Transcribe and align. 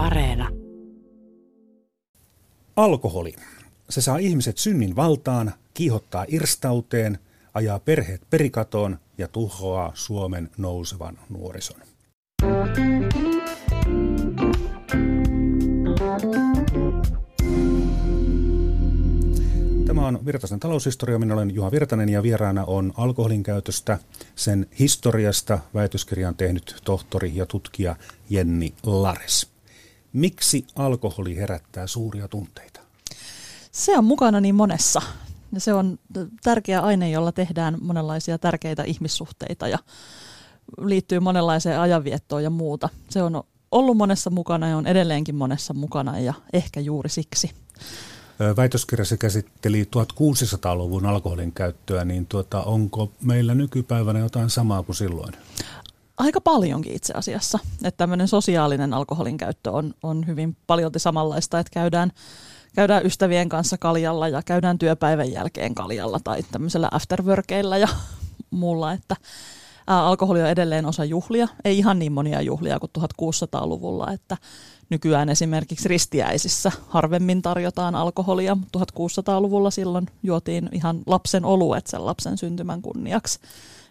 Areena. 0.00 0.48
Alkoholi. 2.76 3.34
Se 3.90 4.00
saa 4.00 4.18
ihmiset 4.18 4.58
synnin 4.58 4.96
valtaan, 4.96 5.52
kiihottaa 5.74 6.24
irstauteen, 6.28 7.18
ajaa 7.54 7.78
perheet 7.78 8.22
perikatoon 8.30 8.98
ja 9.18 9.28
tuhoaa 9.28 9.92
Suomen 9.94 10.50
nousevan 10.58 11.18
nuorison. 11.28 11.80
Tämä 19.86 20.06
on 20.06 20.26
Virtasen 20.26 20.60
taloushistoria. 20.60 21.18
Minä 21.18 21.34
olen 21.34 21.54
Juha 21.54 21.70
Virtanen 21.70 22.08
ja 22.08 22.22
vieraana 22.22 22.64
on 22.64 22.92
alkoholin 22.96 23.42
käytöstä, 23.42 23.98
sen 24.34 24.66
historiasta 24.78 25.58
väitöskirjan 25.74 26.36
tehnyt 26.36 26.80
tohtori 26.84 27.32
ja 27.34 27.46
tutkija 27.46 27.96
Jenni 28.30 28.74
Lares. 28.82 29.59
Miksi 30.12 30.66
alkoholi 30.76 31.36
herättää 31.36 31.86
suuria 31.86 32.28
tunteita? 32.28 32.80
Se 33.72 33.98
on 33.98 34.04
mukana 34.04 34.40
niin 34.40 34.54
monessa. 34.54 35.02
Ja 35.52 35.60
se 35.60 35.74
on 35.74 35.98
tärkeä 36.42 36.80
aine, 36.80 37.10
jolla 37.10 37.32
tehdään 37.32 37.78
monenlaisia 37.80 38.38
tärkeitä 38.38 38.82
ihmissuhteita 38.82 39.68
ja 39.68 39.78
liittyy 40.80 41.20
monenlaiseen 41.20 41.80
ajanviettoon 41.80 42.44
ja 42.44 42.50
muuta. 42.50 42.88
Se 43.08 43.22
on 43.22 43.42
ollut 43.70 43.96
monessa 43.96 44.30
mukana 44.30 44.68
ja 44.68 44.76
on 44.76 44.86
edelleenkin 44.86 45.34
monessa 45.34 45.74
mukana 45.74 46.18
ja 46.18 46.34
ehkä 46.52 46.80
juuri 46.80 47.08
siksi. 47.08 47.50
Väitöskirjassa 48.56 49.16
käsitteli 49.16 49.88
1600-luvun 49.96 51.06
alkoholin 51.06 51.52
käyttöä, 51.52 52.04
niin 52.04 52.26
tuota, 52.26 52.62
onko 52.62 53.12
meillä 53.22 53.54
nykypäivänä 53.54 54.18
jotain 54.18 54.50
samaa 54.50 54.82
kuin 54.82 54.96
silloin? 54.96 55.34
Aika 56.20 56.40
paljonkin 56.40 56.96
itse 56.96 57.12
asiassa. 57.16 57.58
Että 57.84 57.98
tämmöinen 57.98 58.28
sosiaalinen 58.28 58.94
alkoholin 58.94 59.36
käyttö 59.36 59.70
on, 59.70 59.94
on 60.02 60.26
hyvin 60.26 60.56
paljolti 60.66 60.98
samanlaista, 60.98 61.58
että 61.58 61.70
käydään, 61.72 62.12
käydään 62.74 63.06
ystävien 63.06 63.48
kanssa 63.48 63.78
kaljalla 63.78 64.28
ja 64.28 64.42
käydään 64.42 64.78
työpäivän 64.78 65.32
jälkeen 65.32 65.74
kaljalla 65.74 66.20
tai 66.24 66.42
tämmöisellä 66.52 66.88
afterworkeilla 66.92 67.78
ja 67.78 67.88
muulla, 68.50 68.92
että 68.92 69.16
ää, 69.86 70.06
alkoholi 70.06 70.42
on 70.42 70.48
edelleen 70.48 70.86
osa 70.86 71.04
juhlia, 71.04 71.48
ei 71.64 71.78
ihan 71.78 71.98
niin 71.98 72.12
monia 72.12 72.40
juhlia 72.40 72.78
kuin 72.80 72.90
1600-luvulla, 72.98 74.12
että 74.12 74.36
nykyään 74.90 75.28
esimerkiksi 75.28 75.88
ristiäisissä 75.88 76.72
harvemmin 76.88 77.42
tarjotaan 77.42 77.94
alkoholia. 77.94 78.56
1600-luvulla 78.76 79.70
silloin 79.70 80.06
juotiin 80.22 80.68
ihan 80.72 81.00
lapsen 81.06 81.44
oluet 81.44 81.86
sen 81.86 82.06
lapsen 82.06 82.38
syntymän 82.38 82.82
kunniaksi. 82.82 83.38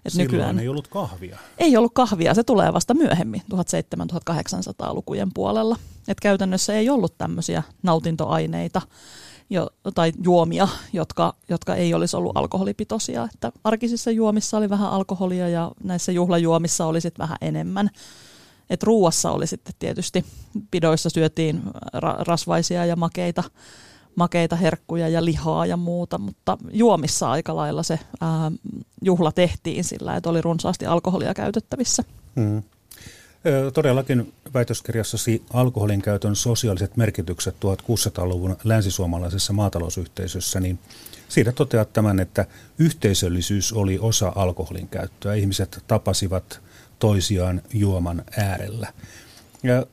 Et 0.05 0.11
Silloin 0.11 0.31
nykyään 0.31 0.59
ei 0.59 0.67
ollut 0.67 0.87
kahvia. 0.87 1.37
Ei 1.57 1.77
ollut 1.77 1.93
kahvia, 1.93 2.33
se 2.33 2.43
tulee 2.43 2.73
vasta 2.73 2.93
myöhemmin 2.93 3.41
1700-1800-lukujen 3.53 5.29
puolella. 5.33 5.77
Et 6.07 6.19
käytännössä 6.19 6.73
ei 6.73 6.89
ollut 6.89 7.17
tämmöisiä 7.17 7.63
nautintoaineita 7.83 8.81
jo, 9.49 9.69
tai 9.95 10.11
juomia, 10.23 10.67
jotka, 10.93 11.33
jotka 11.49 11.75
ei 11.75 11.93
olisi 11.93 12.17
ollut 12.17 12.37
alkoholipitoisia. 12.37 13.27
Että 13.33 13.51
arkisissa 13.63 14.11
juomissa 14.11 14.57
oli 14.57 14.69
vähän 14.69 14.89
alkoholia 14.89 15.49
ja 15.49 15.71
näissä 15.83 16.11
juhlajuomissa 16.11 16.85
oli 16.85 17.01
sitten 17.01 17.23
vähän 17.23 17.37
enemmän. 17.41 17.89
Et 18.69 18.83
ruuassa 18.83 19.31
oli 19.31 19.47
sitten 19.47 19.73
tietysti, 19.79 20.25
pidoissa 20.71 21.09
syötiin 21.09 21.61
ra- 21.95 22.23
rasvaisia 22.27 22.85
ja 22.85 22.95
makeita 22.95 23.43
makeita 24.15 24.55
herkkuja 24.55 25.09
ja 25.09 25.25
lihaa 25.25 25.65
ja 25.65 25.77
muuta, 25.77 26.17
mutta 26.17 26.57
juomissa 26.71 27.31
aika 27.31 27.55
lailla 27.55 27.83
se 27.83 27.99
ää, 28.21 28.51
juhla 29.01 29.31
tehtiin 29.31 29.83
sillä, 29.83 30.15
että 30.15 30.29
oli 30.29 30.41
runsaasti 30.41 30.85
alkoholia 30.85 31.33
käytettävissä. 31.33 32.03
Hmm. 32.35 32.63
Todellakin 33.73 34.33
väitöskirjassasi 34.53 35.43
alkoholin 35.53 36.01
käytön 36.01 36.35
sosiaaliset 36.35 36.97
merkitykset 36.97 37.55
1600-luvun 37.55 38.57
länsisuomalaisessa 38.63 39.53
maatalousyhteisössä, 39.53 40.59
niin 40.59 40.79
siitä 41.29 41.51
toteat 41.51 41.93
tämän, 41.93 42.19
että 42.19 42.45
yhteisöllisyys 42.79 43.73
oli 43.73 43.99
osa 43.99 44.33
alkoholin 44.35 44.87
käyttöä. 44.87 45.33
Ihmiset 45.33 45.83
tapasivat 45.87 46.61
toisiaan 46.99 47.61
juoman 47.73 48.23
äärellä. 48.37 48.93
Ja 49.63 49.85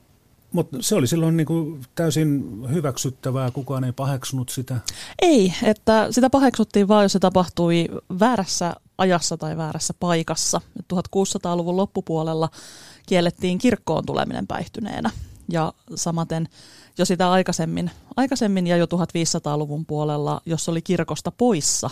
mutta 0.56 0.77
se 0.81 0.94
oli 0.94 1.06
silloin 1.06 1.37
niin 1.37 1.81
täysin 1.94 2.44
hyväksyttävää, 2.72 3.50
kukaan 3.50 3.84
ei 3.84 3.93
paheksunut 3.93 4.49
sitä. 4.49 4.77
Ei, 5.22 5.55
että 5.62 6.09
sitä 6.11 6.31
paheksuttiin 6.31 6.89
vain, 6.89 7.05
jos 7.05 7.12
se 7.12 7.19
tapahtui 7.19 7.89
väärässä 8.21 8.75
ajassa 8.99 9.37
tai 9.37 9.56
väärässä 9.56 9.95
paikassa. 10.00 10.61
1600-luvun 10.95 11.77
loppupuolella 11.77 12.49
kiellettiin 13.06 13.59
kirkkoon 13.59 14.06
tuleminen 14.06 14.47
päihtyneenä. 14.47 15.11
Ja 15.49 15.72
samaten 15.95 16.49
jo 16.99 17.05
sitä 17.05 17.31
aikaisemmin, 17.31 17.91
aikaisemmin 18.16 18.66
ja 18.66 18.77
jo 18.77 18.87
1500-luvun 18.87 19.87
puolella, 19.87 20.41
jos 20.47 20.69
oli 20.69 20.83
kirkosta 20.83 21.31
poissa, 21.31 21.91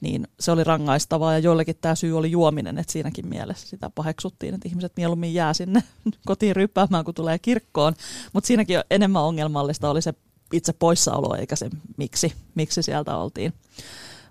niin 0.00 0.28
se 0.40 0.52
oli 0.52 0.64
rangaistavaa 0.64 1.32
ja 1.32 1.38
joillekin 1.38 1.76
tämä 1.80 1.94
syy 1.94 2.18
oli 2.18 2.30
juominen, 2.30 2.78
että 2.78 2.92
siinäkin 2.92 3.28
mielessä 3.28 3.68
sitä 3.68 3.90
paheksuttiin, 3.94 4.54
että 4.54 4.68
ihmiset 4.68 4.92
mieluummin 4.96 5.34
jää 5.34 5.54
sinne 5.54 5.82
kotiin 6.26 6.56
ryppäämään, 6.56 7.04
kun 7.04 7.14
tulee 7.14 7.38
kirkkoon, 7.38 7.94
mutta 8.32 8.46
siinäkin 8.46 8.80
enemmän 8.90 9.22
ongelmallista 9.22 9.90
oli 9.90 10.02
se 10.02 10.14
itse 10.52 10.72
poissaolo 10.72 11.34
eikä 11.34 11.56
se 11.56 11.70
miksi, 11.96 12.32
miksi 12.54 12.82
sieltä 12.82 13.16
oltiin, 13.16 13.52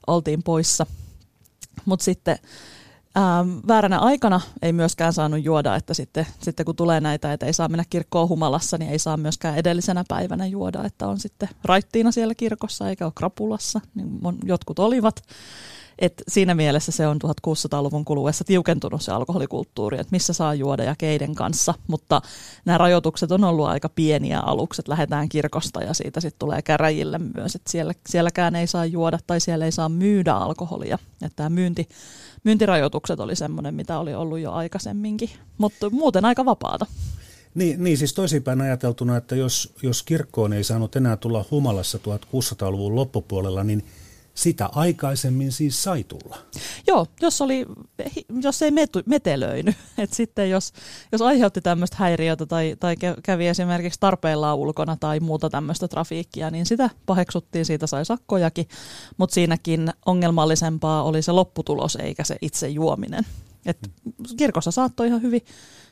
oltiin 0.07 0.43
poissa. 0.43 0.85
Mutta 1.85 2.05
sitten 2.05 2.39
Ähm, 3.17 3.57
vääränä 3.67 3.99
aikana 3.99 4.41
ei 4.61 4.73
myöskään 4.73 5.13
saanut 5.13 5.43
juoda, 5.43 5.75
että 5.75 5.93
sitten, 5.93 6.27
sitten 6.41 6.65
kun 6.65 6.75
tulee 6.75 7.01
näitä, 7.01 7.33
että 7.33 7.45
ei 7.45 7.53
saa 7.53 7.69
mennä 7.69 7.83
kirkkoon 7.89 8.29
humalassa, 8.29 8.77
niin 8.77 8.91
ei 8.91 8.99
saa 8.99 9.17
myöskään 9.17 9.57
edellisenä 9.57 10.03
päivänä 10.07 10.45
juoda, 10.45 10.83
että 10.83 11.07
on 11.07 11.19
sitten 11.19 11.49
raittiina 11.63 12.11
siellä 12.11 12.35
kirkossa 12.35 12.89
eikä 12.89 13.05
ole 13.05 13.13
krapulassa, 13.15 13.81
niin 13.95 14.19
jotkut 14.43 14.79
olivat. 14.79 15.23
Et 15.99 16.23
siinä 16.27 16.55
mielessä 16.55 16.91
se 16.91 17.07
on 17.07 17.19
1600-luvun 17.23 18.05
kuluessa 18.05 18.43
tiukentunut 18.43 19.01
se 19.01 19.11
alkoholikulttuuri, 19.11 19.99
että 19.99 20.11
missä 20.11 20.33
saa 20.33 20.53
juoda 20.53 20.83
ja 20.83 20.95
keiden 20.97 21.35
kanssa, 21.35 21.73
mutta 21.87 22.21
nämä 22.65 22.77
rajoitukset 22.77 23.31
on 23.31 23.43
ollut 23.43 23.67
aika 23.67 23.89
pieniä 23.89 24.39
aluksi, 24.39 24.81
että 24.81 24.91
lähdetään 24.91 25.29
kirkosta 25.29 25.83
ja 25.83 25.93
siitä 25.93 26.21
sitten 26.21 26.39
tulee 26.39 26.61
käräjille 26.61 27.19
myös, 27.35 27.55
että 27.55 27.71
siellä, 27.71 27.93
sielläkään 28.07 28.55
ei 28.55 28.67
saa 28.67 28.85
juoda 28.85 29.19
tai 29.27 29.39
siellä 29.39 29.65
ei 29.65 29.71
saa 29.71 29.89
myydä 29.89 30.33
alkoholia, 30.33 30.97
tämä 31.35 31.49
myynti 31.49 31.89
myyntirajoitukset 32.45 33.19
oli 33.19 33.35
semmoinen, 33.35 33.75
mitä 33.75 33.99
oli 33.99 34.13
ollut 34.13 34.39
jo 34.39 34.51
aikaisemminkin, 34.51 35.29
mutta 35.57 35.89
muuten 35.89 36.25
aika 36.25 36.45
vapaata. 36.45 36.85
Niin, 37.55 37.83
niin 37.83 37.97
siis 37.97 38.13
toisinpäin 38.13 38.61
ajateltuna, 38.61 39.17
että 39.17 39.35
jos, 39.35 39.73
jos 39.83 40.03
kirkkoon 40.03 40.53
ei 40.53 40.63
saanut 40.63 40.95
enää 40.95 41.17
tulla 41.17 41.45
humalassa 41.51 41.97
1600-luvun 41.97 42.95
loppupuolella, 42.95 43.63
niin 43.63 43.85
sitä 44.35 44.69
aikaisemmin 44.75 45.51
siis 45.51 45.83
sai 45.83 46.03
tulla. 46.03 46.37
Joo, 46.87 47.07
jos, 47.21 47.41
oli, 47.41 47.65
jos 48.41 48.61
ei 48.61 48.71
metu, 48.71 48.99
metelöinyt. 49.05 49.75
Et 49.97 50.13
sitten 50.13 50.49
jos, 50.49 50.73
jos 51.11 51.21
aiheutti 51.21 51.61
tämmöistä 51.61 51.95
häiriötä 51.99 52.45
tai, 52.45 52.75
tai 52.79 52.95
kävi 53.23 53.47
esimerkiksi 53.47 53.99
tarpeillaan 53.99 54.57
ulkona 54.57 54.97
tai 54.99 55.19
muuta 55.19 55.49
tämmöistä 55.49 55.87
trafiikkia, 55.87 56.49
niin 56.49 56.65
sitä 56.65 56.89
paheksuttiin, 57.05 57.65
siitä 57.65 57.87
sai 57.87 58.05
sakkojakin. 58.05 58.67
Mutta 59.17 59.33
siinäkin 59.33 59.93
ongelmallisempaa 60.05 61.03
oli 61.03 61.21
se 61.21 61.31
lopputulos 61.31 61.95
eikä 61.95 62.23
se 62.23 62.37
itse 62.41 62.67
juominen. 62.67 63.25
Et 63.65 63.91
kirkossa 64.37 64.71
saattoi 64.71 65.07
ihan 65.07 65.21
hyvin, 65.21 65.41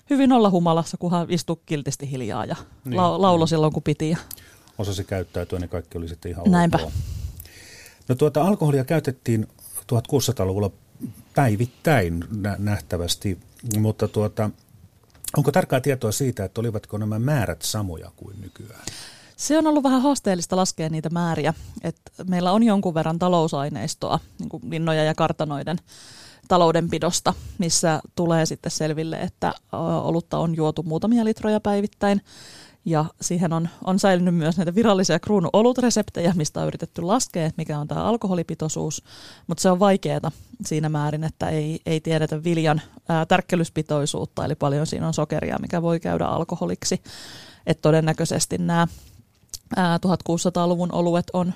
hyvin 0.10 0.32
olla 0.32 0.50
humalassa, 0.50 0.98
kunhan 0.98 1.28
istui 1.30 1.58
kiltisti 1.66 2.12
hiljaa 2.12 2.46
ja 2.46 2.56
niin, 2.86 2.98
la, 2.98 3.22
laulo 3.22 3.44
niin. 3.44 3.50
silloin 3.50 3.74
kun 3.74 3.84
piti. 3.84 4.18
Osasi 4.78 5.04
käyttäytyä, 5.04 5.60
niin 5.60 5.70
kaikki 5.70 5.98
oli 5.98 6.08
sitten 6.08 6.32
ihan 6.32 6.52
Näinpä. 6.52 6.80
Ok. 6.84 6.92
No 8.08 8.16
tuota, 8.16 8.44
alkoholia 8.44 8.84
käytettiin 8.84 9.48
1600-luvulla 9.80 10.72
päivittäin 11.36 12.24
nähtävästi, 12.58 13.40
mutta 13.80 14.08
tuota, 14.08 14.50
onko 15.38 15.52
tarkkaa 15.52 15.82
tietoa 15.82 16.12
siitä, 16.12 16.46
että 16.46 16.62
olivatko 16.62 16.98
nämä 16.98 17.20
määrät 17.20 17.62
samoja 17.62 18.12
kuin 18.16 18.42
nykyään? 18.42 18.84
Se 19.38 19.58
on 19.58 19.68
ollut 19.68 19.84
vähän 19.84 20.02
haasteellista 20.02 20.56
laskea 20.56 20.90
niitä 20.90 21.10
määriä. 21.10 21.54
Et 21.82 21.98
meillä 22.28 22.52
on 22.52 22.64
jonkun 22.64 22.94
verran 22.94 23.20
talousaineistoa, 23.20 24.20
niin 24.40 24.50
kuin 24.50 24.64
linnoja 24.70 25.04
ja 25.04 25.16
kartanoiden 25.16 25.78
taloudenpidosta, 26.48 27.34
missä 27.58 28.02
tulee 28.16 28.46
sitten 28.46 28.72
selville, 28.72 29.22
että 29.22 29.54
olutta 30.04 30.38
on 30.38 30.56
juotu 30.56 30.84
muutamia 30.84 31.26
litroja 31.26 31.60
päivittäin. 31.60 32.22
Ja 32.86 33.06
siihen 33.22 33.54
on, 33.54 33.70
on 33.84 34.00
säilynyt 34.00 34.36
myös 34.36 34.58
näitä 34.58 34.76
virallisia 34.76 35.20
kruunu 35.20 35.50
olutreseptejä, 35.54 36.34
mistä 36.36 36.62
on 36.62 36.68
yritetty 36.68 37.02
laskea, 37.02 37.50
mikä 37.58 37.80
on 37.80 37.88
tämä 37.88 38.04
alkoholipitoisuus, 38.04 39.04
mutta 39.48 39.62
se 39.62 39.72
on 39.72 39.80
vaikeaa 39.80 40.32
siinä 40.66 40.90
määrin, 40.90 41.24
että 41.24 41.50
ei, 41.50 41.80
ei 41.86 42.00
tiedetä 42.00 42.44
viljan 42.44 42.82
ää, 43.10 43.26
tärkkelyspitoisuutta, 43.26 44.46
eli 44.46 44.56
paljon 44.56 44.88
siinä 44.88 45.08
on 45.08 45.14
sokeria, 45.14 45.60
mikä 45.62 45.82
voi 45.82 46.00
käydä 46.00 46.26
alkoholiksi. 46.26 47.02
Että 47.66 47.82
todennäköisesti 47.82 48.58
nämä 48.58 48.88
1600-luvun 49.78 50.92
oluet 50.92 51.26
on, 51.34 51.54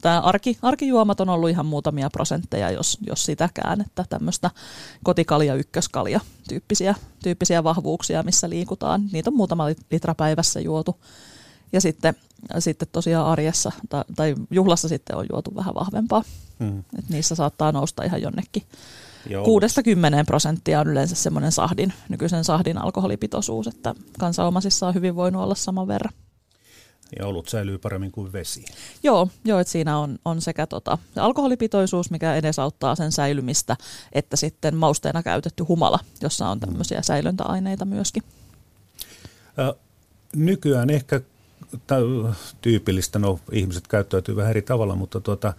tämä 0.00 0.20
arki, 0.20 0.58
arkijuomat 0.62 1.20
on 1.20 1.28
ollut 1.28 1.50
ihan 1.50 1.66
muutamia 1.66 2.10
prosentteja, 2.10 2.70
jos, 2.70 2.98
jos 3.06 3.24
sitäkään, 3.24 3.80
että 3.80 4.04
tämmöistä 4.08 4.50
kotikalja, 5.04 5.54
ykköskalja 5.54 6.20
tyyppisiä, 6.48 6.94
tyyppisiä 7.22 7.64
vahvuuksia, 7.64 8.22
missä 8.22 8.50
liikutaan. 8.50 9.02
Niitä 9.12 9.30
on 9.30 9.36
muutama 9.36 9.66
litra 9.90 10.14
päivässä 10.14 10.60
juotu. 10.60 10.96
Ja 11.72 11.80
sitten, 11.80 12.14
sitten 12.58 12.88
tosiaan 12.92 13.26
arjessa 13.26 13.72
tai, 13.88 14.04
tai 14.16 14.34
juhlassa 14.50 14.88
sitten 14.88 15.16
on 15.16 15.26
juotu 15.32 15.54
vähän 15.56 15.74
vahvempaa. 15.74 16.22
Hmm. 16.60 16.78
Et 16.98 17.08
niissä 17.08 17.34
saattaa 17.34 17.72
nousta 17.72 18.04
ihan 18.04 18.22
jonnekin. 18.22 18.62
Kuudesta 19.44 19.82
kymmeneen 19.82 20.26
prosenttia 20.26 20.80
on 20.80 20.88
yleensä 20.88 21.14
semmoinen 21.14 21.52
sahdin, 21.52 21.92
nykyisen 22.08 22.44
sahdin 22.44 22.78
alkoholipitoisuus, 22.78 23.66
että 23.66 23.94
kansanomaisissa 24.18 24.86
on 24.86 24.94
hyvin 24.94 25.16
voinut 25.16 25.42
olla 25.42 25.54
saman 25.54 25.88
verran. 25.88 26.12
Ja 27.18 27.26
olut 27.26 27.48
säilyy 27.48 27.78
paremmin 27.78 28.12
kuin 28.12 28.32
vesi. 28.32 28.64
Joo, 29.02 29.28
joo 29.44 29.58
että 29.60 29.70
siinä 29.70 29.98
on, 29.98 30.18
on 30.24 30.40
sekä 30.40 30.66
tota, 30.66 30.98
alkoholipitoisuus, 31.16 32.10
mikä 32.10 32.34
edesauttaa 32.34 32.94
sen 32.94 33.12
säilymistä, 33.12 33.76
että 34.12 34.36
sitten 34.36 34.76
mausteena 34.76 35.22
käytetty 35.22 35.62
humala, 35.62 35.98
jossa 36.20 36.48
on 36.48 36.60
tämmöisiä 36.60 37.02
säilöntäaineita 37.02 37.84
myöskin. 37.84 38.22
Ä, 39.58 39.74
nykyään 40.36 40.90
ehkä 40.90 41.20
tyypillistä, 42.60 43.18
no 43.18 43.40
ihmiset 43.52 43.88
käyttäytyy 43.88 44.36
vähän 44.36 44.50
eri 44.50 44.62
tavalla, 44.62 44.94
mutta 44.94 45.20
tuota, 45.20 45.52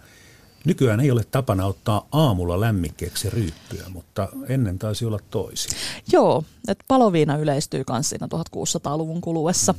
nykyään 0.64 1.00
ei 1.00 1.10
ole 1.10 1.24
tapana 1.24 1.66
ottaa 1.66 2.08
aamulla 2.12 2.60
lämmikkeeksi 2.60 3.30
ryyppyä, 3.30 3.84
mutta 3.88 4.28
ennen 4.48 4.78
taisi 4.78 5.04
olla 5.04 5.18
toisin. 5.30 5.72
Joo, 6.12 6.44
että 6.68 6.84
paloviina 6.88 7.36
yleistyy 7.36 7.84
myös 7.90 8.08
siinä 8.08 8.26
1600-luvun 8.26 9.20
kuluessa. 9.20 9.74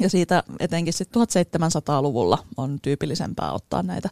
Ja 0.00 0.10
siitä 0.10 0.42
etenkin 0.60 0.92
sitten 0.92 1.22
1700-luvulla 1.22 2.38
on 2.56 2.78
tyypillisempää 2.82 3.52
ottaa 3.52 3.82
näitä 3.82 4.08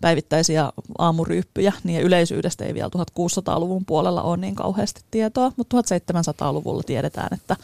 päivittäisiä 0.00 0.72
aamuryyppyjä, 0.98 1.72
niin 1.84 2.02
yleisyydestä 2.02 2.64
ei 2.64 2.74
vielä 2.74 2.90
1600-luvun 2.96 3.84
puolella 3.86 4.22
ole 4.22 4.36
niin 4.36 4.54
kauheasti 4.54 5.00
tietoa, 5.10 5.52
mutta 5.56 5.76
1700-luvulla 5.80 6.82
tiedetään, 6.82 7.28
että 7.34 7.56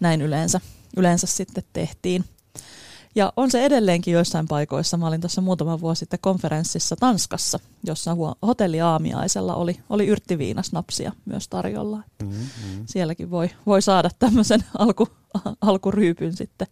näin 0.00 0.22
yleensä, 0.22 0.60
yleensä 0.96 1.26
sitten 1.26 1.64
tehtiin. 1.72 2.24
Ja 3.18 3.32
on 3.36 3.50
se 3.50 3.64
edelleenkin 3.64 4.14
joissain 4.14 4.48
paikoissa. 4.48 4.96
Mä 4.96 5.06
olin 5.06 5.20
tuossa 5.20 5.40
muutama 5.40 5.80
vuosi 5.80 5.98
sitten 5.98 6.18
konferenssissa 6.22 6.96
Tanskassa, 6.96 7.58
jossa 7.84 8.16
hotelli 8.46 8.80
Aamiaisella 8.80 9.54
oli, 9.54 9.76
oli 9.90 10.06
yrttiviinasnapsia 10.06 11.12
myös 11.24 11.48
tarjolla. 11.48 12.02
Mm-hmm. 12.22 12.84
Sielläkin 12.86 13.30
voi, 13.30 13.50
voi 13.66 13.82
saada 13.82 14.10
tämmöisen 14.18 14.64
alku, 14.78 15.08
alkuryypyn 15.60 16.36
sitten 16.36 16.66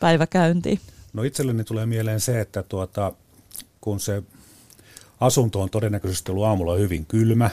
päiväkäyntiin. 0.00 0.80
No 1.12 1.22
itselleni 1.22 1.64
tulee 1.64 1.86
mieleen 1.86 2.20
se, 2.20 2.40
että 2.40 2.62
tuota, 2.62 3.12
kun 3.80 4.00
se 4.00 4.22
asunto 5.20 5.60
on 5.60 5.70
todennäköisesti 5.70 6.32
ollut 6.32 6.44
aamulla 6.44 6.76
hyvin 6.76 7.06
kylmä, 7.06 7.50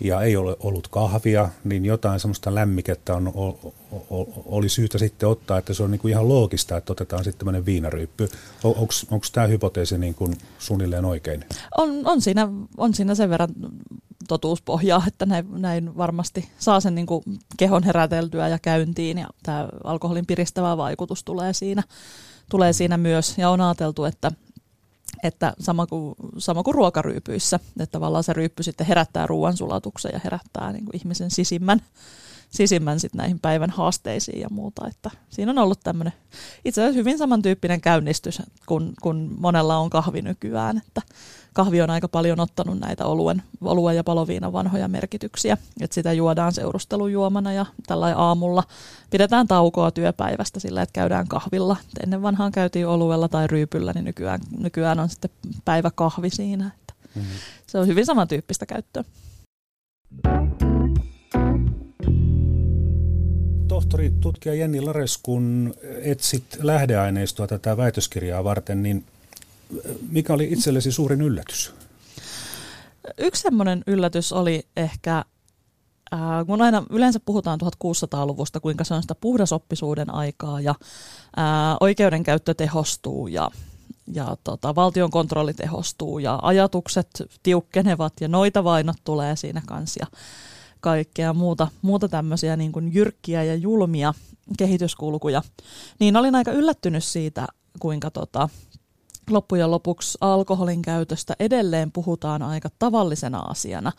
ja 0.00 0.22
ei 0.22 0.36
ole 0.36 0.56
ollut 0.60 0.88
kahvia, 0.88 1.48
niin 1.64 1.84
jotain 1.84 2.20
semmoista 2.20 2.54
lämmikettä 2.54 3.14
on, 3.14 3.32
oli 4.46 4.68
syytä 4.68 4.98
sitten 4.98 5.28
ottaa, 5.28 5.58
että 5.58 5.74
se 5.74 5.82
on 5.82 5.90
niin 5.90 5.98
kuin 5.98 6.10
ihan 6.10 6.28
loogista, 6.28 6.76
että 6.76 6.92
otetaan 6.92 7.24
sitten 7.24 7.38
tämmöinen 7.38 7.66
viinaryyppy. 7.66 8.28
Onko 9.10 9.26
tämä 9.32 9.46
hypoteesi 9.46 9.98
niin 9.98 10.14
kuin 10.14 10.34
suunnilleen 10.58 11.04
oikein? 11.04 11.44
On, 11.78 11.90
on, 12.04 12.20
siinä, 12.20 12.48
on 12.76 12.94
siinä 12.94 13.14
sen 13.14 13.30
verran 13.30 13.48
totuuspohjaa, 14.28 15.04
että 15.06 15.26
näin, 15.26 15.46
näin 15.50 15.96
varmasti 15.96 16.48
saa 16.58 16.80
sen 16.80 16.94
niin 16.94 17.06
kuin 17.06 17.22
kehon 17.56 17.82
heräteltyä 17.82 18.48
ja 18.48 18.58
käyntiin 18.58 19.18
ja 19.18 19.26
tämä 19.42 19.68
alkoholin 19.84 20.26
piristävä 20.26 20.76
vaikutus 20.76 21.24
tulee 21.24 21.52
siinä, 21.52 21.82
tulee 22.50 22.72
siinä 22.72 22.96
myös 22.96 23.38
ja 23.38 23.50
on 23.50 23.60
ajateltu, 23.60 24.04
että 24.04 24.32
että 25.22 25.54
sama 25.60 25.86
kuin, 25.86 26.14
sama 26.38 26.62
kuin 26.62 26.74
ruokaryypyissä, 26.74 27.60
että 27.80 27.92
tavallaan 27.92 28.24
se 28.24 28.32
ryyppy 28.32 28.62
sitten 28.62 28.86
herättää 28.86 29.26
ruoansulatuksen 29.26 30.10
ja 30.12 30.20
herättää 30.24 30.72
niin 30.72 30.84
kuin 30.84 30.96
ihmisen 30.96 31.30
sisimmän, 31.30 31.80
sisimmän 32.50 33.00
sit 33.00 33.14
näihin 33.14 33.38
päivän 33.38 33.70
haasteisiin 33.70 34.40
ja 34.40 34.48
muuta. 34.50 34.88
Että 34.88 35.10
siinä 35.30 35.50
on 35.50 35.58
ollut 35.58 35.80
tämmöinen 35.84 36.12
itse 36.64 36.82
asiassa 36.82 36.98
hyvin 36.98 37.18
samantyyppinen 37.18 37.80
käynnistys, 37.80 38.42
kun, 38.66 38.92
kun 39.02 39.34
monella 39.38 39.76
on 39.76 39.90
kahvi 39.90 40.22
nykyään, 40.22 40.82
että 40.86 41.02
kahvi 41.56 41.82
on 41.82 41.90
aika 41.90 42.08
paljon 42.08 42.40
ottanut 42.40 42.78
näitä 42.78 43.04
oluen, 43.04 43.42
oluen 43.60 43.96
ja 43.96 44.04
paloviinan 44.04 44.52
vanhoja 44.52 44.88
merkityksiä. 44.88 45.56
Että 45.80 45.94
sitä 45.94 46.12
juodaan 46.12 46.52
seurustelujuomana 46.52 47.52
ja 47.52 47.66
tällä 47.86 48.14
aamulla 48.16 48.62
pidetään 49.10 49.48
taukoa 49.48 49.90
työpäivästä 49.90 50.60
sillä, 50.60 50.82
että 50.82 50.92
käydään 50.92 51.28
kahvilla. 51.28 51.76
Et 51.80 52.02
ennen 52.02 52.22
vanhaan 52.22 52.52
käytiin 52.52 52.86
oluella 52.86 53.28
tai 53.28 53.46
ryypyllä, 53.46 53.92
niin 53.92 54.04
nykyään, 54.04 54.40
nykyään 54.58 55.00
on 55.00 55.08
sitten 55.08 55.30
päiväkahvi 55.64 56.30
siinä. 56.30 56.70
Että 56.80 56.94
mm-hmm. 57.14 57.30
Se 57.66 57.78
on 57.78 57.86
hyvin 57.86 58.06
samantyyppistä 58.06 58.66
käyttöä. 58.66 59.04
Tohtori 63.68 64.12
tutkija 64.20 64.54
Jenni 64.54 64.80
Lares, 64.80 65.18
kun 65.22 65.74
etsit 66.02 66.44
lähdeaineistoa 66.62 67.46
tätä 67.46 67.76
väitöskirjaa 67.76 68.44
varten, 68.44 68.82
niin 68.82 69.04
mikä 70.10 70.34
oli 70.34 70.52
itsellesi 70.52 70.92
suurin 70.92 71.20
yllätys? 71.20 71.74
Yksi 73.18 73.42
semmoinen 73.42 73.84
yllätys 73.86 74.32
oli 74.32 74.66
ehkä, 74.76 75.24
äh, 76.14 76.46
kun 76.46 76.62
aina 76.62 76.84
yleensä 76.90 77.20
puhutaan 77.20 77.60
1600-luvusta, 77.60 78.60
kuinka 78.60 78.84
se 78.84 78.94
on 78.94 79.02
sitä 79.02 79.14
puhdasoppisuuden 79.14 80.14
aikaa 80.14 80.60
ja 80.60 80.74
äh, 81.38 81.76
oikeudenkäyttö 81.80 82.54
tehostuu 82.54 83.26
ja, 83.26 83.50
ja 84.12 84.36
tota, 84.44 84.74
valtion 84.74 85.10
kontrolli 85.10 85.54
tehostuu 85.54 86.18
ja 86.18 86.38
ajatukset 86.42 87.08
tiukkenevat 87.42 88.12
ja 88.20 88.28
noita 88.28 88.64
vainot 88.64 88.96
tulee 89.04 89.36
siinä 89.36 89.62
kanssa 89.66 90.00
ja 90.02 90.06
kaikkea 90.80 91.32
muuta, 91.32 91.68
muuta 91.82 92.08
tämmöisiä 92.08 92.56
niin 92.56 92.72
kuin 92.72 92.94
jyrkkiä 92.94 93.42
ja 93.42 93.54
julmia 93.54 94.14
kehityskulkuja, 94.58 95.42
niin 95.98 96.16
olin 96.16 96.34
aika 96.34 96.52
yllättynyt 96.52 97.04
siitä, 97.04 97.46
kuinka 97.78 98.10
tota, 98.10 98.48
loppujen 99.30 99.70
lopuksi 99.70 100.18
alkoholin 100.20 100.82
käytöstä 100.82 101.34
edelleen 101.40 101.92
puhutaan 101.92 102.42
aika 102.42 102.68
tavallisena 102.78 103.38
asiana. 103.38 103.92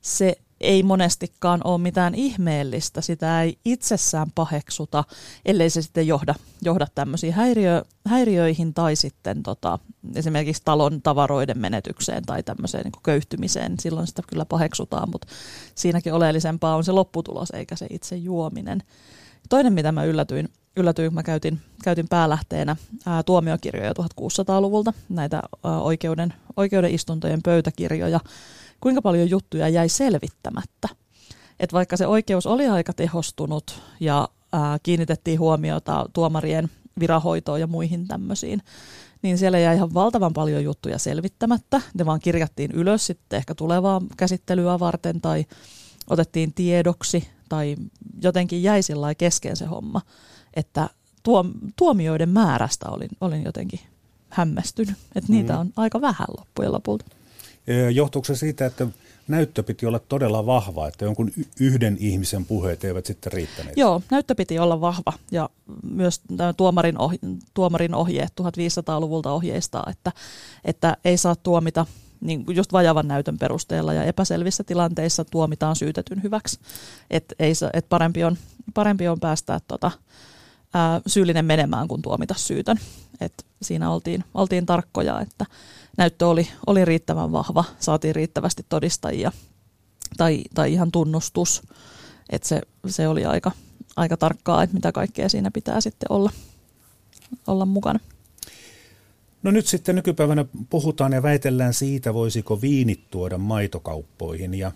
Se 0.00 0.36
ei 0.60 0.82
monestikaan 0.82 1.60
ole 1.64 1.78
mitään 1.78 2.14
ihmeellistä, 2.14 3.00
sitä 3.00 3.42
ei 3.42 3.58
itsessään 3.64 4.32
paheksuta, 4.34 5.04
ellei 5.44 5.70
se 5.70 5.82
sitten 5.82 6.06
johda, 6.06 6.34
johda 6.62 6.86
tämmöisiin 6.94 7.32
häiriö, 7.32 7.82
häiriöihin 8.06 8.74
tai 8.74 8.96
sitten 8.96 9.42
tota, 9.42 9.78
esimerkiksi 10.14 10.62
talon 10.64 11.02
tavaroiden 11.02 11.58
menetykseen 11.58 12.22
tai 12.26 12.42
tämmöiseen 12.42 12.84
niin 12.84 13.02
köyhtymiseen. 13.02 13.74
Silloin 13.80 14.06
sitä 14.06 14.22
kyllä 14.28 14.44
paheksutaan, 14.44 15.10
mutta 15.10 15.28
siinäkin 15.74 16.14
oleellisempaa 16.14 16.76
on 16.76 16.84
se 16.84 16.92
lopputulos 16.92 17.50
eikä 17.50 17.76
se 17.76 17.86
itse 17.90 18.16
juominen. 18.16 18.82
Toinen, 19.48 19.72
mitä 19.72 19.92
mä 19.92 20.04
yllätyin, 20.04 20.48
yllätyin 20.78 21.14
mä 21.14 21.22
käytin, 21.22 21.60
käytin 21.84 22.08
päälähteenä 22.08 22.76
ää, 23.06 23.22
tuomiokirjoja 23.22 23.92
1600-luvulta, 23.92 24.92
näitä 25.08 25.42
ää, 25.64 25.80
oikeuden, 25.80 26.34
oikeuden 26.56 26.94
istuntojen 26.94 27.42
pöytäkirjoja, 27.42 28.20
kuinka 28.80 29.02
paljon 29.02 29.30
juttuja 29.30 29.68
jäi 29.68 29.88
selvittämättä. 29.88 30.88
Et 31.60 31.72
vaikka 31.72 31.96
se 31.96 32.06
oikeus 32.06 32.46
oli 32.46 32.66
aika 32.68 32.92
tehostunut 32.92 33.80
ja 34.00 34.28
ää, 34.52 34.78
kiinnitettiin 34.82 35.40
huomiota 35.40 36.06
tuomarien 36.12 36.70
virahoitoon 37.00 37.60
ja 37.60 37.66
muihin 37.66 38.08
tämmöisiin, 38.08 38.62
niin 39.22 39.38
siellä 39.38 39.58
jäi 39.58 39.76
ihan 39.76 39.94
valtavan 39.94 40.32
paljon 40.32 40.64
juttuja 40.64 40.98
selvittämättä. 40.98 41.80
Ne 41.94 42.06
vaan 42.06 42.20
kirjattiin 42.20 42.70
ylös 42.70 43.06
sitten 43.06 43.36
ehkä 43.36 43.54
tulevaa 43.54 44.02
käsittelyä 44.16 44.78
varten 44.78 45.20
tai 45.20 45.44
otettiin 46.10 46.54
tiedoksi 46.54 47.28
tai 47.48 47.76
jotenkin 48.22 48.62
jäi 48.62 48.82
sillä 48.82 49.14
kesken 49.14 49.56
se 49.56 49.66
homma, 49.66 50.00
että 50.54 50.88
tuomioiden 51.76 52.28
määrästä 52.28 52.88
olin, 52.88 53.10
olin 53.20 53.44
jotenkin 53.44 53.80
hämmästynyt, 54.28 54.96
että 55.14 55.32
niitä 55.32 55.52
mm. 55.52 55.60
on 55.60 55.72
aika 55.76 56.00
vähän 56.00 56.26
loppujen 56.38 56.72
lopulta. 56.72 57.04
Johtuuko 57.94 58.26
se 58.26 58.36
siitä, 58.36 58.66
että 58.66 58.86
näyttö 59.28 59.62
piti 59.62 59.86
olla 59.86 59.98
todella 59.98 60.46
vahva, 60.46 60.88
että 60.88 61.04
jonkun 61.04 61.30
yhden 61.60 61.96
ihmisen 62.00 62.44
puheet 62.44 62.84
eivät 62.84 63.06
sitten 63.06 63.32
riittäneet? 63.32 63.76
Joo, 63.76 64.02
näyttö 64.10 64.34
piti 64.34 64.58
olla 64.58 64.80
vahva 64.80 65.12
ja 65.30 65.50
myös 65.82 66.20
tuomarin, 66.56 66.98
ohje, 66.98 67.18
tuomarin 67.54 67.94
ohjeet 67.94 68.32
1500-luvulta 68.40 69.32
ohjeistaa, 69.32 69.86
että, 69.90 70.12
että 70.64 70.96
ei 71.04 71.16
saa 71.16 71.36
tuomita 71.36 71.86
niin 72.20 72.44
just 72.48 72.72
vajavan 72.72 73.08
näytön 73.08 73.38
perusteella 73.38 73.94
ja 73.94 74.04
epäselvissä 74.04 74.64
tilanteissa 74.64 75.24
tuomitaan 75.24 75.76
syytetyn 75.76 76.22
hyväksi. 76.22 76.58
Et 77.10 77.34
ei, 77.38 77.52
et 77.72 77.88
parempi, 77.88 78.24
on, 78.24 78.36
parempi 78.74 79.08
on 79.08 79.20
päästää 79.20 79.58
tota, 79.68 79.90
ää, 80.74 81.00
syyllinen 81.06 81.44
menemään 81.44 81.88
kuin 81.88 82.02
tuomita 82.02 82.34
syytön. 82.34 82.76
Et 83.20 83.46
siinä 83.62 83.90
oltiin, 83.90 84.24
oltiin 84.34 84.66
tarkkoja, 84.66 85.20
että 85.20 85.46
näyttö 85.96 86.28
oli, 86.28 86.48
oli 86.66 86.84
riittävän 86.84 87.32
vahva, 87.32 87.64
saatiin 87.78 88.14
riittävästi 88.14 88.66
todistajia 88.68 89.32
tai, 90.16 90.42
tai 90.54 90.72
ihan 90.72 90.92
tunnustus. 90.92 91.62
että 92.30 92.48
se, 92.48 92.60
se 92.86 93.08
oli 93.08 93.24
aika, 93.24 93.52
aika 93.96 94.16
tarkkaa, 94.16 94.62
että 94.62 94.74
mitä 94.74 94.92
kaikkea 94.92 95.28
siinä 95.28 95.50
pitää 95.50 95.80
sitten 95.80 96.12
olla, 96.12 96.30
olla 97.46 97.66
mukana. 97.66 98.00
No 99.42 99.50
nyt 99.50 99.66
sitten 99.66 99.94
nykypäivänä 99.94 100.44
puhutaan 100.70 101.12
ja 101.12 101.22
väitellään 101.22 101.74
siitä, 101.74 102.14
voisiko 102.14 102.60
viinit 102.60 103.10
tuoda 103.10 103.38
maitokauppoihin. 103.38 104.54
Ja 104.54 104.72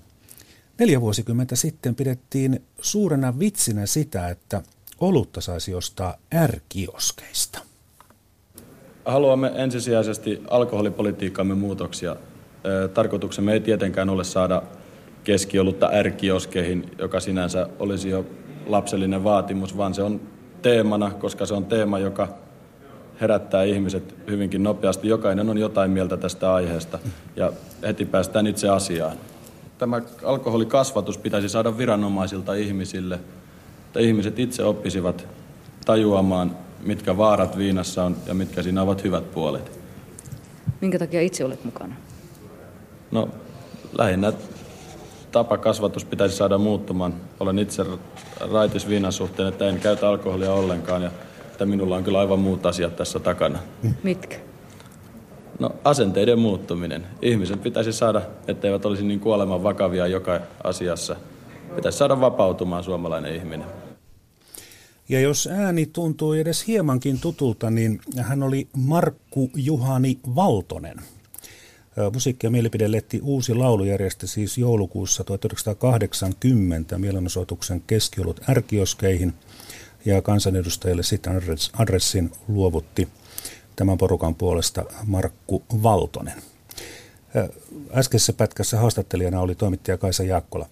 neljä 0.78 1.00
vuosikymmentä 1.00 1.56
sitten 1.56 1.94
pidettiin 1.94 2.62
suurena 2.80 3.38
vitsinä 3.38 3.86
sitä, 3.86 4.28
että 4.28 4.62
olutta 5.02 5.40
saisi 5.40 5.74
ostaa 5.74 6.14
ärkioskeista. 6.34 7.58
Haluamme 9.04 9.52
ensisijaisesti 9.54 10.42
alkoholipolitiikkamme 10.50 11.54
muutoksia. 11.54 12.16
Tarkoituksemme 12.94 13.52
ei 13.52 13.60
tietenkään 13.60 14.08
ole 14.08 14.24
saada 14.24 14.62
keskiolutta 15.24 15.90
ärkioskeihin, 15.92 16.90
joka 16.98 17.20
sinänsä 17.20 17.68
olisi 17.78 18.08
jo 18.08 18.26
lapsellinen 18.66 19.24
vaatimus, 19.24 19.76
vaan 19.76 19.94
se 19.94 20.02
on 20.02 20.20
teemana, 20.62 21.10
koska 21.10 21.46
se 21.46 21.54
on 21.54 21.64
teema, 21.64 21.98
joka 21.98 22.28
herättää 23.20 23.62
ihmiset 23.62 24.14
hyvinkin 24.28 24.62
nopeasti. 24.62 25.08
Jokainen 25.08 25.48
on 25.48 25.58
jotain 25.58 25.90
mieltä 25.90 26.16
tästä 26.16 26.54
aiheesta 26.54 26.98
ja 27.36 27.52
heti 27.82 28.04
päästään 28.04 28.46
itse 28.46 28.68
asiaan. 28.68 29.16
Tämä 29.78 30.02
alkoholikasvatus 30.24 31.18
pitäisi 31.18 31.48
saada 31.48 31.78
viranomaisilta 31.78 32.54
ihmisille, 32.54 33.18
että 33.92 34.00
ihmiset 34.00 34.38
itse 34.38 34.64
oppisivat 34.64 35.28
tajuamaan, 35.84 36.56
mitkä 36.82 37.16
vaarat 37.16 37.58
viinassa 37.58 38.04
on 38.04 38.16
ja 38.26 38.34
mitkä 38.34 38.62
siinä 38.62 38.82
ovat 38.82 39.04
hyvät 39.04 39.32
puolet. 39.32 39.80
Minkä 40.80 40.98
takia 40.98 41.20
itse 41.20 41.44
olet 41.44 41.64
mukana? 41.64 41.94
No 43.10 43.28
lähinnä 43.98 44.32
tapa 45.32 45.58
kasvatus 45.58 46.04
pitäisi 46.04 46.36
saada 46.36 46.58
muuttumaan. 46.58 47.14
Olen 47.40 47.58
itse 47.58 47.84
raitis 48.52 48.88
viinan 48.88 49.12
suhteen, 49.12 49.48
että 49.48 49.68
en 49.68 49.80
käytä 49.80 50.08
alkoholia 50.08 50.52
ollenkaan 50.52 51.02
ja 51.02 51.10
että 51.46 51.66
minulla 51.66 51.96
on 51.96 52.04
kyllä 52.04 52.20
aivan 52.20 52.38
muut 52.38 52.66
asiat 52.66 52.96
tässä 52.96 53.18
takana. 53.18 53.58
Mitkä? 54.02 54.36
No 55.58 55.70
asenteiden 55.84 56.38
muuttuminen. 56.38 57.06
Ihmiset 57.22 57.62
pitäisi 57.62 57.92
saada, 57.92 58.22
etteivät 58.48 58.84
olisi 58.84 59.04
niin 59.04 59.20
kuoleman 59.20 59.62
vakavia 59.62 60.06
joka 60.06 60.40
asiassa. 60.64 61.16
Pitäisi 61.76 61.98
saada 61.98 62.20
vapautumaan 62.20 62.84
suomalainen 62.84 63.34
ihminen. 63.34 63.81
Ja 65.08 65.20
jos 65.20 65.48
ääni 65.52 65.86
tuntui 65.86 66.40
edes 66.40 66.66
hiemankin 66.66 67.20
tutulta, 67.20 67.70
niin 67.70 68.00
hän 68.16 68.42
oli 68.42 68.68
Markku 68.76 69.50
Juhani 69.56 70.18
Valtonen. 70.34 70.96
Musiikki- 72.12 72.46
ja 72.46 72.50
mielipidelehti 72.50 73.20
Uusi 73.22 73.54
laulu 73.54 73.84
järjesti 73.84 74.26
siis 74.26 74.58
joulukuussa 74.58 75.24
1980 75.24 76.98
mielenosoituksen 76.98 77.82
keskiolut 77.86 78.40
ärkioskeihin 78.48 79.34
ja 80.04 80.22
kansanedustajille 80.22 81.02
sitten 81.02 81.42
adressin 81.78 82.30
luovutti 82.48 83.08
tämän 83.76 83.98
porukan 83.98 84.34
puolesta 84.34 84.84
Markku 85.06 85.62
Valtonen. 85.82 86.42
Äskeisessä 87.94 88.32
pätkässä 88.32 88.78
haastattelijana 88.78 89.40
oli 89.40 89.54
toimittaja 89.54 89.98
Kaisa 89.98 90.22
Jaakkola. 90.22 90.68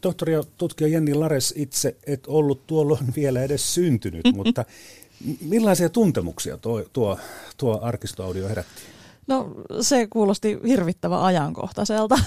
Tohtori 0.00 0.32
ja 0.32 0.42
tutkija 0.58 0.88
Jenni 0.88 1.14
Lares 1.14 1.54
itse 1.56 1.96
et 2.06 2.24
ollut 2.26 2.66
tuolloin 2.66 3.12
vielä 3.16 3.42
edes 3.42 3.74
syntynyt, 3.74 4.24
mutta 4.36 4.64
millaisia 5.40 5.88
tuntemuksia 5.88 6.56
tuo, 6.56 6.84
tuo, 6.92 7.18
tuo 7.56 7.78
arkistoaudio 7.82 8.48
herätti? 8.48 8.82
No 9.26 9.54
se 9.80 10.06
kuulosti 10.06 10.58
hirvittävän 10.68 11.22
ajankohtaiselta, 11.22 12.18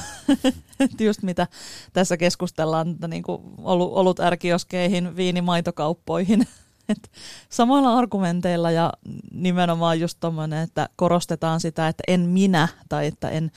just 0.99 1.23
mitä 1.23 1.47
tässä 1.93 2.17
keskustellaan, 2.17 2.91
että 2.91 3.07
niin 3.07 3.23
kuin 3.23 3.41
ollut, 3.57 3.93
ollut 3.93 4.19
ärkioskeihin, 4.19 5.15
viinimaitokauppoihin, 5.15 6.47
et 6.89 7.11
samoilla 7.49 7.97
argumenteilla 7.97 8.71
ja 8.71 8.93
nimenomaan 9.31 9.99
just 9.99 10.17
tommoinen, 10.19 10.63
että 10.63 10.89
korostetaan 10.95 11.59
sitä, 11.59 11.87
että 11.87 12.03
en 12.07 12.21
minä 12.21 12.67
tai 12.89 13.07
että 13.07 13.29
en, 13.29 13.51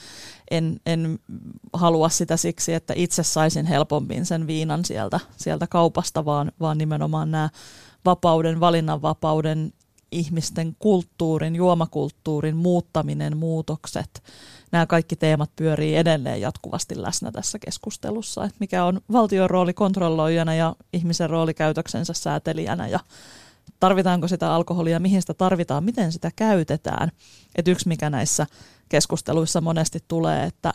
en, 0.50 0.80
en 0.86 1.18
halua 1.72 2.08
sitä 2.08 2.36
siksi, 2.36 2.74
että 2.74 2.94
itse 2.96 3.22
saisin 3.22 3.66
helpommin 3.66 4.26
sen 4.26 4.46
viinan 4.46 4.84
sieltä, 4.84 5.20
sieltä 5.36 5.66
kaupasta, 5.66 6.24
vaan, 6.24 6.52
vaan 6.60 6.78
nimenomaan 6.78 7.30
nämä 7.30 7.48
vapauden, 8.04 8.60
valinnanvapauden 8.60 9.72
ihmisten 10.12 10.76
kulttuurin, 10.78 11.56
juomakulttuurin 11.56 12.56
muuttaminen, 12.56 13.36
muutokset, 13.36 14.22
nämä 14.73 14.87
kaikki 14.87 15.17
teemat 15.17 15.50
pyörii 15.57 15.97
edelleen 15.97 16.41
jatkuvasti 16.41 17.02
läsnä 17.02 17.33
tässä 17.33 17.59
keskustelussa, 17.59 18.45
että 18.45 18.57
mikä 18.61 18.85
on 18.85 19.00
valtion 19.12 19.50
rooli 19.50 19.75
kontrolloijana 19.75 20.55
ja 20.55 20.76
ihmisen 20.93 21.31
rooli 21.31 21.55
käytöksensä 21.55 22.12
säätelijänä 22.12 22.88
ja 22.88 23.00
tarvitaanko 23.81 24.29
sitä 24.29 24.55
alkoholia, 24.55 25.00
mihin 25.00 25.21
sitä 25.21 25.35
tarvitaan, 25.35 25.85
miten 25.85 26.12
sitä 26.12 26.31
käytetään. 26.37 27.11
Et 27.57 27.69
yksi 27.69 27.88
mikä 27.88 28.11
näissä 28.11 28.47
keskusteluissa 28.88 29.61
monesti 29.61 29.99
tulee, 30.09 30.45
että 30.45 30.73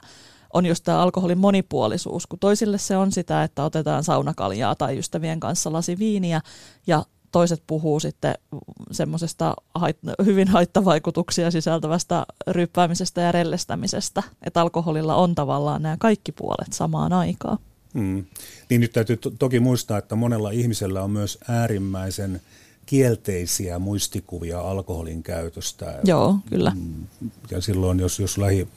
on 0.53 0.65
just 0.65 0.83
tämä 0.83 0.99
alkoholin 0.99 1.37
monipuolisuus, 1.37 2.27
kun 2.27 2.39
toisille 2.39 2.77
se 2.77 2.97
on 2.97 3.11
sitä, 3.11 3.43
että 3.43 3.63
otetaan 3.63 4.03
saunakaljaa 4.03 4.75
tai 4.75 4.97
ystävien 4.97 5.39
kanssa 5.39 5.73
lasi 5.73 5.99
viiniä 5.99 6.41
ja 6.87 7.05
toiset 7.31 7.63
puhuu 7.67 7.99
sitten 7.99 8.35
semmoisesta 8.91 9.53
hait- 9.79 10.25
hyvin 10.25 10.47
haittavaikutuksia 10.47 11.51
sisältävästä 11.51 12.25
ryppäämisestä 12.47 13.21
ja 13.21 13.31
rellestämisestä, 13.31 14.23
että 14.43 14.61
alkoholilla 14.61 15.15
on 15.15 15.35
tavallaan 15.35 15.81
nämä 15.81 15.97
kaikki 15.99 16.31
puolet 16.31 16.73
samaan 16.73 17.13
aikaan. 17.13 17.57
Hmm. 17.93 18.25
Niin 18.69 18.81
nyt 18.81 18.91
täytyy 18.91 19.17
to- 19.17 19.31
toki 19.39 19.59
muistaa, 19.59 19.97
että 19.97 20.15
monella 20.15 20.51
ihmisellä 20.51 21.03
on 21.03 21.11
myös 21.11 21.37
äärimmäisen 21.47 22.41
kielteisiä 22.85 23.79
muistikuvia 23.79 24.61
alkoholin 24.61 25.23
käytöstä. 25.23 25.99
Joo, 26.03 26.37
kyllä. 26.49 26.71
Ja 27.51 27.61
silloin, 27.61 27.99
jos, 27.99 28.19
jos 28.19 28.37
lähi, 28.37 28.67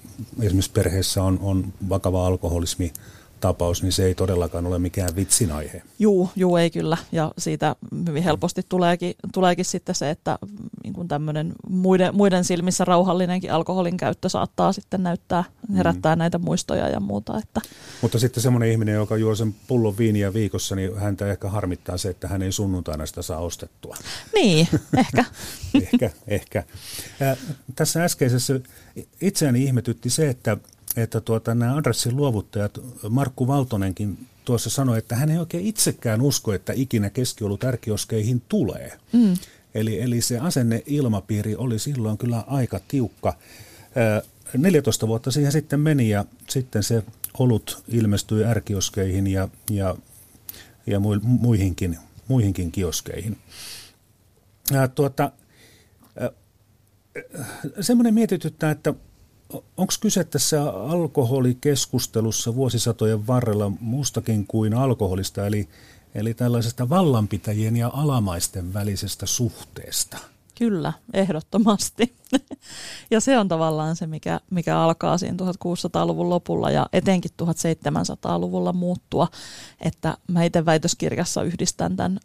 esimerkiksi 0.40 0.71
perheessä 0.71 1.23
on, 1.23 1.38
on 1.42 1.73
vakava 1.88 2.26
alkoholismi, 2.26 2.92
tapaus, 3.40 3.82
niin 3.82 3.92
se 3.92 4.04
ei 4.04 4.14
todellakaan 4.14 4.66
ole 4.66 4.78
mikään 4.78 5.16
vitsin 5.16 5.52
aihe. 5.52 5.82
Juu, 5.99 6.30
juu 6.37 6.56
ei 6.56 6.70
kyllä. 6.70 6.97
Ja 7.12 7.32
siitä 7.38 7.76
hyvin 8.09 8.23
helposti 8.23 8.62
tuleekin, 8.68 9.14
tuleekin 9.32 9.64
sitten 9.64 9.94
se, 9.94 10.11
että 10.11 10.38
niin 10.85 11.09
tämmöinen 11.09 11.52
muiden, 11.68 12.14
muiden 12.14 12.44
silmissä 12.44 12.85
rauhallinenkin 12.85 13.52
alkoholin 13.52 13.97
käyttö 13.97 14.28
saattaa 14.28 14.73
sitten 14.73 15.02
näyttää, 15.02 15.44
mm. 15.68 15.75
herättää 15.75 16.16
mm. 16.16 16.18
näitä 16.18 16.38
muistoja 16.38 16.88
ja 16.88 17.00
muuta. 17.00 17.38
Että. 17.38 17.61
Mutta 18.02 18.18
sitten 18.18 18.42
semmoinen 18.42 18.70
ihminen, 18.70 18.94
joka 18.94 19.16
juo 19.16 19.35
sen 19.35 19.54
pullon 19.68 19.99
viiniä 19.99 20.32
viikossa, 20.32 20.76
niin 20.76 20.97
häntä 20.97 21.26
ehkä 21.26 21.49
harmittaa 21.49 21.99
se, 21.99 22.09
että 22.09 22.28
hän 22.28 22.42
ei 22.42 22.52
sunnuntaina 22.52 23.06
sitä 23.06 23.23
saa 23.23 23.38
ostettua. 23.38 23.97
Niin, 24.35 24.68
ehkä. 24.97 25.25
ehkä, 25.75 26.11
ehkä. 26.26 26.64
Ja 27.20 27.37
tässä 27.75 28.04
äskeisessä 28.04 28.61
itseäni 29.20 29.64
ihmetytti 29.64 30.11
se, 30.11 30.28
että 30.28 30.56
että 30.97 31.20
tuota, 31.20 31.54
nämä 31.54 31.76
adressin 31.76 32.16
luovuttajat, 32.16 32.78
Markku 33.09 33.47
Valtonenkin 33.47 34.26
tuossa 34.44 34.70
sanoi, 34.70 34.99
että 34.99 35.16
hän 35.16 35.30
ei 35.30 35.38
oikein 35.38 35.66
itsekään 35.66 36.20
usko, 36.20 36.52
että 36.52 36.73
ikinä 36.73 37.11
keskiolut 37.11 37.64
ärkioskeihin 37.64 38.42
tulee. 38.49 38.99
Mm. 39.12 39.37
Eli, 39.75 40.00
eli 40.00 40.20
se 40.20 40.38
asenneilmapiiri 40.38 41.56
oli 41.56 41.78
silloin 41.78 42.18
kyllä 42.18 42.44
aika 42.47 42.80
tiukka. 42.88 43.37
14 44.59 45.09
vuotta 45.09 45.30
siihen 45.30 45.52
sitten 45.52 45.80
meni 45.80 46.09
ja 46.09 46.25
sitten 46.49 46.82
se 46.82 47.02
olut 47.38 47.82
ilmestyi 47.88 48.44
ärkioskeihin 48.44 49.26
ja, 49.26 49.49
ja, 49.70 49.97
ja 50.87 51.00
muihinkin, 51.23 51.99
muihinkin 52.28 52.73
kioskeihin. 52.73 53.38
Ja 54.70 54.88
tuota, 54.88 55.32
semmoinen 57.80 58.14
mietityttää, 58.14 58.70
että 58.70 58.94
onko 59.52 59.92
kyse 60.00 60.25
tässä 60.25 60.71
alkoholikeskustelussa 60.71 62.54
vuosisatojen 62.54 63.26
varrella 63.26 63.73
muustakin 63.80 64.47
kuin 64.47 64.75
alkoholista, 64.75 65.47
eli, 65.47 65.69
eli 66.14 66.35
tällaisesta 66.35 66.88
vallanpitäjien 66.88 67.76
ja 67.76 67.90
alamaisten 67.95 68.75
välisestä 68.75 69.26
suhteesta? 69.26 70.19
Kyllä, 70.59 70.92
ehdottomasti. 71.12 72.14
ja 73.11 73.21
se 73.21 73.38
on 73.38 73.49
tavallaan 73.49 73.97
se, 73.97 74.07
mikä, 74.07 74.40
mikä 74.50 74.78
alkaa 74.78 75.19
siinä 75.19 75.37
1600-luvun 75.40 76.30
lopulla 76.30 76.71
ja 76.71 76.87
etenkin 76.92 77.30
1700-luvulla 77.42 78.73
muuttua, 78.73 79.28
että 79.80 80.16
mä 80.28 80.45
itse 80.45 80.64
väitöskirjassa 80.64 81.42
yhdistän 81.42 81.97
tämän 81.97 82.21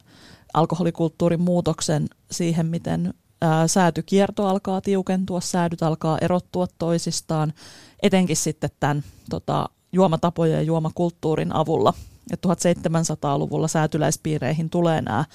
alkoholikulttuurin 0.53 1.41
muutoksen 1.41 2.07
siihen, 2.31 2.65
miten 2.65 3.13
säätykierto 3.67 4.47
alkaa 4.47 4.81
tiukentua, 4.81 5.41
säädyt 5.41 5.83
alkaa 5.83 6.17
erottua 6.21 6.67
toisistaan, 6.77 7.53
etenkin 8.03 8.37
sitten 8.37 8.69
tämän 8.79 9.03
tota, 9.29 9.69
juomatapojen 9.91 10.55
ja 10.55 10.61
juomakulttuurin 10.61 11.55
avulla. 11.55 11.93
Ja 12.31 12.37
1700-luvulla 12.47 13.67
säätyläispiireihin 13.67 14.69
tulee 14.69 15.01
nämä 15.01 15.25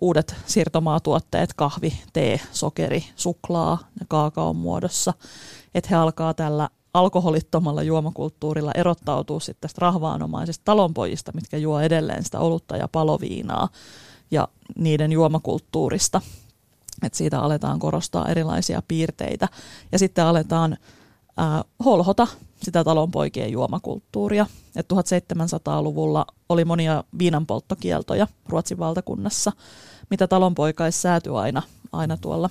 uudet 0.00 0.34
siirtomaatuotteet, 0.46 1.54
kahvi, 1.54 1.92
tee, 2.12 2.40
sokeri, 2.52 3.04
suklaa 3.16 3.78
ja 4.00 4.06
kaakaon 4.08 4.56
muodossa. 4.56 5.14
Että 5.74 5.88
he 5.90 5.96
alkaa 5.96 6.34
tällä 6.34 6.68
alkoholittomalla 6.94 7.82
juomakulttuurilla 7.82 8.72
erottautua 8.74 9.40
sitten 9.40 9.60
tästä 9.60 9.78
rahvaanomaisista 9.80 10.64
talonpojista, 10.64 11.32
mitkä 11.34 11.56
juo 11.56 11.80
edelleen 11.80 12.24
sitä 12.24 12.40
olutta 12.40 12.76
ja 12.76 12.88
paloviinaa 12.88 13.68
ja 14.30 14.48
niiden 14.78 15.12
juomakulttuurista 15.12 16.20
että 17.02 17.18
siitä 17.18 17.40
aletaan 17.40 17.78
korostaa 17.78 18.28
erilaisia 18.28 18.82
piirteitä. 18.88 19.48
Ja 19.92 19.98
sitten 19.98 20.24
aletaan 20.24 20.76
ää, 21.36 21.64
holhota 21.84 22.26
sitä 22.62 22.84
talonpoikien 22.84 23.52
juomakulttuuria. 23.52 24.46
Et 24.76 24.86
1700-luvulla 24.92 26.26
oli 26.48 26.64
monia 26.64 27.04
viinanpolttokieltoja 27.18 28.26
Ruotsin 28.48 28.78
valtakunnassa, 28.78 29.52
mitä 30.10 30.26
talonpoikais 30.26 31.02
sääty 31.02 31.36
aina, 31.36 31.62
aina 31.92 32.16
tuolla 32.16 32.50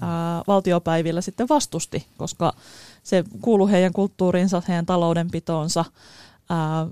ää, 0.00 0.42
valtiopäivillä 0.46 1.20
sitten 1.20 1.48
vastusti, 1.48 2.06
koska 2.16 2.52
se 3.02 3.24
kuului 3.40 3.70
heidän 3.70 3.92
kulttuuriinsa, 3.92 4.62
heidän 4.68 4.86
taloudenpitoonsa. 4.86 5.84
Ää, 6.50 6.86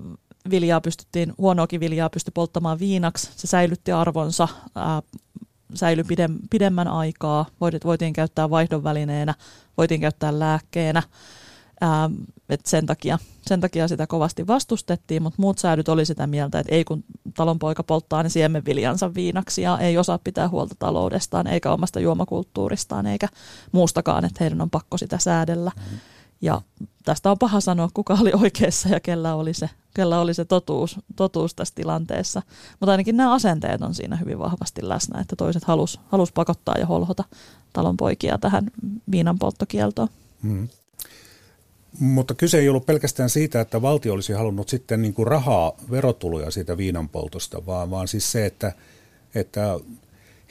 viljaa 0.49 0.81
pystyttiin, 0.81 1.33
huonoakin 1.37 1.79
viljaa 1.79 2.09
pystyi 2.09 2.31
polttamaan 2.31 2.79
viinaksi, 2.79 3.29
se 3.35 3.47
säilytti 3.47 3.91
arvonsa, 3.91 4.47
ää, 4.75 5.01
säilyi 5.73 6.03
pidem, 6.03 6.39
pidemmän 6.49 6.87
aikaa, 6.87 7.45
voitiin 7.85 8.13
käyttää 8.13 8.49
vaihdonvälineenä, 8.49 9.33
voitiin 9.77 10.01
käyttää 10.01 10.39
lääkkeenä. 10.39 11.03
Ää, 11.81 12.09
et 12.49 12.65
sen, 12.65 12.85
takia, 12.85 13.19
sen 13.47 13.61
takia 13.61 13.87
sitä 13.87 14.07
kovasti 14.07 14.47
vastustettiin, 14.47 15.23
mutta 15.23 15.41
muut 15.41 15.57
säädyt 15.57 15.89
oli 15.89 16.05
sitä 16.05 16.27
mieltä, 16.27 16.59
että 16.59 16.75
ei 16.75 16.83
kun 16.83 17.03
talonpoika 17.35 17.83
polttaa 17.83 18.23
ne 18.23 18.29
siemenviljansa 18.29 19.13
viinaksi 19.13 19.61
ja 19.61 19.79
ei 19.79 19.97
osaa 19.97 20.19
pitää 20.23 20.49
huolta 20.49 20.75
taloudestaan 20.79 21.47
eikä 21.47 21.71
omasta 21.71 21.99
juomakulttuuristaan 21.99 23.05
eikä 23.05 23.27
muustakaan, 23.71 24.25
että 24.25 24.37
heidän 24.39 24.61
on 24.61 24.69
pakko 24.69 24.97
sitä 24.97 25.17
säädellä. 25.17 25.71
Mm. 25.91 25.97
Ja 26.41 26.61
tästä 27.05 27.31
on 27.31 27.39
paha 27.39 27.59
sanoa, 27.59 27.89
kuka 27.93 28.17
oli 28.21 28.31
oikeassa 28.41 28.89
ja 28.89 28.99
kellä 28.99 29.35
oli 29.35 29.53
se, 29.53 29.69
kellä 29.93 30.19
oli 30.19 30.33
se 30.33 30.45
totuus, 30.45 30.99
totuus 31.15 31.55
tässä 31.55 31.75
tilanteessa. 31.75 32.41
Mutta 32.79 32.91
ainakin 32.91 33.17
nämä 33.17 33.33
asenteet 33.33 33.81
on 33.81 33.93
siinä 33.93 34.15
hyvin 34.15 34.39
vahvasti 34.39 34.89
läsnä, 34.89 35.21
että 35.21 35.35
toiset 35.35 35.63
halus, 35.63 35.99
halus 36.07 36.31
pakottaa 36.31 36.75
ja 36.79 36.85
holhota 36.85 37.23
talonpoikia 37.73 38.37
tähän 38.37 38.71
viinan 39.11 39.39
polttokieltoon. 39.39 40.07
Hmm. 40.43 40.67
Mutta 41.99 42.33
kyse 42.33 42.59
ei 42.59 42.69
ollut 42.69 42.85
pelkästään 42.85 43.29
siitä, 43.29 43.61
että 43.61 43.81
valtio 43.81 44.13
olisi 44.13 44.33
halunnut 44.33 44.69
sitten 44.69 45.01
niin 45.01 45.13
kuin 45.13 45.27
rahaa, 45.27 45.71
verotuloja 45.91 46.51
siitä 46.51 46.77
viinanpoltosta, 46.77 47.65
vaan, 47.65 47.91
vaan 47.91 48.07
siis 48.07 48.31
se, 48.31 48.45
että, 48.45 48.71
että 49.35 49.79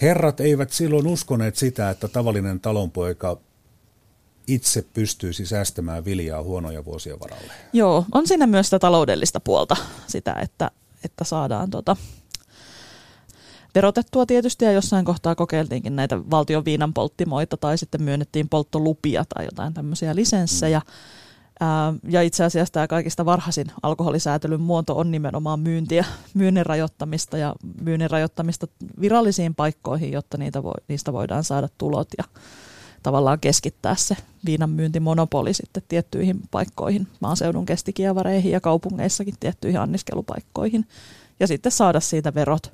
herrat 0.02 0.40
eivät 0.40 0.72
silloin 0.72 1.06
uskoneet 1.06 1.56
sitä, 1.56 1.90
että 1.90 2.08
tavallinen 2.08 2.60
talonpoika 2.60 3.38
itse 4.54 4.84
pystyisi 4.94 5.46
säästämään 5.46 6.04
viljaa 6.04 6.42
huonoja 6.42 6.84
vuosia 6.84 7.20
varalle. 7.20 7.52
Joo, 7.72 8.04
on 8.12 8.26
siinä 8.26 8.46
myös 8.46 8.66
sitä 8.66 8.78
taloudellista 8.78 9.40
puolta, 9.40 9.76
sitä, 10.06 10.32
että, 10.32 10.70
että 11.04 11.24
saadaan 11.24 11.70
tota, 11.70 11.96
verotettua 13.74 14.26
tietysti 14.26 14.64
ja 14.64 14.72
jossain 14.72 15.04
kohtaa 15.04 15.34
kokeiltiinkin 15.34 15.96
näitä 15.96 16.30
valtion 16.30 16.64
viinan 16.64 16.94
polttimoita 16.94 17.56
tai 17.56 17.78
sitten 17.78 18.02
myönnettiin 18.02 18.48
polttolupia 18.48 19.24
tai 19.34 19.44
jotain 19.44 19.74
tämmöisiä 19.74 20.14
lisenssejä. 20.16 20.80
Mm. 20.80 22.00
Ja 22.08 22.22
itse 22.22 22.44
asiassa 22.44 22.72
tämä 22.72 22.86
kaikista 22.86 23.24
varhaisin 23.24 23.66
alkoholisäätelyn 23.82 24.60
muoto 24.60 24.98
on 24.98 25.10
nimenomaan 25.10 25.60
myyntiä, 25.60 26.04
myynnin 26.34 26.66
rajoittamista 26.66 27.38
ja 27.38 27.54
myynnin 27.80 28.10
rajoittamista 28.10 28.66
virallisiin 29.00 29.54
paikkoihin, 29.54 30.12
jotta 30.12 30.38
niitä 30.38 30.62
voi, 30.62 30.74
niistä 30.88 31.12
voidaan 31.12 31.44
saada 31.44 31.68
tulot 31.78 32.08
ja 32.18 32.24
tavallaan 33.02 33.40
keskittää 33.40 33.94
se 33.94 34.16
viinan 34.44 34.70
myyntimonopoli 34.70 35.54
sitten 35.54 35.82
tiettyihin 35.88 36.40
paikkoihin, 36.50 37.08
maaseudun 37.20 37.66
kestikievareihin 37.66 38.52
ja 38.52 38.60
kaupungeissakin 38.60 39.34
tiettyihin 39.40 39.80
anniskelupaikkoihin. 39.80 40.86
Ja 41.40 41.46
sitten 41.46 41.72
saada 41.72 42.00
siitä 42.00 42.34
verot, 42.34 42.72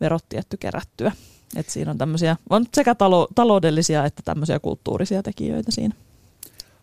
verot 0.00 0.24
tietty 0.28 0.56
kerättyä. 0.56 1.12
Et 1.56 1.68
siinä 1.68 1.90
on 1.90 1.98
tämmöisiä, 1.98 2.36
on 2.50 2.66
sekä 2.74 2.94
talo, 2.94 3.28
taloudellisia 3.34 4.04
että 4.04 4.22
tämmöisiä 4.24 4.58
kulttuurisia 4.58 5.22
tekijöitä 5.22 5.70
siinä. 5.70 5.94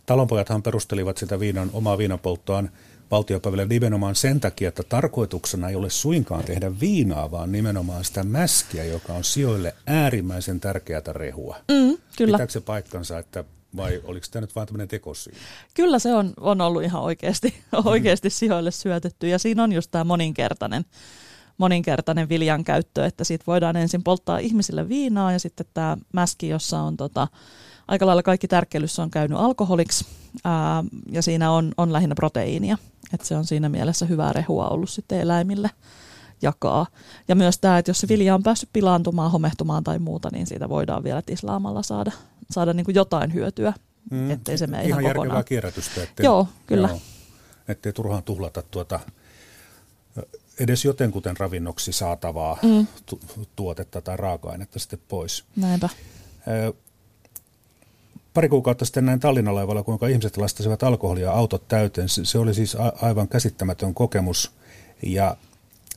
Talonpojathan 0.05 0.63
perustelivat 0.63 1.17
sitä 1.17 1.39
viinan, 1.39 1.69
omaa 1.73 1.97
viinapolttoaan 1.97 2.69
valtiopäiville 3.11 3.65
nimenomaan 3.65 4.15
sen 4.15 4.39
takia, 4.39 4.69
että 4.69 4.83
tarkoituksena 4.83 5.69
ei 5.69 5.75
ole 5.75 5.89
suinkaan 5.89 6.43
tehdä 6.43 6.79
viinaa, 6.79 7.31
vaan 7.31 7.51
nimenomaan 7.51 8.05
sitä 8.05 8.23
mäskiä, 8.23 8.83
joka 8.83 9.13
on 9.13 9.23
sijoille 9.23 9.75
äärimmäisen 9.87 10.59
tärkeää 10.59 11.01
rehua. 11.11 11.57
Mm, 11.71 11.97
kyllä. 12.17 12.37
Pitääkö 12.37 12.53
se 12.53 12.61
paikkansa, 12.61 13.19
että 13.19 13.43
vai 13.75 14.01
oliko 14.03 14.25
tämä 14.31 14.41
nyt 14.41 14.55
vain 14.55 14.67
tämmöinen 14.67 14.87
tekosyy? 14.87 15.33
Kyllä 15.74 16.00
se 16.00 16.13
on, 16.13 16.33
on 16.39 16.61
ollut 16.61 16.83
ihan 16.83 17.01
oikeasti, 17.01 17.53
oikeasti 17.85 18.29
sijoille 18.29 18.71
syötetty 18.71 19.27
ja 19.27 19.39
siinä 19.39 19.63
on 19.63 19.71
just 19.71 19.91
tämä 19.91 20.03
moninkertainen, 20.03 20.85
moninkertainen 21.57 22.29
viljan 22.29 22.63
käyttö, 22.63 23.05
että 23.05 23.24
siitä 23.24 23.43
voidaan 23.47 23.75
ensin 23.75 24.03
polttaa 24.03 24.37
ihmisille 24.37 24.89
viinaa 24.89 25.31
ja 25.31 25.39
sitten 25.39 25.65
tämä 25.74 25.97
mäski, 26.13 26.50
jossa 26.50 26.79
on 26.79 26.97
tota, 26.97 27.27
aika 27.87 28.05
lailla 28.05 28.24
kaikki 28.24 28.48
tärkkelyssä 28.48 29.03
on 29.03 29.11
käynyt 29.11 29.37
alkoholiksi 29.37 30.05
ää, 30.44 30.83
ja 31.11 31.22
siinä 31.22 31.51
on, 31.51 31.72
on 31.77 31.94
lähinnä 31.94 32.15
proteiinia. 32.15 32.77
Että 33.13 33.27
se 33.27 33.35
on 33.35 33.46
siinä 33.46 33.70
mielessä 33.70 34.05
hyvää 34.05 34.33
rehua 34.33 34.67
ollut 34.67 34.89
sitten 34.89 35.22
eläimille 35.22 35.70
jakaa. 36.41 36.85
Ja 37.27 37.35
myös 37.35 37.57
tämä, 37.59 37.77
että 37.77 37.89
jos 37.89 38.00
se 38.00 38.07
vilja 38.07 38.35
on 38.35 38.44
päässyt 38.44 38.70
pilaantumaan, 38.74 39.31
homehtumaan 39.31 39.83
tai 39.83 40.00
muuta, 40.00 40.29
niin 40.31 40.48
siitä 40.48 40.70
voidaan 40.70 41.03
vielä 41.03 41.22
tislaamalla 41.22 41.83
saada, 41.83 42.11
saada 42.51 42.74
niin 42.74 42.85
kuin 42.85 42.96
jotain 42.96 43.33
hyötyä, 43.33 43.74
mm, 44.11 44.31
ettei 44.31 44.57
se 44.57 44.67
mene 44.67 44.83
ihan, 44.83 45.01
ihan 45.01 45.15
kokonaan. 45.15 45.46
kierrätystä. 45.46 46.03
Ettei, 46.03 46.24
joo, 46.24 46.48
kyllä. 46.67 46.87
Joo, 46.87 47.00
ettei 47.67 47.94
turhaan 47.94 48.24
tuhlata 48.24 48.61
tuota 48.61 49.00
edes 50.59 50.85
jotenkuten 50.85 51.37
ravinnoksi 51.37 51.91
saatavaa 51.91 52.57
mm. 52.63 52.87
tu- 53.05 53.20
tuotetta 53.55 54.01
tai 54.01 54.17
raaka-ainetta 54.17 54.79
sitten 54.79 55.00
pois. 55.07 55.44
Näinpä 55.55 55.89
pari 58.33 58.50
kuukautta 58.50 58.85
sitten 58.85 59.05
näin 59.05 59.20
Tallinnan 59.20 59.55
laivalla, 59.55 59.83
kuinka 59.83 60.07
ihmiset 60.07 60.37
lastasivat 60.37 60.83
alkoholia 60.83 61.31
autot 61.31 61.67
täyteen. 61.67 62.09
Se 62.09 62.37
oli 62.37 62.53
siis 62.53 62.77
aivan 63.01 63.27
käsittämätön 63.27 63.94
kokemus. 63.94 64.51
Ja 65.03 65.37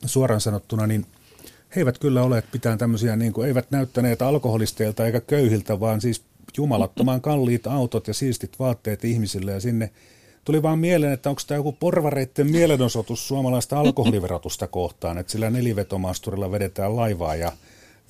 suoraan 0.04 0.40
sanottuna, 0.40 0.86
niin 0.86 1.06
he 1.76 1.80
eivät 1.80 1.98
kyllä 1.98 2.22
ole 2.22 2.42
pitään 2.52 2.78
tämmöisiä, 2.78 3.16
niin 3.16 3.32
kuin, 3.32 3.48
eivät 3.48 3.70
näyttäneet 3.70 4.22
alkoholisteilta 4.22 5.06
eikä 5.06 5.20
köyhiltä, 5.20 5.80
vaan 5.80 6.00
siis 6.00 6.22
jumalattoman 6.56 7.20
kalliit 7.20 7.66
autot 7.66 8.08
ja 8.08 8.14
siistit 8.14 8.58
vaatteet 8.58 9.04
ihmisille. 9.04 9.52
Ja 9.52 9.60
sinne 9.60 9.90
tuli 10.44 10.62
vaan 10.62 10.78
mieleen, 10.78 11.12
että 11.12 11.30
onko 11.30 11.42
tämä 11.46 11.56
joku 11.56 11.72
porvareitten 11.72 12.50
mielenosoitus 12.50 13.28
suomalaista 13.28 13.80
alkoholiverotusta 13.80 14.66
kohtaan, 14.66 15.18
että 15.18 15.32
sillä 15.32 15.50
nelivetomasturilla 15.50 16.50
vedetään 16.50 16.96
laivaa 16.96 17.34
ja, 17.34 17.52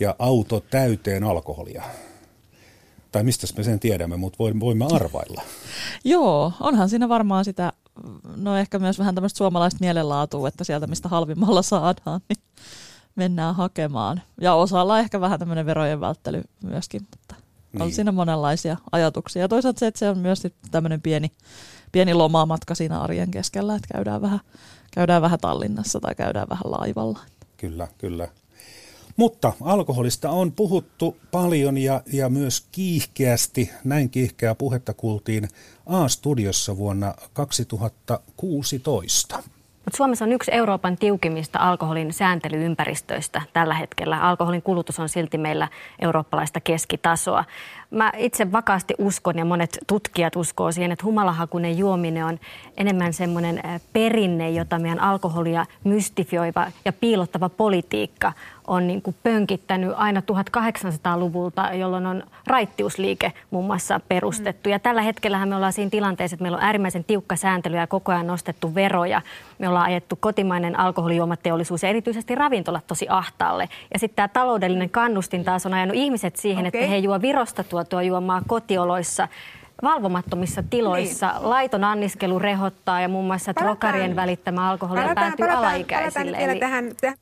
ja 0.00 0.16
auto 0.18 0.60
täyteen 0.60 1.24
alkoholia 1.24 1.82
tai 3.14 3.24
mistä 3.24 3.46
me 3.56 3.62
sen 3.62 3.80
tiedämme, 3.80 4.16
mutta 4.16 4.38
voimme 4.38 4.84
arvailla. 4.92 5.42
Joo, 6.04 6.52
onhan 6.60 6.88
siinä 6.88 7.08
varmaan 7.08 7.44
sitä, 7.44 7.72
no 8.36 8.56
ehkä 8.56 8.78
myös 8.78 8.98
vähän 8.98 9.14
tämmöistä 9.14 9.36
suomalaista 9.36 9.78
mielenlaatua, 9.80 10.48
että 10.48 10.64
sieltä 10.64 10.86
mistä 10.86 11.08
halvimmalla 11.08 11.62
saadaan, 11.62 12.20
niin 12.28 12.38
mennään 13.16 13.54
hakemaan. 13.54 14.22
Ja 14.40 14.54
osalla 14.54 14.98
ehkä 14.98 15.20
vähän 15.20 15.38
tämmöinen 15.38 15.66
verojen 15.66 16.00
välttely 16.00 16.42
myöskin, 16.64 17.02
mutta 17.10 17.34
niin. 17.72 17.82
on 17.82 17.92
siinä 17.92 18.12
monenlaisia 18.12 18.76
ajatuksia. 18.92 19.42
Ja 19.42 19.48
toisaalta 19.48 19.78
se, 19.78 19.86
että 19.86 19.98
se 19.98 20.10
on 20.10 20.18
myös 20.18 20.42
tämmöinen 20.70 21.02
pieni, 21.02 21.32
pieni 21.92 22.14
lomamatka 22.14 22.74
siinä 22.74 23.00
arjen 23.00 23.30
keskellä, 23.30 23.74
että 23.74 23.94
käydään 23.94 24.22
vähän, 24.22 24.40
käydään 24.90 25.22
vähän 25.22 25.38
Tallinnassa 25.38 26.00
tai 26.00 26.14
käydään 26.14 26.48
vähän 26.50 26.70
laivalla. 26.80 27.18
Kyllä, 27.56 27.88
kyllä. 27.98 28.28
Mutta 29.16 29.52
alkoholista 29.60 30.30
on 30.30 30.52
puhuttu 30.52 31.16
paljon 31.30 31.78
ja, 31.78 32.02
ja 32.12 32.28
myös 32.28 32.66
kiihkeästi. 32.72 33.70
Näin 33.84 34.10
kiihkeää 34.10 34.54
puhetta 34.54 34.94
kuultiin 34.94 35.48
A-studiossa 35.86 36.76
vuonna 36.76 37.14
2016. 37.32 39.42
Mutta 39.84 39.96
Suomessa 39.96 40.24
on 40.24 40.32
yksi 40.32 40.54
Euroopan 40.54 40.96
tiukimmista 40.96 41.58
alkoholin 41.58 42.12
sääntelyympäristöistä 42.12 43.42
tällä 43.52 43.74
hetkellä. 43.74 44.20
Alkoholin 44.20 44.62
kulutus 44.62 45.00
on 45.00 45.08
silti 45.08 45.38
meillä 45.38 45.68
eurooppalaista 45.98 46.60
keskitasoa. 46.60 47.44
Mä 47.90 48.12
itse 48.16 48.52
vakaasti 48.52 48.94
uskon 48.98 49.38
ja 49.38 49.44
monet 49.44 49.78
tutkijat 49.86 50.36
uskoo 50.36 50.72
siihen, 50.72 50.92
että 50.92 51.04
humalahakunen 51.04 51.78
juominen 51.78 52.24
on 52.24 52.38
enemmän 52.76 53.12
semmoinen 53.12 53.62
perinne, 53.92 54.50
jota 54.50 54.78
meidän 54.78 55.00
alkoholia 55.00 55.66
mystifioiva 55.84 56.66
ja 56.84 56.92
piilottava 56.92 57.48
politiikka 57.48 58.32
on 58.66 58.86
niin 58.86 59.02
kuin 59.02 59.16
pönkittänyt 59.22 59.92
aina 59.96 60.20
1800-luvulta, 60.20 61.74
jolloin 61.74 62.06
on 62.06 62.22
raittiusliike 62.46 63.32
muun 63.50 63.66
muassa 63.66 64.00
perustettu. 64.08 64.68
Ja 64.68 64.78
tällä 64.78 65.02
hetkellä 65.02 65.46
me 65.46 65.56
ollaan 65.56 65.72
siinä 65.72 65.90
tilanteessa, 65.90 66.34
että 66.34 66.42
meillä 66.42 66.58
on 66.58 66.64
äärimmäisen 66.64 67.04
tiukka 67.04 67.36
sääntely 67.36 67.76
ja 67.76 67.86
koko 67.86 68.12
ajan 68.12 68.26
nostettu 68.26 68.74
veroja. 68.74 69.22
Me 69.58 69.68
ollaan 69.68 69.86
ajettu 69.86 70.16
kotimainen 70.16 70.78
alkoholijuomateollisuus 70.78 71.82
ja 71.82 71.88
erityisesti 71.88 72.34
ravintolat 72.34 72.86
tosi 72.86 73.06
ahtaalle. 73.08 73.68
Ja 73.92 73.98
sitten 73.98 74.16
tämä 74.16 74.28
taloudellinen 74.28 74.90
kannustin 74.90 75.44
taas 75.44 75.66
on 75.66 75.74
ajanut 75.74 75.96
ihmiset 75.96 76.36
siihen, 76.36 76.66
okay. 76.66 76.80
että 76.80 76.90
he 76.90 76.98
juo 76.98 77.20
Virosta 77.20 77.64
tuotua 77.74 78.02
juomaa 78.02 78.42
kotioloissa 78.46 79.28
valvomattomissa 79.82 80.62
tiloissa. 80.70 81.32
Niin. 81.32 81.50
Laiton 81.50 81.84
anniskelu 81.84 82.38
rehottaa 82.38 83.00
ja 83.00 83.08
muun 83.08 83.26
muassa 83.26 83.54
palataan, 83.54 83.78
trokarien 83.78 84.16
välittämä 84.16 84.70
alkoholi 84.70 85.00
päätyy 85.00 85.36
palataan, 85.38 85.58
alaikäisille. 85.58 86.32
Palataan 86.32 86.50
eli... 86.50 86.60
tähän, 86.60 86.94
tähän. 87.00 87.18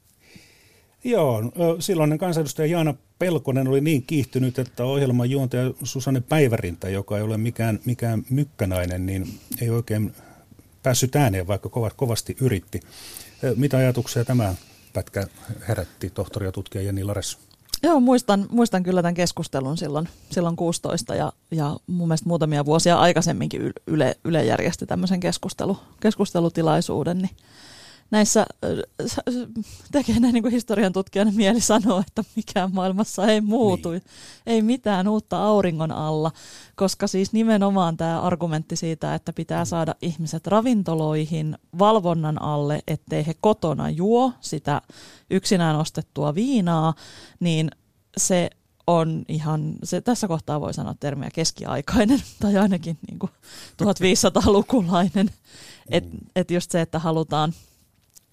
Joo, 1.05 1.43
silloinen 1.79 2.19
kansanedustaja 2.19 2.67
Jaana 2.67 2.95
Pelkonen 3.19 3.69
oli 3.69 3.81
niin 3.81 4.03
kiihtynyt, 4.03 4.59
että 4.59 4.85
ohjelman 4.85 5.31
juontaja 5.31 5.71
Susanne 5.83 6.23
Päivärinta, 6.29 6.88
joka 6.88 7.17
ei 7.17 7.23
ole 7.23 7.37
mikään, 7.38 7.81
mikään 7.85 8.23
mykkänainen, 8.31 9.07
niin 9.07 9.38
ei 9.62 9.71
oikein 9.71 10.15
päässyt 10.83 11.17
ääneen, 11.17 11.47
vaikka 11.47 11.69
kovasti 11.97 12.37
yritti. 12.41 12.81
Mitä 13.57 13.77
ajatuksia 13.77 14.25
tämä 14.25 14.55
pätkä 14.93 15.27
herätti 15.69 16.11
tohtori 16.11 16.47
ja 16.47 16.53
tutkija 16.53 16.85
Jenni 16.85 17.05
Lares? 17.05 17.38
Joo, 17.83 18.01
muistan, 18.01 18.47
muistan 18.51 18.83
kyllä 18.83 19.03
tämän 19.03 19.14
keskustelun 19.14 19.77
silloin, 19.77 20.09
silloin 20.31 20.57
16 20.57 21.14
ja, 21.14 21.33
ja 21.51 21.77
mun 21.87 22.09
mielestä 22.09 22.29
muutamia 22.29 22.64
vuosia 22.64 22.99
aikaisemminkin 22.99 23.73
Yle, 23.87 24.16
Yle 24.25 24.45
järjesti 24.45 24.87
tämmöisen 24.87 25.21
keskustelu, 25.21 25.79
keskustelutilaisuuden, 26.01 27.18
niin 27.18 27.37
näissä 28.12 28.46
tekee 29.92 30.20
näin 30.20 30.35
niin 30.35 30.42
kuin 30.42 30.53
historian 30.53 30.92
tutkijan 30.92 31.35
mieli 31.35 31.61
sanoa, 31.61 32.03
että 32.07 32.25
mikään 32.37 32.75
maailmassa 32.75 33.27
ei 33.27 33.40
muutu. 33.40 33.90
Niin. 33.90 34.03
Ei 34.46 34.62
mitään 34.62 35.09
uutta 35.09 35.44
auringon 35.44 35.92
alla, 35.92 36.31
koska 36.77 37.07
siis 37.07 37.33
nimenomaan 37.33 37.96
tämä 37.96 38.20
argumentti 38.20 38.77
siitä, 38.77 39.14
että 39.14 39.33
pitää 39.33 39.64
saada 39.64 39.94
ihmiset 40.03 40.46
ravintoloihin 40.46 41.59
valvonnan 41.79 42.42
alle, 42.42 42.81
ettei 42.87 43.27
he 43.27 43.35
kotona 43.40 43.90
juo 43.90 44.33
sitä 44.40 44.83
yksinään 45.31 45.77
ostettua 45.77 46.35
viinaa, 46.35 46.94
niin 47.40 47.70
se 48.16 48.51
on 48.87 49.25
ihan, 49.29 49.75
se, 49.85 50.01
tässä 50.01 50.29
kohtaa 50.29 50.61
voi 50.61 50.75
sanoa 50.75 50.94
termiä 51.01 51.31
keskiaikainen 51.35 52.22
tai 52.40 52.57
ainakin 52.57 52.98
niin 53.09 53.18
kuin 53.18 53.31
1500-lukulainen. 53.83 55.31
Että 55.90 56.18
et 56.37 56.51
just 56.51 56.70
se, 56.70 56.81
että 56.81 56.98
halutaan– 56.98 57.53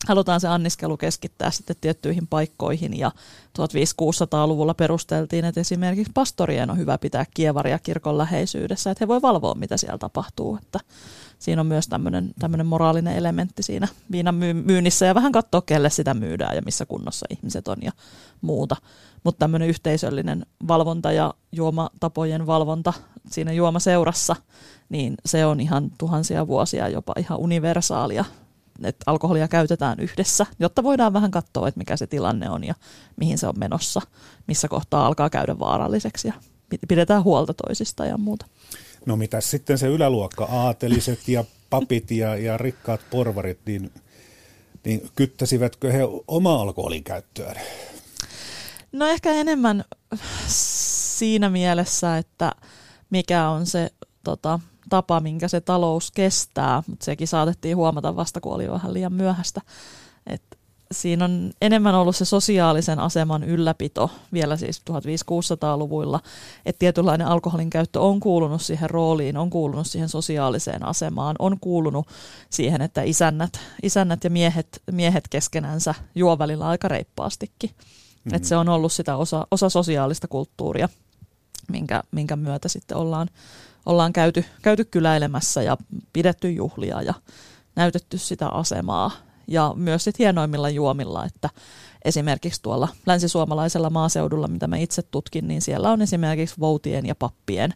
halutaan 0.07 0.41
se 0.41 0.47
anniskelu 0.47 0.97
keskittää 0.97 1.51
sitten 1.51 1.75
tiettyihin 1.81 2.27
paikkoihin 2.27 2.99
ja 2.99 3.11
1500-luvulla 3.59 4.73
perusteltiin, 4.73 5.45
että 5.45 5.61
esimerkiksi 5.61 6.11
pastorien 6.13 6.69
on 6.69 6.77
hyvä 6.77 6.97
pitää 6.97 7.25
kievaria 7.33 7.79
kirkon 7.79 8.17
läheisyydessä, 8.17 8.91
että 8.91 9.03
he 9.03 9.07
voi 9.07 9.21
valvoa, 9.21 9.55
mitä 9.55 9.77
siellä 9.77 9.97
tapahtuu, 9.97 10.57
että 10.61 10.79
siinä 11.39 11.61
on 11.61 11.67
myös 11.67 11.87
tämmöinen, 11.87 12.33
moraalinen 12.65 13.15
elementti 13.15 13.63
siinä 13.63 13.87
viinan 14.11 14.35
myynnissä 14.35 15.05
ja 15.05 15.15
vähän 15.15 15.31
katsoa, 15.31 15.61
kelle 15.61 15.89
sitä 15.89 16.13
myydään 16.13 16.55
ja 16.55 16.61
missä 16.61 16.85
kunnossa 16.85 17.25
ihmiset 17.29 17.67
on 17.67 17.77
ja 17.81 17.91
muuta. 18.41 18.75
Mutta 19.23 19.39
tämmöinen 19.39 19.69
yhteisöllinen 19.69 20.45
valvonta 20.67 21.11
ja 21.11 21.33
juomatapojen 21.51 22.47
valvonta 22.47 22.93
siinä 23.29 23.51
juomaseurassa, 23.51 24.35
niin 24.89 25.15
se 25.25 25.45
on 25.45 25.59
ihan 25.59 25.91
tuhansia 25.97 26.47
vuosia 26.47 26.89
jopa 26.89 27.13
ihan 27.17 27.39
universaalia 27.39 28.25
että 28.85 29.03
alkoholia 29.05 29.47
käytetään 29.47 29.99
yhdessä, 29.99 30.45
jotta 30.59 30.83
voidaan 30.83 31.13
vähän 31.13 31.31
katsoa, 31.31 31.67
että 31.67 31.77
mikä 31.77 31.97
se 31.97 32.07
tilanne 32.07 32.49
on 32.49 32.63
ja 32.63 32.75
mihin 33.15 33.37
se 33.37 33.47
on 33.47 33.59
menossa, 33.59 34.01
missä 34.47 34.67
kohtaa 34.67 35.05
alkaa 35.05 35.29
käydä 35.29 35.59
vaaralliseksi 35.59 36.27
ja 36.27 36.33
pidetään 36.87 37.23
huolta 37.23 37.53
toisista 37.53 38.05
ja 38.05 38.17
muuta. 38.17 38.45
No 39.05 39.15
mitä 39.15 39.41
sitten 39.41 39.77
se 39.77 39.87
yläluokka, 39.87 40.45
aateliset 40.45 41.27
ja 41.27 41.43
papit 41.69 42.11
ja, 42.11 42.35
ja 42.35 42.57
rikkaat 42.57 43.01
porvarit, 43.09 43.59
niin, 43.65 43.91
niin 44.85 45.09
kyttäisivätkö 45.15 45.91
he 45.91 45.99
oma 46.27 46.61
alkoholin 46.61 47.03
käyttöön? 47.03 47.55
No 48.91 49.07
ehkä 49.07 49.31
enemmän 49.31 49.85
siinä 50.47 51.49
mielessä, 51.49 52.17
että 52.17 52.51
mikä 53.09 53.49
on 53.49 53.65
se 53.65 53.89
tota, 54.23 54.59
tapa, 54.89 55.19
minkä 55.19 55.47
se 55.47 55.61
talous 55.61 56.11
kestää, 56.11 56.83
mutta 56.87 57.05
sekin 57.05 57.27
saatettiin 57.27 57.77
huomata 57.77 58.15
vasta, 58.15 58.41
kun 58.41 58.53
oli 58.53 58.71
vähän 58.71 58.93
liian 58.93 59.13
myöhäistä. 59.13 59.61
Et 60.27 60.41
siinä 60.91 61.25
on 61.25 61.51
enemmän 61.61 61.95
ollut 61.95 62.15
se 62.15 62.25
sosiaalisen 62.25 62.99
aseman 62.99 63.43
ylläpito 63.43 64.11
vielä 64.33 64.57
siis 64.57 64.81
1500-luvuilla, 64.89 66.19
että 66.65 66.79
tietynlainen 66.79 67.27
alkoholin 67.27 67.69
käyttö 67.69 67.99
on 67.99 68.19
kuulunut 68.19 68.61
siihen 68.61 68.89
rooliin, 68.89 69.37
on 69.37 69.49
kuulunut 69.49 69.87
siihen 69.87 70.09
sosiaaliseen 70.09 70.85
asemaan, 70.85 71.35
on 71.39 71.59
kuulunut 71.59 72.07
siihen, 72.49 72.81
että 72.81 73.01
isännät, 73.01 73.59
isännät 73.83 74.23
ja 74.23 74.29
miehet, 74.29 74.81
miehet 74.91 75.27
keskenänsä 75.27 75.95
juo 76.15 76.39
välillä 76.39 76.67
aika 76.67 76.87
reippaastikin. 76.87 77.69
Mm-hmm. 77.69 78.35
Että 78.35 78.47
se 78.47 78.55
on 78.57 78.69
ollut 78.69 78.91
sitä 78.91 79.15
osa, 79.15 79.47
osa 79.51 79.69
sosiaalista 79.69 80.27
kulttuuria, 80.27 80.89
minkä, 81.71 82.03
minkä 82.11 82.35
myötä 82.35 82.67
sitten 82.69 82.97
ollaan 82.97 83.27
ollaan 83.89 84.13
käyty, 84.13 84.45
käyty 84.61 84.85
kyläilemässä 84.85 85.61
ja 85.61 85.77
pidetty 86.13 86.51
juhlia 86.51 87.01
ja 87.01 87.13
näytetty 87.75 88.17
sitä 88.17 88.47
asemaa. 88.47 89.11
Ja 89.47 89.73
myös 89.75 90.03
sit 90.03 90.19
hienoimmilla 90.19 90.69
juomilla, 90.69 91.25
että 91.25 91.49
esimerkiksi 92.05 92.61
tuolla 92.61 92.87
länsisuomalaisella 93.05 93.89
maaseudulla, 93.89 94.47
mitä 94.47 94.67
mä 94.67 94.77
itse 94.77 95.01
tutkin, 95.01 95.47
niin 95.47 95.61
siellä 95.61 95.91
on 95.91 96.01
esimerkiksi 96.01 96.55
voutien 96.59 97.05
ja 97.05 97.15
pappien 97.15 97.73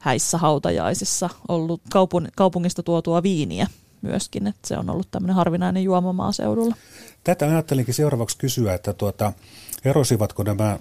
häissä 0.00 0.38
hautajaisissa 0.38 1.30
ollut 1.48 1.80
kaupun, 1.92 2.28
kaupungista 2.36 2.82
tuotua 2.82 3.22
viiniä 3.22 3.66
myöskin, 4.02 4.46
että 4.46 4.68
se 4.68 4.78
on 4.78 4.90
ollut 4.90 5.10
tämmöinen 5.10 5.36
harvinainen 5.36 5.82
juoma 5.82 6.12
maaseudulla. 6.12 6.76
Tätä 7.24 7.46
ajattelinkin 7.46 7.94
seuraavaksi 7.94 8.38
kysyä, 8.38 8.74
että 8.74 8.92
tuota, 8.92 9.32
erosivatko 9.84 10.42
nämä, 10.42 10.78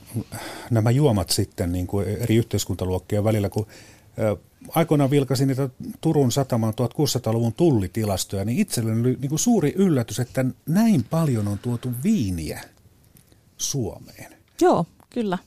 nämä 0.72 0.92
juomat 0.92 1.30
sitten 1.30 1.72
niin 1.72 1.88
kuin 1.88 2.08
eri 2.08 2.36
yhteiskuntaluokkien 2.36 3.24
välillä, 3.24 3.50
kun 3.50 3.68
aikoinaan 4.76 5.10
vilkasin 5.10 5.48
niitä 5.48 5.70
Turun 6.02 6.32
sataman 6.32 6.74
1600-luvun 6.74 7.54
tullitilastoja, 7.54 8.46
niin 8.46 8.60
itselleni 8.60 9.02
oli 9.02 9.18
niin 9.22 9.30
kuin 9.30 9.40
suuri 9.40 9.74
yllätys, 9.76 10.20
että 10.20 10.46
näin 10.66 11.04
paljon 11.10 11.48
on 11.48 11.60
tuotu 11.60 11.90
viiniä 12.04 12.62
Suomeen. 13.58 14.36
Joo, 14.62 14.86
kyllä. 15.10 15.38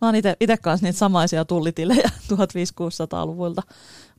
Mä 0.00 0.08
oon 0.08 0.14
itse 0.14 0.56
kanssa 0.62 0.86
niitä 0.86 0.98
samaisia 0.98 1.44
tullitilejä 1.44 2.10
1500-luvulta 2.32 3.62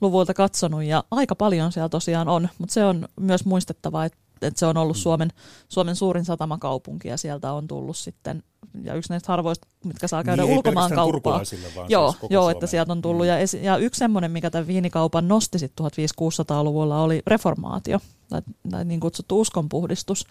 luvulta 0.02 0.34
katsonut 0.34 0.84
ja 0.84 1.04
aika 1.12 1.36
paljon 1.36 1.72
siellä 1.72 1.90
tosiaan 1.90 2.28
on, 2.28 2.50
mutta 2.58 2.74
se 2.74 2.86
on 2.86 3.08
myös 3.20 3.46
muistettava, 3.46 4.06
että, 4.06 4.18
että 4.42 4.60
se 4.60 4.66
on 4.66 4.78
ollut 4.78 4.98
Suomen, 4.98 5.30
Suomen 5.70 5.96
suurin 5.96 6.26
satamakaupunki 6.26 7.08
ja 7.08 7.18
sieltä 7.18 7.54
on 7.54 7.68
tullut 7.68 7.98
sitten 7.98 8.44
ja 8.84 8.96
yksi 8.96 9.10
näistä 9.10 9.32
harvoista, 9.32 9.68
mitkä 9.86 10.08
saa 10.08 10.24
käydä 10.24 10.42
niin, 10.42 10.58
ulkomaan 10.58 10.92
kauppaa. 10.92 11.42
Joo, 11.90 12.12
siis 12.12 12.32
joo 12.32 12.50
että 12.50 12.68
sieltä 12.68 12.92
on 12.92 13.02
tullut. 13.02 13.26
Mm. 13.26 13.28
Ja, 13.28 13.38
esi- 13.40 13.64
ja 13.64 13.78
yksi 13.78 14.00
semmoinen, 14.00 14.32
mikä 14.32 14.50
tämän 14.50 14.68
viinikaupan 14.68 15.28
nosti 15.28 15.60
sitten 15.60 15.86
1500-luvulla, 15.86 17.02
oli 17.02 17.22
reformaatio, 17.28 18.00
tai, 18.30 18.42
tai 18.72 18.86
niin 18.86 19.00
kutsuttu 19.00 19.42
uskonpuhdistus, 19.42 20.28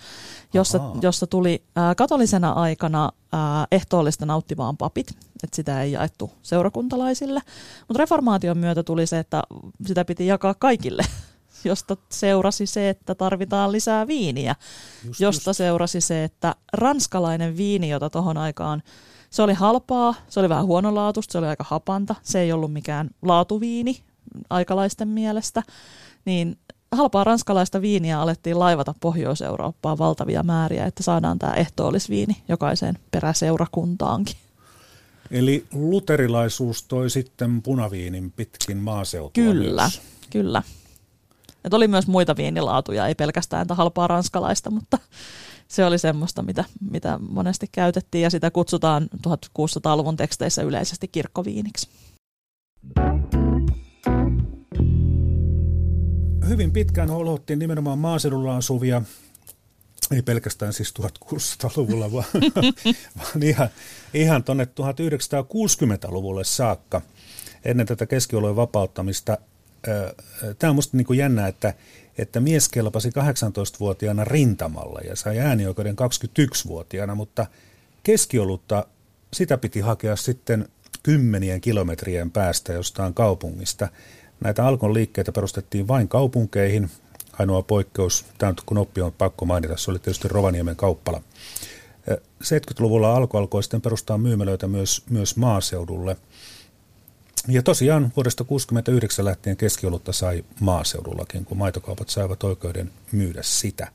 jossa, 0.55 0.81
jossa 1.03 1.27
tuli 1.27 1.63
ää, 1.77 1.95
katolisena 1.95 2.53
aikana 2.53 3.11
ää, 3.33 3.67
ehtoollista 3.73 4.27
nauttivaan 4.27 4.77
papit, 4.77 5.11
että 5.45 5.57
sitä 5.57 5.83
ei 5.83 5.93
jaettu 5.93 6.31
seurakuntalaisille. 6.43 7.41
Mutta 7.89 7.99
reformaation 7.99 8.59
myötä 8.59 8.83
tuli 8.83 9.07
se, 9.07 9.19
että 9.19 9.43
sitä 9.87 10.05
piti 10.05 10.27
jakaa 10.27 10.55
kaikille 10.55 11.03
josta 11.65 11.97
seurasi 12.09 12.67
se, 12.67 12.89
että 12.89 13.15
tarvitaan 13.15 13.73
lisää 13.73 14.07
viiniä, 14.07 14.55
just, 15.05 15.21
josta 15.21 15.51
just. 15.51 15.57
seurasi 15.57 16.01
se, 16.01 16.25
että 16.25 16.55
ranskalainen 16.73 17.57
viini, 17.57 17.89
jota 17.89 18.11
tuohon 18.11 18.37
aikaan, 18.37 18.83
se 19.31 19.43
oli 19.43 19.55
halpaa, 19.55 20.15
se 20.29 20.41
oli 20.41 20.49
vähän 20.49 20.67
huonolaatuista, 20.67 21.33
se 21.33 21.39
oli 21.39 21.47
aika 21.47 21.65
hapanta, 21.69 22.15
se 22.23 22.41
ei 22.41 22.53
ollut 22.53 22.73
mikään 22.73 23.11
laatuviini 23.23 24.03
aikalaisten 24.51 25.09
mielestä, 25.09 25.63
niin 26.25 26.57
halpaa 26.93 27.25
ranskalaista 27.25 27.81
viiniä 27.81 28.21
alettiin 28.21 28.59
laivata 28.59 28.95
Pohjois-Eurooppaan 29.01 29.99
valtavia 29.99 30.43
määriä, 30.43 30.87
että 30.87 31.03
saadaan 31.03 31.39
tämä 31.39 31.55
ehtoollisviini 31.55 32.37
jokaiseen 32.49 32.99
peräseurakuntaankin. 33.11 34.37
Eli 35.31 35.67
luterilaisuus 35.73 36.83
toi 36.83 37.11
sitten 37.11 37.63
punaviinin 37.63 38.31
pitkin 38.31 38.77
maaseutua 38.77 39.31
Kyllä, 39.45 39.83
myös. 39.83 40.01
kyllä. 40.31 40.63
Et 41.65 41.75
oli 41.75 41.89
myös 41.89 42.07
muita 42.07 42.37
viinilaatuja, 42.37 43.07
ei 43.07 43.15
pelkästään 43.15 43.67
halpaa 43.71 44.07
ranskalaista, 44.07 44.71
mutta 44.71 44.99
se 45.69 45.85
oli 45.85 45.99
semmoista, 45.99 46.43
mitä, 46.43 46.65
mitä 46.91 47.19
monesti 47.31 47.67
käytettiin 47.73 48.23
ja 48.23 48.31
sitä 48.31 48.51
kutsutaan 48.51 49.09
1600-luvun 49.29 50.17
teksteissä 50.17 50.63
yleisesti 50.63 51.09
kirkkoviiniksi. 51.09 51.89
Hyvin 56.49 56.73
pitkään 56.73 57.11
holottiin 57.11 57.59
nimenomaan 57.59 57.99
maaseudulla 57.99 58.57
asuvia, 58.57 59.03
ei 60.11 60.23
pelkästään 60.23 60.73
siis 60.73 60.95
1600-luvulla, 61.01 62.13
vaan, 62.13 62.25
vaan 63.19 63.43
ihan, 63.43 63.69
ihan 64.15 64.45
tuonne 64.45 64.65
1960-luvulle 64.65 66.45
saakka 66.45 67.03
ennen 67.65 67.87
tätä 67.87 68.07
keskiolojen 68.07 68.57
vapauttamista 68.57 69.39
tämä 70.59 70.71
on 70.71 70.75
minusta 70.75 70.97
niin 70.97 71.17
jännä, 71.17 71.49
että, 71.49 71.75
että 72.19 72.41
mies 72.41 72.69
kelpasi 72.69 73.09
18-vuotiaana 73.09 74.25
rintamalla 74.25 75.01
ja 75.01 75.17
sai 75.17 75.39
äänioikeuden 75.39 75.97
21-vuotiaana, 75.97 77.15
mutta 77.15 77.47
keskiolutta 78.03 78.87
sitä 79.33 79.59
piti 79.59 79.81
hakea 79.81 80.17
sitten 80.17 80.69
kymmenien 81.03 81.61
kilometrien 81.61 82.31
päästä 82.31 82.73
jostain 82.73 83.15
kaupungista. 83.15 83.89
Näitä 84.41 84.67
Alkon 84.67 84.95
liikkeitä 84.95 85.33
perustettiin 85.33 85.89
vain 85.89 86.09
kaupunkeihin. 86.09 86.91
Ainoa 87.39 87.63
poikkeus, 87.63 88.25
tämä 88.39 88.55
kun 88.67 88.79
oppi 88.79 89.01
on 89.01 89.13
pakko 89.13 89.45
mainita, 89.45 89.77
se 89.77 89.91
oli 89.91 89.99
tietysti 89.99 90.29
Rovaniemen 90.29 90.77
kauppala. 90.77 91.23
70-luvulla 92.45 93.17
alkoi 93.17 93.41
alkoi 93.41 93.63
sitten 93.63 93.81
perustaa 93.81 94.19
myymälöitä 94.19 94.69
myös, 94.69 95.03
myös 95.11 95.37
maaseudulle. 95.37 96.17
Ja 97.49 97.63
tosiaan 97.63 98.13
vuodesta 98.17 98.45
1969 98.45 99.25
lähtien 99.25 99.57
keskiolutta 99.57 100.13
sai 100.13 100.45
maaseudullakin, 100.61 101.45
kun 101.45 101.59
maitokaupat 101.59 102.09
saivat 102.09 102.45
oikeuden 102.45 102.93
myydä 103.13 103.43
sitä. 103.43 103.89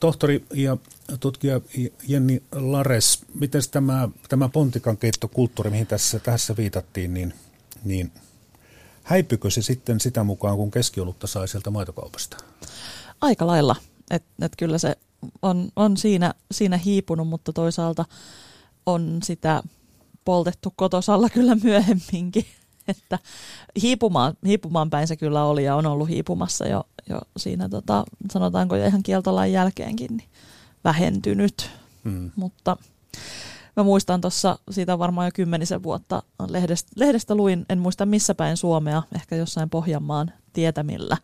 Tohtori 0.00 0.44
ja 0.54 0.76
tutkija 1.20 1.60
Jenni 2.08 2.42
Lares, 2.52 3.24
miten 3.34 3.62
tämä, 3.70 4.08
tämä 4.28 4.48
pontikan 4.48 4.96
keittokulttuuri, 4.96 5.70
mihin 5.70 5.86
tässä, 5.86 6.18
tässä 6.18 6.56
viitattiin, 6.56 7.14
niin, 7.14 7.34
niin 7.84 8.12
häipykö 9.02 9.50
se 9.50 9.62
sitten 9.62 10.00
sitä 10.00 10.24
mukaan, 10.24 10.56
kun 10.56 10.70
keskiolutta 10.70 11.26
sai 11.26 11.48
sieltä 11.48 11.70
maitokaupasta? 11.70 12.36
Aika 13.20 13.46
lailla. 13.46 13.76
Et, 14.10 14.24
et 14.42 14.52
kyllä 14.58 14.78
se 14.78 14.96
on, 15.42 15.68
on 15.76 15.96
siinä, 15.96 16.34
siinä 16.52 16.76
hiipunut, 16.76 17.28
mutta 17.28 17.52
toisaalta 17.52 18.04
on 18.86 19.18
sitä 19.22 19.62
poltettu 20.24 20.72
kotosalla 20.76 21.28
kyllä 21.34 21.56
myöhemminkin. 21.62 22.46
Että 22.96 23.18
hiipumaan, 23.82 24.34
hiipumaan 24.46 24.90
päin 24.90 25.08
se 25.08 25.16
kyllä 25.16 25.44
oli 25.44 25.64
ja 25.64 25.76
on 25.76 25.86
ollut 25.86 26.08
hiipumassa 26.08 26.66
jo, 26.68 26.84
jo 27.08 27.20
siinä, 27.36 27.68
tota, 27.68 28.04
sanotaanko 28.32 28.76
jo 28.76 28.86
ihan 28.86 29.02
kieltolain 29.02 29.52
jälkeenkin, 29.52 30.16
niin 30.16 30.28
vähentynyt. 30.84 31.70
Mm. 32.04 32.30
Mutta 32.36 32.76
mä 33.76 33.82
muistan 33.82 34.20
tuossa, 34.20 34.58
siitä 34.70 34.98
varmaan 34.98 35.26
jo 35.26 35.30
kymmenisen 35.34 35.82
vuotta 35.82 36.22
lehdestä, 36.48 36.90
lehdestä 36.96 37.34
luin, 37.34 37.66
en 37.68 37.78
muista 37.78 38.06
missä 38.06 38.34
päin 38.34 38.56
Suomea, 38.56 39.02
ehkä 39.14 39.36
jossain 39.36 39.70
Pohjanmaan 39.70 40.32
tietämillä, 40.52 41.16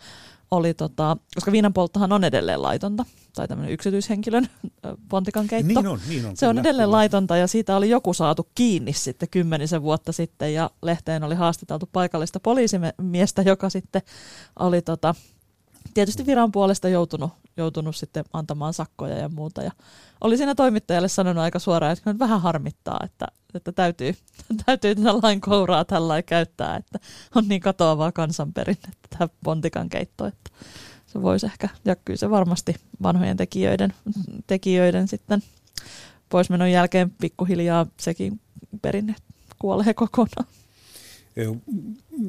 oli 0.52 0.74
tota, 0.74 1.16
koska 1.34 1.52
viinanpolttohan 1.52 2.12
on 2.12 2.24
edelleen 2.24 2.62
laitonta, 2.62 3.04
tai 3.34 3.48
tämmöinen 3.48 3.72
yksityishenkilön 3.72 4.48
pontikan 5.08 5.46
keitto. 5.46 5.80
Niin 5.80 5.86
on, 5.86 6.00
niin 6.08 6.26
on, 6.26 6.36
Se 6.36 6.48
on 6.48 6.58
edelleen 6.58 6.86
kyllä. 6.86 6.96
laitonta 6.96 7.36
ja 7.36 7.46
siitä 7.46 7.76
oli 7.76 7.90
joku 7.90 8.14
saatu 8.14 8.48
kiinni 8.54 8.92
sitten 8.92 9.28
kymmenisen 9.28 9.82
vuotta 9.82 10.12
sitten 10.12 10.54
ja 10.54 10.70
lehteen 10.82 11.24
oli 11.24 11.34
haastateltu 11.34 11.88
paikallista 11.92 12.40
poliisimiestä, 12.40 13.42
joka 13.42 13.70
sitten 13.70 14.02
oli 14.58 14.82
tota, 14.82 15.14
tietysti 15.94 16.26
viran 16.26 16.52
puolesta 16.52 16.88
joutunut, 16.88 17.32
joutunut 17.56 17.96
sitten 17.96 18.24
antamaan 18.32 18.74
sakkoja 18.74 19.18
ja 19.18 19.28
muuta. 19.28 19.62
Ja 19.62 19.70
oli 20.20 20.36
siinä 20.36 20.54
toimittajalle 20.54 21.08
sanonut 21.08 21.42
aika 21.42 21.58
suoraan, 21.58 21.92
että 21.92 22.18
vähän 22.18 22.40
harmittaa, 22.40 23.00
että, 23.04 23.26
että 23.54 23.72
täytyy, 23.72 24.14
täytyy 24.66 24.94
tätä 24.94 25.14
lain 25.22 25.40
kouraa 25.40 25.84
tällä 25.84 26.22
käyttää, 26.22 26.76
että 26.76 26.98
on 27.34 27.48
niin 27.48 27.60
katoavaa 27.60 28.12
kansanperinnettä 28.12 29.08
tämä 29.18 29.28
pontikan 29.44 29.88
keitto, 29.88 30.26
että 30.26 30.50
se 31.06 31.22
voisi 31.22 31.46
ehkä, 31.46 31.68
ja 31.84 31.96
kyllä 31.96 32.18
se 32.18 32.30
varmasti 32.30 32.76
vanhojen 33.02 33.36
tekijöiden, 33.36 33.92
tekijöiden 34.46 35.08
sitten 35.08 35.42
poismenon 36.28 36.70
jälkeen 36.70 37.10
pikkuhiljaa 37.10 37.86
sekin 38.00 38.40
perinne 38.82 39.14
kuolee 39.58 39.94
kokonaan. 39.94 40.46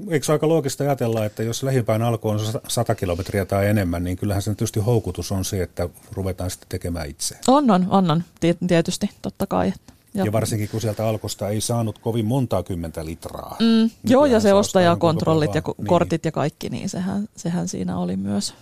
Eikö 0.09 0.31
aika 0.31 0.47
loogista 0.47 0.83
ajatella, 0.83 1.25
että 1.25 1.43
jos 1.43 1.63
lähimpään 1.63 2.01
alku 2.01 2.29
on 2.29 2.39
100 2.67 2.95
kilometriä 2.95 3.45
tai 3.45 3.67
enemmän, 3.67 4.03
niin 4.03 4.17
kyllähän 4.17 4.41
se 4.41 4.51
tietysti 4.51 4.79
houkutus 4.79 5.31
on 5.31 5.45
se, 5.45 5.63
että 5.63 5.89
ruvetaan 6.11 6.51
sitten 6.51 6.69
tekemään 6.69 7.09
itse. 7.09 7.37
On, 7.47 7.71
on, 7.71 7.87
on, 7.89 8.11
on 8.11 8.23
tietysti, 8.67 9.09
totta 9.21 9.47
kai. 9.47 9.73
Ja. 10.13 10.25
ja 10.25 10.31
varsinkin 10.31 10.69
kun 10.69 10.81
sieltä 10.81 11.07
alkosta 11.07 11.49
ei 11.49 11.61
saanut 11.61 11.99
kovin 11.99 12.25
montaa 12.25 12.63
kymmentä 12.63 13.05
litraa. 13.05 13.55
Mm, 13.59 13.65
niin 13.65 13.91
joo, 14.03 14.25
ja 14.25 14.39
se 14.39 14.53
ostajakontrollit 14.53 15.55
ja 15.55 15.61
niin. 15.77 15.87
kortit 15.87 16.25
ja 16.25 16.31
kaikki, 16.31 16.69
niin 16.69 16.89
sehän, 16.89 17.29
sehän 17.35 17.67
siinä 17.67 17.97
oli 17.97 18.17
myös. 18.17 18.53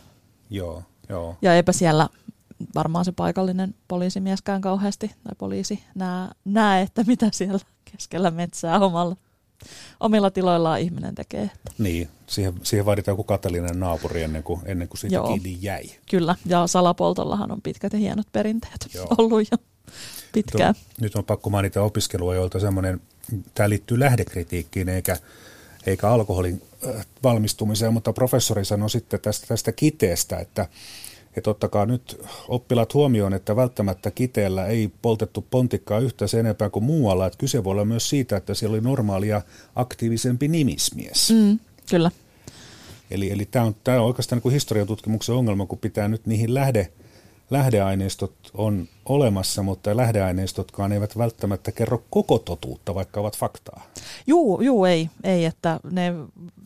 Joo, 0.49 0.84
joo. 1.10 1.36
Ja 1.41 1.56
eipä 1.56 1.71
siellä 1.71 2.10
varmaan 2.75 3.06
se 3.06 3.12
paikallinen 3.12 3.75
poliisimieskään 3.88 4.62
kauheasti, 4.62 5.12
tai 5.23 5.36
poliisi, 5.38 5.84
näe, 5.95 6.30
näe 6.45 6.82
että 6.82 7.04
mitä 7.08 7.30
siellä 7.34 7.60
keskellä 7.91 8.32
metsää 8.32 8.80
omalla 8.80 9.15
omilla 10.00 10.32
tiloillaan 10.32 10.80
ihminen 10.80 11.15
tekee. 11.15 11.50
Niin, 11.78 12.10
siihen, 12.28 12.54
siihen 12.63 12.86
vaaditaan 12.86 13.13
joku 13.13 13.24
katalinen 13.24 13.80
naapuri 13.80 14.24
ennen 14.24 14.43
kuin, 14.43 14.62
ennen 14.65 14.88
kuin 14.88 15.00
siitä 15.00 15.15
Joo. 15.15 15.28
kiinni 15.28 15.58
jäi. 15.62 15.84
Kyllä, 16.12 16.36
ja 16.45 16.67
salapoltollahan 16.67 17.52
on 17.52 17.62
pitkät 17.62 17.93
ja 17.93 18.00
hienot 18.00 18.28
perinteet 18.32 18.88
Joo. 18.93 19.08
ollut 19.17 19.52
jo 19.52 19.58
pitkään. 20.32 20.76
Nyt 20.76 20.86
on, 20.97 21.04
nyt 21.04 21.15
on 21.15 21.26
pakko 21.26 21.50
mainita 21.50 21.82
opiskelua, 21.82 22.36
joilta 22.36 22.60
semmoinen, 22.60 23.02
tämä 23.54 23.69
liittyy 23.69 24.00
lähdekritiikkiin 24.00 24.89
eikä, 24.89 25.17
eikä 25.86 26.10
alkoholin 26.10 26.62
äh, 26.88 27.06
valmistumiseen, 27.24 27.93
mutta 27.93 28.13
professori 28.13 28.65
sanoi 28.65 28.89
sitten 28.89 29.19
tästä, 29.19 29.47
tästä 29.47 29.71
kiteestä, 29.71 30.38
että 30.39 30.67
että 31.37 31.49
ottakaa 31.49 31.85
nyt 31.85 32.21
oppilaat 32.47 32.93
huomioon, 32.93 33.33
että 33.33 33.55
välttämättä 33.55 34.11
kiteellä 34.11 34.65
ei 34.65 34.91
poltettu 35.01 35.45
pontikkaa 35.51 35.99
yhtä 35.99 36.27
sen 36.27 36.39
enempää 36.39 36.69
kuin 36.69 36.83
muualla. 36.83 37.25
Että 37.25 37.37
kyse 37.37 37.63
voi 37.63 37.71
olla 37.71 37.85
myös 37.85 38.09
siitä, 38.09 38.37
että 38.37 38.53
siellä 38.53 38.73
oli 38.73 38.81
normaalia 38.81 39.41
aktiivisempi 39.75 40.47
nimismies. 40.47 41.31
Mm, 41.31 41.59
kyllä. 41.89 42.11
Eli, 43.11 43.31
eli 43.31 43.45
tämä 43.45 43.65
on, 43.65 43.75
on 43.87 43.99
oikeastaan 43.99 44.41
niin 44.43 44.53
historiatutkimuksen 44.53 45.35
ongelma, 45.35 45.65
kun 45.65 45.77
pitää 45.77 46.07
nyt 46.07 46.25
niihin 46.25 46.53
lähde, 46.53 46.91
lähdeaineistot 47.51 48.33
on 48.53 48.87
olemassa, 49.05 49.63
mutta 49.63 49.97
lähdeaineistotkaan 49.97 50.91
eivät 50.91 51.17
välttämättä 51.17 51.71
kerro 51.71 52.03
koko 52.09 52.39
totuutta, 52.39 52.95
vaikka 52.95 53.19
ovat 53.19 53.37
faktaa. 53.37 53.81
Juu, 54.27 54.61
juu 54.61 54.85
ei, 54.85 55.09
ei 55.23 55.45
että 55.45 55.79
ne, 55.91 56.13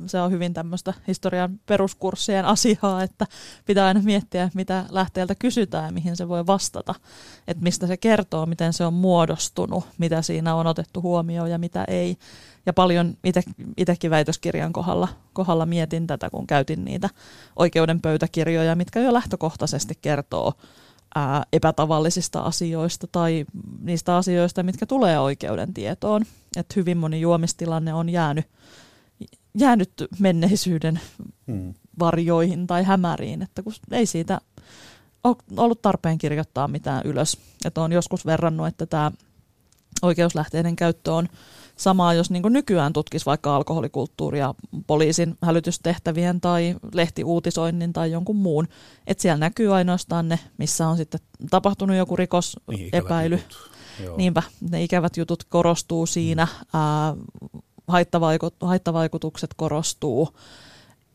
se 0.06 0.22
on 0.22 0.32
hyvin 0.32 0.54
tämmöistä 0.54 0.94
historian 1.08 1.60
peruskurssien 1.66 2.46
asiaa, 2.46 3.04
että 3.04 3.26
pitää 3.66 3.86
aina 3.88 4.02
miettiä, 4.04 4.50
mitä 4.54 4.86
lähteeltä 4.90 5.36
kysytään 5.36 5.86
ja 5.86 5.92
mihin 5.92 6.16
se 6.16 6.28
voi 6.28 6.48
vastata, 6.48 6.96
että 7.48 7.64
mistä 7.64 7.88
se 7.88 7.98
kertoo, 7.98 8.46
miten 8.46 8.74
se 8.74 8.86
on 8.86 8.94
muodostunut, 8.94 9.84
mitä 9.98 10.22
siinä 10.22 10.56
on 10.56 10.68
otettu 10.68 11.02
huomioon 11.02 11.52
ja 11.52 11.58
mitä 11.58 11.86
ei. 11.88 12.18
Ja 12.66 12.74
paljon 12.74 13.18
itsekin 13.78 14.12
väitöskirjan 14.12 14.74
kohdalla, 14.74 15.08
kohdalla 15.36 15.66
mietin 15.66 16.08
tätä, 16.08 16.30
kun 16.30 16.48
käytin 16.48 16.86
niitä 16.86 17.10
oikeuden 17.56 18.02
pöytäkirjoja, 18.02 18.76
mitkä 18.76 19.00
jo 19.00 19.14
lähtökohtaisesti 19.14 19.94
kertoo 20.02 20.54
ää, 21.16 21.44
epätavallisista 21.54 22.40
asioista 22.40 23.08
tai 23.12 23.46
niistä 23.82 24.18
asioista, 24.18 24.64
mitkä 24.64 24.86
tulee 24.86 25.20
oikeuden 25.20 25.74
tietoon. 25.74 26.26
Että 26.58 26.74
hyvin 26.76 26.98
moni 26.98 27.22
juomistilanne 27.22 27.94
on 27.94 28.10
jäänyt, 28.10 28.48
jäänyt 29.58 29.92
menneisyyden 30.20 31.00
hmm. 31.48 31.74
varjoihin 32.00 32.68
tai 32.68 32.84
hämäriin, 32.84 33.42
että 33.42 33.64
kun 33.64 33.74
ei 33.92 34.06
siitä 34.06 34.42
ole 35.24 35.36
ollut 35.58 35.82
tarpeen 35.82 36.18
kirjoittaa 36.18 36.68
mitään 36.68 37.02
ylös. 37.06 37.38
Että 37.66 37.82
on 37.82 37.92
joskus 37.92 38.26
verrannut, 38.26 38.68
että 38.68 38.86
tämä 38.86 39.12
oikeuslähteiden 40.02 40.76
käyttö 40.76 41.14
on 41.14 41.30
samaa, 41.78 42.14
jos 42.14 42.32
niin 42.32 42.44
nykyään 42.50 42.94
tutkisi 42.94 43.26
vaikka 43.26 43.56
alkoholikulttuuria 43.56 44.54
poliisin 44.88 45.38
hälytystehtävien 45.42 46.42
tai 46.42 46.76
lehtiuutisoinnin 46.94 47.94
tai 47.94 48.12
jonkun 48.12 48.36
muun. 48.36 48.68
Että 49.08 49.22
siellä 49.22 49.38
näkyy 49.38 49.76
ainoastaan 49.76 50.30
ne, 50.30 50.40
missä 50.58 50.88
on 50.88 50.98
sitten 50.98 51.20
tapahtunut 51.50 51.98
joku 51.98 52.16
rikosepäily. 52.16 53.36
Niin, 53.36 54.18
Niinpä, 54.18 54.44
ne 54.72 54.84
ikävät 54.84 55.18
jutut 55.18 55.44
korostuu 55.44 56.06
siinä, 56.06 56.46
mm. 56.46 56.80
ää, 56.80 57.16
haittavaikutukset 58.62 59.50
korostuu 59.58 60.30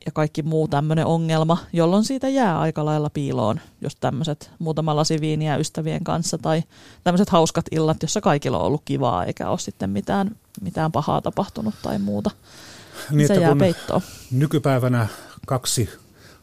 ja 0.07 0.13
kaikki 0.13 0.43
muu 0.43 0.69
tämmöinen 0.69 1.07
ongelma, 1.07 1.59
jolloin 1.73 2.05
siitä 2.05 2.29
jää 2.29 2.61
aika 2.61 2.85
lailla 2.85 3.11
piiloon, 3.11 3.61
jos 3.81 3.97
tämmöiset 3.97 4.51
muutama 4.59 4.97
lasi 4.97 5.21
viiniä 5.21 5.57
ystävien 5.57 6.05
kanssa 6.05 6.39
tai 6.39 6.63
tämmöiset 7.05 7.29
hauskat 7.29 7.65
illat, 7.71 8.03
jossa 8.03 8.21
kaikilla 8.21 8.59
on 8.59 8.67
ollut 8.67 8.83
kivaa 8.85 9.25
eikä 9.25 9.51
ole 9.51 9.59
sitten 9.59 9.91
mitään, 9.91 10.37
mitään 10.61 10.93
pahaa 10.93 11.21
tapahtunut 11.21 11.75
tai 11.83 11.99
muuta. 11.99 12.31
niin, 13.11 13.29
se 13.29 13.35
jää 13.35 13.57
peittoon. 13.57 14.01
nykypäivänä 14.31 15.07
kaksi 15.47 15.89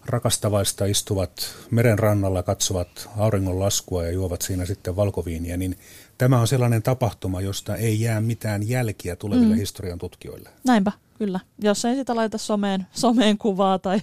rakastavaista 0.05 0.85
istuvat 0.85 1.55
meren 1.71 1.99
rannalla, 1.99 2.43
katsovat 2.43 3.09
auringon 3.17 3.59
laskua 3.59 4.03
ja 4.03 4.11
juovat 4.11 4.41
siinä 4.41 4.65
sitten 4.65 4.95
valkoviiniä, 4.95 5.57
niin 5.57 5.77
tämä 6.17 6.39
on 6.39 6.47
sellainen 6.47 6.83
tapahtuma, 6.83 7.41
josta 7.41 7.75
ei 7.75 8.01
jää 8.01 8.21
mitään 8.21 8.69
jälkiä 8.69 9.15
tuleville 9.15 9.53
mm. 9.55 9.59
historian 9.59 9.99
tutkijoille. 9.99 10.49
Näinpä, 10.65 10.91
kyllä. 11.17 11.39
Jos 11.62 11.86
ei 11.86 11.95
sitä 11.95 12.15
laita 12.15 12.38
someen, 12.38 12.88
someen 12.91 13.38
kuvaa 13.38 13.80
tai 13.80 14.01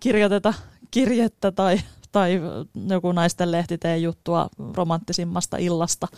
kirjoiteta 0.00 0.54
kirjettä 0.90 1.52
tai, 1.52 1.80
tai 2.12 2.40
joku 2.88 3.12
naisten 3.12 3.52
lehti 3.52 3.78
tee 3.78 3.98
juttua 3.98 4.48
romanttisimmasta 4.74 5.56
illasta. 5.56 6.08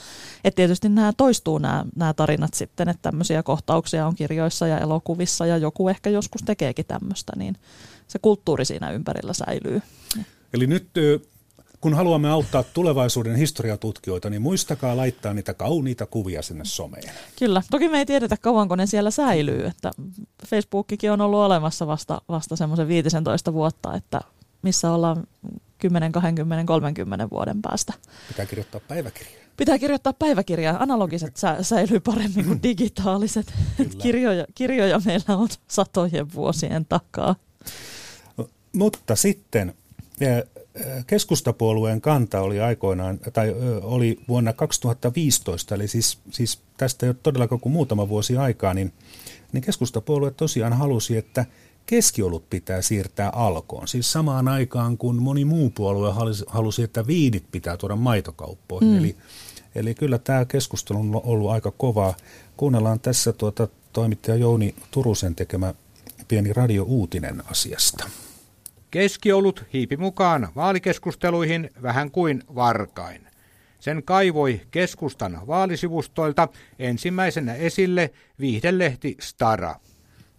Et 0.44 0.54
tietysti 0.54 0.88
nämä 0.88 1.12
toistuu 1.16 1.58
nämä, 1.58 1.84
nämä 1.96 2.14
tarinat 2.14 2.54
sitten, 2.54 2.88
että 2.88 3.02
tämmöisiä 3.02 3.42
kohtauksia 3.42 4.06
on 4.06 4.14
kirjoissa 4.14 4.66
ja 4.66 4.78
elokuvissa 4.78 5.46
ja 5.46 5.56
joku 5.56 5.88
ehkä 5.88 6.10
joskus 6.10 6.42
tekeekin 6.42 6.86
tämmöistä, 6.86 7.32
niin 7.36 7.56
se 8.08 8.18
kulttuuri 8.18 8.64
siinä 8.64 8.90
ympärillä 8.90 9.32
säilyy. 9.32 9.82
Eli 10.54 10.66
nyt 10.66 10.88
kun 11.82 11.94
haluamme 11.94 12.30
auttaa 12.30 12.62
tulevaisuuden 12.62 13.36
historiatutkijoita, 13.36 14.30
niin 14.30 14.42
muistakaa 14.42 14.96
laittaa 14.96 15.34
niitä 15.34 15.54
kauniita 15.54 16.06
kuvia 16.06 16.42
sinne 16.42 16.64
someen. 16.64 17.14
Kyllä. 17.38 17.62
Toki 17.70 17.88
me 17.88 17.98
ei 17.98 18.06
tiedetä 18.06 18.36
kauanko 18.36 18.76
ne 18.76 18.86
siellä 18.86 19.10
säilyy. 19.10 19.66
Että 19.66 19.90
Facebookikin 20.46 21.12
on 21.12 21.20
ollut 21.20 21.40
olemassa 21.40 21.86
vasta, 21.86 22.22
vasta 22.28 22.56
semmoisen 22.56 22.88
15 22.88 23.52
vuotta, 23.52 23.94
että 23.94 24.20
missä 24.62 24.90
ollaan 24.90 25.24
10, 25.78 26.12
20, 26.12 26.64
30 26.66 27.30
vuoden 27.30 27.62
päästä. 27.62 27.92
Pitää 28.28 28.46
kirjoittaa 28.46 28.80
päiväkirja. 28.88 29.32
Pitää 29.56 29.78
kirjoittaa 29.78 30.12
päiväkirjaa. 30.12 30.82
Analogiset 30.82 31.36
sä, 31.36 31.56
säilyy 31.62 32.00
paremmin 32.00 32.44
kuin 32.44 32.62
digitaaliset. 32.68 33.54
kirjoja, 33.98 34.46
kirjoja 34.54 35.00
meillä 35.04 35.36
on 35.36 35.48
satojen 35.68 36.34
vuosien 36.34 36.84
takaa. 36.84 37.36
Mutta 38.72 39.16
sitten 39.16 39.74
keskustapuolueen 41.06 42.00
kanta 42.00 42.40
oli 42.40 42.60
aikoinaan, 42.60 43.18
tai 43.32 43.54
oli 43.82 44.18
vuonna 44.28 44.52
2015, 44.52 45.74
eli 45.74 45.88
siis, 45.88 46.18
siis 46.30 46.60
tästä 46.76 47.06
ei 47.06 47.10
ole 47.10 47.16
todellakaan 47.22 47.60
kuin 47.60 47.72
muutama 47.72 48.08
vuosi 48.08 48.36
aikaa, 48.36 48.74
niin, 48.74 48.92
niin 49.52 49.62
keskustapuolue 49.62 50.30
tosiaan 50.30 50.72
halusi, 50.72 51.16
että 51.16 51.46
keskiolut 51.86 52.50
pitää 52.50 52.82
siirtää 52.82 53.30
alkoon. 53.30 53.88
Siis 53.88 54.12
samaan 54.12 54.48
aikaan, 54.48 54.98
kun 54.98 55.22
moni 55.22 55.44
muu 55.44 55.70
puolue 55.70 56.12
halusi, 56.46 56.82
että 56.82 57.06
viinit 57.06 57.44
pitää 57.52 57.76
tuoda 57.76 57.96
maitokauppoihin. 57.96 58.90
Mm. 58.90 58.98
Eli, 58.98 59.16
eli 59.74 59.94
kyllä 59.94 60.18
tämä 60.18 60.44
keskustelu 60.44 60.98
on 60.98 61.20
ollut 61.24 61.50
aika 61.50 61.70
kovaa. 61.70 62.14
Kuunnellaan 62.56 63.00
tässä 63.00 63.32
tuota 63.32 63.68
toimittaja 63.92 64.36
Jouni 64.36 64.74
Turusen 64.90 65.34
tekemä 65.34 65.74
pieni 66.28 66.52
radiouutinen 66.52 67.42
asiasta. 67.50 68.08
Keskiolut 68.92 69.64
hiipi 69.72 69.96
mukaan 69.96 70.48
vaalikeskusteluihin 70.56 71.70
vähän 71.82 72.10
kuin 72.10 72.42
varkain. 72.54 73.26
Sen 73.80 74.02
kaivoi 74.02 74.60
keskustan 74.70 75.40
vaalisivustoilta 75.46 76.48
ensimmäisenä 76.78 77.54
esille 77.54 78.10
viihdelehti 78.40 79.16
Stara. 79.20 79.74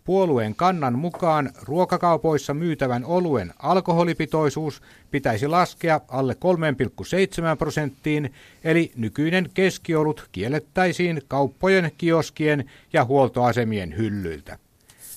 Puolueen 0.04 0.56
kannan 0.56 1.00
mukaan 1.00 1.50
ruokakaupoissa 1.62 2.54
myytävän 2.54 3.06
oluen 3.06 3.54
alkoholipitoisuus 3.60 4.82
pitäisi 5.12 5.48
laskea 5.48 6.02
alle 6.08 6.34
3,7 6.34 7.58
prosenttiin, 7.58 8.34
eli 8.64 8.92
nykyinen 8.96 9.50
keskiolut 9.54 10.30
kiellettäisiin 10.32 11.22
kauppojen, 11.28 11.92
kioskien 11.98 12.70
ja 12.94 13.06
huoltoasemien 13.06 13.98
hyllyiltä. 13.98 14.63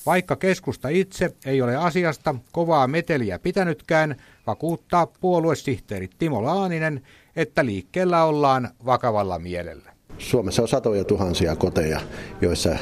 Vaikka 0.06 0.36
keskusta 0.36 0.88
itse 0.88 1.34
ei 1.46 1.62
ole 1.62 1.76
asiasta 1.76 2.34
kovaa 2.52 2.86
meteliä 2.88 3.38
pitänytkään, 3.38 4.16
vakuuttaa 4.46 5.06
puoluesihteeri 5.06 6.08
Timo 6.18 6.44
Laaninen, 6.44 7.02
että 7.36 7.64
liikkeellä 7.64 8.24
ollaan 8.24 8.68
vakavalla 8.86 9.38
mielellä. 9.38 9.92
Suomessa 10.18 10.62
on 10.62 10.68
satoja 10.68 11.04
tuhansia 11.04 11.56
koteja, 11.56 12.00
joissa 12.40 12.76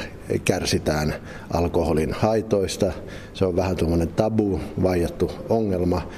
kärsitään 0.45 1.13
alkoholin 1.53 2.13
haitoista. 2.13 2.91
Se 3.33 3.45
on 3.45 3.55
vähän 3.55 3.75
tuommoinen 3.75 4.07
tabu, 4.07 4.59
vaiettu 4.83 5.31
ongelma. 5.49 6.09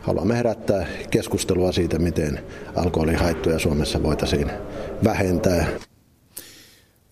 Haluamme 0.00 0.36
herättää 0.36 0.86
keskustelua 1.10 1.72
siitä, 1.72 1.98
miten 1.98 2.40
alkoholihaittoja 2.76 3.58
Suomessa 3.58 4.02
voitaisiin 4.02 4.50
vähentää. 5.04 5.66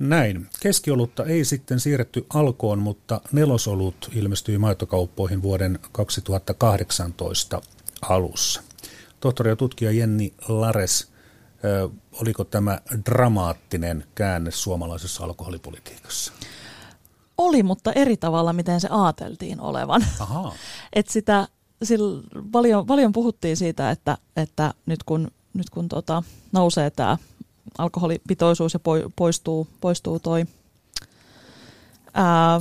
Näin. 0.03 0.49
Keskiolutta 0.61 1.25
ei 1.25 1.45
sitten 1.45 1.81
siirretty 1.81 2.27
alkoon, 2.35 2.79
mutta 2.79 3.21
nelosolut 3.33 4.11
ilmestyi 4.15 4.59
maitokauppoihin 4.59 5.43
vuoden 5.43 5.79
2018 5.93 7.61
alussa. 8.03 8.63
Tohtori 9.21 9.51
ja 9.51 9.57
tutkija 9.57 9.91
Jenni 9.91 10.35
Lares, 10.49 11.13
oliko 12.21 12.45
tämä 12.45 12.79
dramaattinen 13.07 14.05
käänne 14.15 14.51
suomalaisessa 14.51 15.25
alkoholipolitiikassa? 15.25 16.33
Oli, 17.39 17.63
mutta 17.63 17.93
eri 17.93 18.17
tavalla, 18.17 18.53
miten 18.53 18.81
se 18.81 18.89
ajateltiin 18.91 19.61
olevan. 19.61 20.05
Aha. 20.21 20.53
Et 20.93 21.09
sitä, 21.09 21.49
sillä, 21.83 22.23
paljon, 22.53 22.87
paljon 22.87 23.13
puhuttiin 23.13 23.57
siitä, 23.57 23.91
että, 23.91 24.19
että 24.37 24.75
nyt 24.87 25.03
kun, 25.03 25.31
nyt 25.55 25.71
kun 25.71 25.89
tota, 25.89 26.23
nousee 26.53 26.91
tämä 26.91 27.17
alkoholipitoisuus 27.79 28.75
ja 28.75 28.81
poistuu, 29.17 29.69
poistuu 29.81 30.19
toi, 30.19 30.47
ää, 32.15 32.61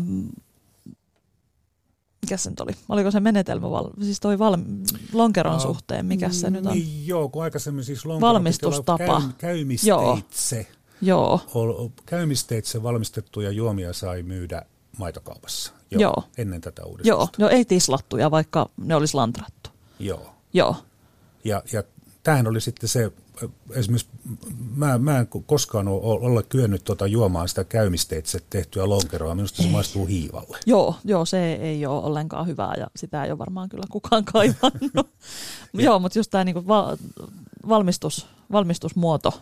mikä 2.22 2.38
se 2.38 2.50
nyt 2.50 2.60
oli? 2.60 2.72
Oliko 2.90 3.12
se 3.12 3.20
menetelmä, 3.20 3.72
val, 3.72 3.90
siis 4.02 4.20
toi 4.20 4.40
val, 4.40 4.58
lonkeron 5.14 5.56
uh, 5.56 5.62
suhteen, 5.62 6.06
mikä 6.06 6.30
se 6.30 6.50
nyt 6.50 6.66
on? 6.66 6.74
Niin, 6.74 7.08
joo, 7.08 7.30
kun 7.30 7.44
aikaisemmin 7.44 7.84
siis 7.84 8.06
lonkero 8.06 8.28
Valmistustapa. 8.28 9.22
Käy, 9.22 9.30
käymisteitse. 9.38 10.68
Joo. 11.02 11.42
joo. 11.56 11.92
Käymisteitse 12.06 12.84
valmistettuja 12.84 13.52
juomia 13.52 13.94
sai 13.94 14.24
myydä 14.24 14.66
maitokaupassa. 14.98 15.74
Joo, 15.92 16.02
joo. 16.02 16.24
Ennen 16.38 16.62
tätä 16.62 16.86
uudistusta. 16.86 17.08
Joo, 17.08 17.28
no 17.38 17.50
ei 17.50 17.66
tislattuja, 17.66 18.32
vaikka 18.32 18.70
ne 18.78 18.96
olisi 18.96 19.14
lantrattu. 19.16 19.70
Joo. 20.00 20.34
Joo. 20.54 20.76
Ja, 21.44 21.64
ja 21.74 21.84
tämähän 22.24 22.48
oli 22.48 22.62
sitten 22.62 22.90
se 22.90 23.12
esimerkiksi 23.72 24.10
mä, 24.76 24.98
mä 24.98 25.20
en 25.20 25.28
koskaan 25.46 25.88
ole, 25.88 26.00
ole 26.04 26.44
kyennyt 26.44 26.84
tuota 26.84 27.08
juomaan 27.08 27.50
sitä 27.50 27.64
käymisteitse 27.64 28.40
tehtyä 28.50 28.90
lonkeroa. 28.90 29.36
Minusta 29.36 29.64
se 29.64 29.70
maistuu 29.70 30.06
hiivalle. 30.06 30.58
Joo, 30.66 30.96
joo, 31.06 31.26
se 31.26 31.54
ei 31.54 31.86
ole 31.86 32.04
ollenkaan 32.04 32.48
hyvää 32.48 32.74
ja 32.78 32.88
sitä 32.96 33.24
ei 33.24 33.32
ole 33.32 33.40
varmaan 33.40 33.70
kyllä 33.70 33.86
kukaan 33.90 34.26
kaivannut. 34.26 35.10
joo, 35.74 36.00
mutta 36.00 36.20
just 36.20 36.32
tämä 36.32 36.44
niinku 36.44 36.68
va- 36.68 36.98
valmistus, 37.68 38.28
valmistusmuoto 38.52 39.34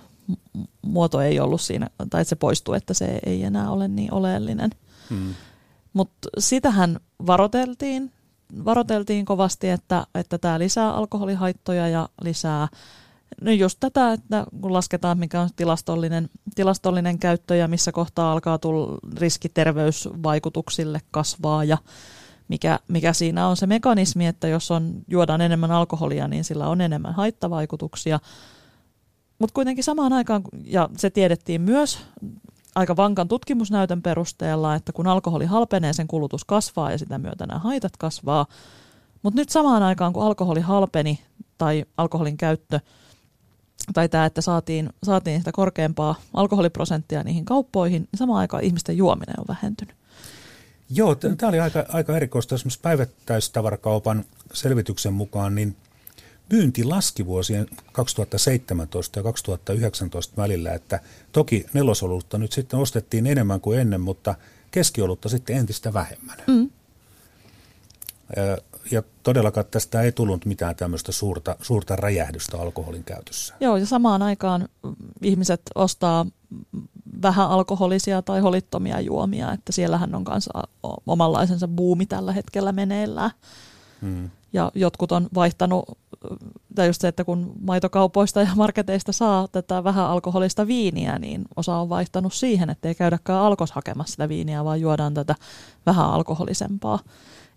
muoto 0.81 1.21
ei 1.21 1.39
ollut 1.39 1.61
siinä, 1.61 1.87
tai 2.09 2.25
se 2.25 2.35
poistuu, 2.35 2.73
että 2.73 2.93
se 2.93 3.19
ei 3.25 3.43
enää 3.43 3.69
ole 3.69 3.87
niin 3.87 4.13
oleellinen. 4.13 4.69
Hmm. 5.09 5.35
Mutta 5.93 6.29
sitähän 6.39 6.99
varoteltiin, 7.27 8.11
varoteltiin 8.65 9.25
kovasti, 9.25 9.69
että, 9.69 10.07
että 10.15 10.37
tämä 10.37 10.59
lisää 10.59 10.93
alkoholihaittoja 10.93 11.87
ja 11.87 12.09
lisää 12.21 12.67
No 13.41 13.51
just 13.51 13.77
tätä, 13.79 14.13
että 14.13 14.45
kun 14.61 14.73
lasketaan, 14.73 15.19
mikä 15.19 15.41
on 15.41 15.49
tilastollinen, 15.55 16.29
tilastollinen 16.55 17.19
käyttö 17.19 17.55
ja 17.55 17.67
missä 17.67 17.91
kohtaa 17.91 18.31
alkaa 18.31 18.57
tulla 18.57 18.97
riski 19.17 19.49
terveysvaikutuksille 19.49 21.01
kasvaa 21.11 21.63
ja 21.63 21.77
mikä, 22.47 22.79
mikä 22.87 23.13
siinä 23.13 23.47
on 23.47 23.57
se 23.57 23.67
mekanismi, 23.67 24.27
että 24.27 24.47
jos 24.47 24.71
on, 24.71 24.93
juodaan 25.07 25.41
enemmän 25.41 25.71
alkoholia, 25.71 26.27
niin 26.27 26.43
sillä 26.43 26.67
on 26.67 26.81
enemmän 26.81 27.13
haittavaikutuksia. 27.13 28.19
Mutta 29.39 29.53
kuitenkin 29.53 29.83
samaan 29.83 30.13
aikaan, 30.13 30.41
ja 30.63 30.89
se 30.97 31.09
tiedettiin 31.09 31.61
myös 31.61 31.99
aika 32.75 32.95
vankan 32.95 33.27
tutkimusnäytön 33.27 34.01
perusteella, 34.01 34.75
että 34.75 34.93
kun 34.93 35.07
alkoholi 35.07 35.45
halpenee, 35.45 35.93
sen 35.93 36.07
kulutus 36.07 36.45
kasvaa 36.45 36.91
ja 36.91 36.97
sitä 36.97 37.17
myötä 37.17 37.45
nämä 37.45 37.59
haitat 37.59 37.97
kasvaa. 37.97 38.45
Mutta 39.23 39.41
nyt 39.41 39.49
samaan 39.49 39.83
aikaan, 39.83 40.13
kun 40.13 40.23
alkoholi 40.23 40.61
halpeni 40.61 41.19
tai 41.57 41.85
alkoholin 41.97 42.37
käyttö– 42.37 42.79
tai 43.93 44.09
tämä, 44.09 44.25
että 44.25 44.41
saatiin, 44.41 44.89
saatiin 45.03 45.39
sitä 45.39 45.51
korkeampaa 45.51 46.15
alkoholiprosenttia 46.33 47.23
niihin 47.23 47.45
kauppoihin, 47.45 48.01
niin 48.01 48.17
samaan 48.17 48.39
aikaan 48.39 48.63
ihmisten 48.63 48.97
juominen 48.97 49.39
on 49.39 49.45
vähentynyt. 49.47 49.95
Joo, 50.89 51.15
tämä 51.15 51.49
oli 51.49 51.59
aika, 51.59 51.85
aika 51.87 52.15
erikoista. 52.17 52.55
Esimerkiksi 52.55 52.79
päivättäistavarakaupan 52.81 54.25
selvityksen 54.53 55.13
mukaan, 55.13 55.55
niin 55.55 55.75
myynti 56.51 56.83
laski 56.83 57.25
vuosien 57.25 57.67
2017 57.91 59.19
ja 59.19 59.23
2019 59.23 60.41
välillä, 60.41 60.73
että 60.73 60.99
toki 61.31 61.65
nelosolutta 61.73 62.37
nyt 62.37 62.51
sitten 62.51 62.79
ostettiin 62.79 63.27
enemmän 63.27 63.61
kuin 63.61 63.79
ennen, 63.79 64.01
mutta 64.01 64.35
keskiolutta 64.71 65.29
sitten 65.29 65.57
entistä 65.57 65.93
vähemmän. 65.93 66.37
Mm 66.47 66.69
ja 68.91 69.03
todellakaan 69.23 69.65
tästä 69.71 70.01
ei 70.01 70.11
tullut 70.11 70.45
mitään 70.45 70.75
tämmöistä 70.75 71.11
suurta, 71.11 71.55
suurta 71.61 71.95
räjähdystä 71.95 72.57
alkoholin 72.61 73.03
käytössä. 73.03 73.55
Joo, 73.59 73.77
ja 73.77 73.85
samaan 73.85 74.21
aikaan 74.21 74.69
ihmiset 75.23 75.61
ostaa 75.75 76.25
vähän 77.21 77.49
alkoholisia 77.49 78.21
tai 78.21 78.39
holittomia 78.39 78.99
juomia, 78.99 79.53
että 79.53 79.71
siellähän 79.71 80.15
on 80.15 80.25
myös 80.29 80.49
omanlaisensa 81.05 81.67
buumi 81.67 82.05
tällä 82.05 82.31
hetkellä 82.31 82.71
meneillään. 82.71 83.31
Hmm. 84.01 84.29
Ja 84.53 84.71
jotkut 84.75 85.11
on 85.11 85.27
vaihtanut, 85.35 85.85
tai 86.75 86.87
just 86.87 87.01
se, 87.01 87.07
että 87.07 87.23
kun 87.23 87.51
maitokaupoista 87.61 88.41
ja 88.41 88.47
marketeista 88.55 89.11
saa 89.11 89.47
tätä 89.47 89.83
vähän 89.83 90.05
alkoholista 90.05 90.67
viiniä, 90.67 91.19
niin 91.19 91.45
osa 91.55 91.75
on 91.75 91.89
vaihtanut 91.89 92.33
siihen, 92.33 92.69
että 92.69 92.87
ei 92.87 92.95
käydäkään 92.95 93.39
alkos 93.39 93.71
hakemassa 93.71 94.11
sitä 94.11 94.29
viiniä, 94.29 94.65
vaan 94.65 94.81
juodaan 94.81 95.13
tätä 95.13 95.35
vähän 95.85 96.05
alkoholisempaa. 96.05 96.99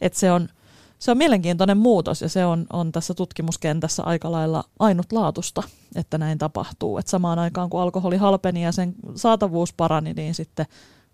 Että 0.01 0.19
se 0.19 0.33
on, 0.33 0.49
se 1.03 1.11
on 1.11 1.19
mielenkiintoinen 1.19 1.79
muutos 1.79 2.23
ja 2.23 2.29
se 2.29 2.45
on, 2.45 2.67
on 2.73 2.93
tässä 2.93 3.15
tutkimuskentässä 3.15 4.03
aika 4.03 4.33
lailla 4.33 4.65
ainutlaatusta, 4.79 5.63
että 5.95 6.19
näin 6.19 6.39
tapahtuu. 6.39 6.99
Et 6.99 7.09
samaan 7.09 7.39
aikaan 7.39 7.71
kun 7.71 7.81
alkoholi 7.81 8.17
halpeni 8.17 8.65
ja 8.65 8.73
sen 8.73 8.95
saatavuus 9.15 9.73
parani, 9.73 10.13
niin 10.13 10.35
sitten 10.35 10.67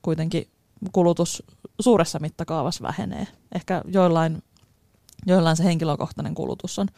kuitenkin 0.03 0.49
kulutus 0.93 1.43
suuressa 1.80 2.18
mittakaavassa 2.18 2.82
vähenee. 2.82 3.26
Ehkä 3.55 3.82
joillain, 3.86 4.43
joillain 5.26 5.57
se 5.57 5.64
henkilökohtainen 5.64 6.34
kulutus 6.34 6.78
on 6.78 6.89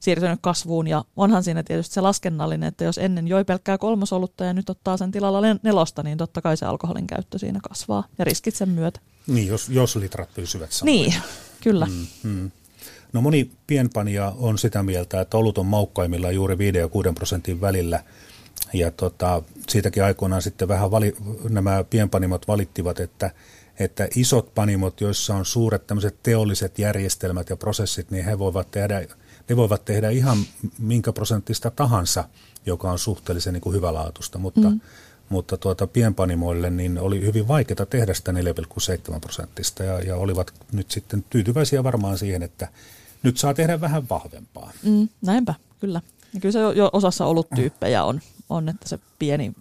siirtynyt 0.00 0.38
kasvuun 0.42 0.86
ja 0.86 1.04
onhan 1.16 1.44
siinä 1.44 1.62
tietysti 1.62 1.94
se 1.94 2.00
laskennallinen, 2.00 2.68
että 2.68 2.84
jos 2.84 2.98
ennen 2.98 3.28
joi 3.28 3.44
pelkkää 3.44 3.78
kolmosolutta 3.78 4.44
ja 4.44 4.52
nyt 4.52 4.70
ottaa 4.70 4.96
sen 4.96 5.10
tilalla 5.10 5.40
nelosta, 5.62 6.02
niin 6.02 6.18
totta 6.18 6.42
kai 6.42 6.56
se 6.56 6.66
alkoholin 6.66 7.06
käyttö 7.06 7.38
siinä 7.38 7.60
kasvaa 7.68 8.04
ja 8.18 8.24
riskit 8.24 8.54
sen 8.54 8.68
myötä. 8.68 9.00
Niin, 9.26 9.48
jos, 9.48 9.68
jos 9.68 9.96
litrat 9.96 10.34
pysyvät 10.34 10.72
samoin. 10.72 10.96
Niin, 10.96 11.14
kyllä. 11.64 11.86
Mm, 11.86 12.30
mm. 12.30 12.50
No 13.12 13.20
moni 13.20 13.50
pienpanija 13.66 14.32
on 14.38 14.58
sitä 14.58 14.82
mieltä, 14.82 15.20
että 15.20 15.36
olut 15.36 15.58
on 15.58 15.66
maukkaimmillaan 15.66 16.34
juuri 16.34 16.58
5 16.58 16.78
ja 16.78 16.88
6 16.88 17.08
prosentin 17.14 17.60
välillä. 17.60 18.04
Ja 18.72 18.90
tota, 18.90 19.42
siitäkin 19.68 20.04
aikoinaan 20.04 20.42
sitten 20.42 20.68
vähän 20.68 20.90
vali, 20.90 21.16
nämä 21.48 21.84
pienpanimot 21.84 22.48
valittivat, 22.48 23.00
että, 23.00 23.30
että 23.78 24.08
isot 24.16 24.54
panimot, 24.54 25.00
joissa 25.00 25.34
on 25.34 25.44
suuret 25.44 25.86
tämmöiset 25.86 26.22
teolliset 26.22 26.78
järjestelmät 26.78 27.50
ja 27.50 27.56
prosessit, 27.56 28.10
niin 28.10 28.24
he 28.24 28.38
voivat 28.38 28.70
tehdä, 28.70 29.06
ne 29.48 29.56
voivat 29.56 29.84
tehdä 29.84 30.10
ihan 30.10 30.38
minkä 30.78 31.12
prosenttista 31.12 31.70
tahansa, 31.70 32.24
joka 32.66 32.90
on 32.90 32.98
suhteellisen 32.98 33.52
niin 33.52 33.60
kuin 33.60 33.76
hyvälaatusta, 33.76 34.38
mutta 34.38 34.70
mm 34.70 34.80
mutta 35.28 35.56
tuota, 35.56 35.86
pienpanimoille 35.86 36.70
niin 36.70 36.98
oli 36.98 37.20
hyvin 37.20 37.48
vaikeaa 37.48 37.86
tehdä 37.90 38.14
sitä 38.14 38.32
4,7 38.32 39.20
prosenttista 39.20 39.84
ja, 39.84 40.00
ja 40.00 40.16
olivat 40.16 40.54
nyt 40.72 40.90
sitten 40.90 41.24
tyytyväisiä 41.30 41.84
varmaan 41.84 42.18
siihen, 42.18 42.42
että 42.42 42.68
nyt 43.22 43.36
saa 43.36 43.54
tehdä 43.54 43.80
vähän 43.80 44.08
vahvempaa. 44.10 44.72
Mm, 44.82 45.08
näinpä, 45.22 45.54
kyllä. 45.80 46.00
Ja 46.34 46.40
kyllä 46.40 46.52
se 46.52 46.58
jo 46.58 46.90
osassa 46.92 47.26
oluttyyppejä 47.26 48.04
on, 48.04 48.20
on, 48.48 48.68
että 48.68 48.88
se 48.88 48.98
pieni 49.18 49.52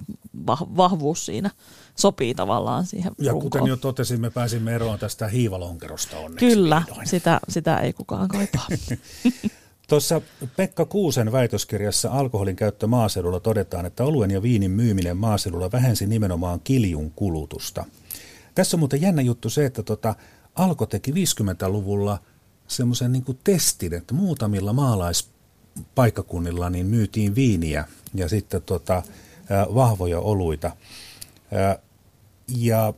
vahvuus 0.78 1.26
siinä 1.26 1.50
sopii 1.96 2.36
tavallaan 2.36 2.86
siihen 2.86 3.12
Ja 3.18 3.32
runkoon. 3.32 3.52
kuten 3.52 3.68
jo 3.68 3.78
totesin, 3.78 4.22
me 4.22 4.30
pääsimme 4.30 4.76
eroon 4.76 5.00
tästä 5.00 5.28
hiivalonkerosta 5.28 6.18
onneksi 6.18 6.46
Kyllä, 6.46 6.84
sitä, 7.04 7.40
sitä 7.50 7.78
ei 7.78 7.94
kukaan 7.94 8.28
kaipaa. 8.28 8.68
Tuossa 9.88 10.22
Pekka 10.56 10.86
Kuusen 10.86 11.32
väitöskirjassa 11.32 12.12
Alkoholin 12.12 12.56
käyttö 12.56 12.88
maaseudulla 12.88 13.40
todetaan, 13.40 13.86
että 13.86 14.04
oluen 14.04 14.32
ja 14.32 14.42
viinin 14.42 14.72
myyminen 14.72 15.18
maaseudulla 15.18 15.72
vähensi 15.72 16.08
nimenomaan 16.08 16.60
kiljun 16.64 17.12
kulutusta. 17.12 17.86
Tässä 18.56 18.78
on 18.78 18.80
muuten 18.80 19.02
jännä 19.02 19.22
juttu 19.22 19.50
se, 19.50 19.66
että 19.66 19.84
tota, 19.84 20.16
Alko 20.56 20.86
teki 20.86 21.12
50-luvulla 21.12 22.20
semmoisen 22.68 23.12
niin 23.12 23.24
testin, 23.44 23.94
että 23.94 24.14
muutamilla 24.14 24.74
maalaispaikkakunnilla 24.74 26.70
niin 26.70 26.86
myytiin 26.86 27.36
viiniä 27.36 27.86
ja 28.14 28.30
sitten 28.30 28.62
tota, 28.62 29.04
vahvoja 29.76 30.20
oluita. 30.20 30.72
Ja 32.58 32.94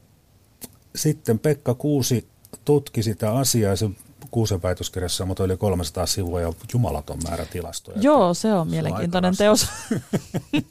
sitten 0.95 1.39
Pekka 1.39 1.73
Kuusi 1.73 2.27
tutki 2.65 3.03
sitä 3.03 3.33
asiaa 3.33 3.69
ja 3.69 3.75
se 3.75 3.89
Kuusen 4.35 4.63
väitöskirjassa 4.63 5.25
mutta 5.25 5.43
yli 5.43 5.57
300 5.57 6.05
sivua 6.05 6.41
ja 6.41 6.53
jumalaton 6.73 7.19
määrä 7.23 7.45
tilastoja. 7.45 7.97
Joo, 8.01 8.33
se 8.33 8.53
on 8.53 8.67
se 8.67 8.71
mielenkiintoinen 8.71 9.29
on 9.29 9.37
teos. 9.37 9.67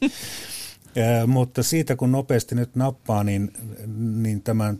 ja, 0.94 1.26
mutta 1.26 1.62
siitä 1.62 1.96
kun 1.96 2.12
nopeasti 2.12 2.54
nyt 2.54 2.76
nappaa, 2.76 3.24
niin, 3.24 3.52
niin 3.96 4.42
tämän 4.42 4.78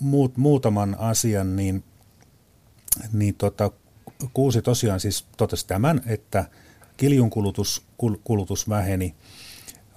mu, 0.00 0.28
muutaman 0.36 0.96
asian, 0.98 1.56
niin, 1.56 1.84
niin 3.12 3.34
tota, 3.34 3.70
Kuusi 4.32 4.62
tosiaan 4.62 5.00
siis 5.00 5.26
totesi 5.36 5.66
tämän, 5.66 6.02
että 6.06 6.44
kiljun 6.96 7.30
kulutus, 7.30 7.82
kul, 7.98 8.16
kulutus 8.24 8.68
väheni, 8.68 9.14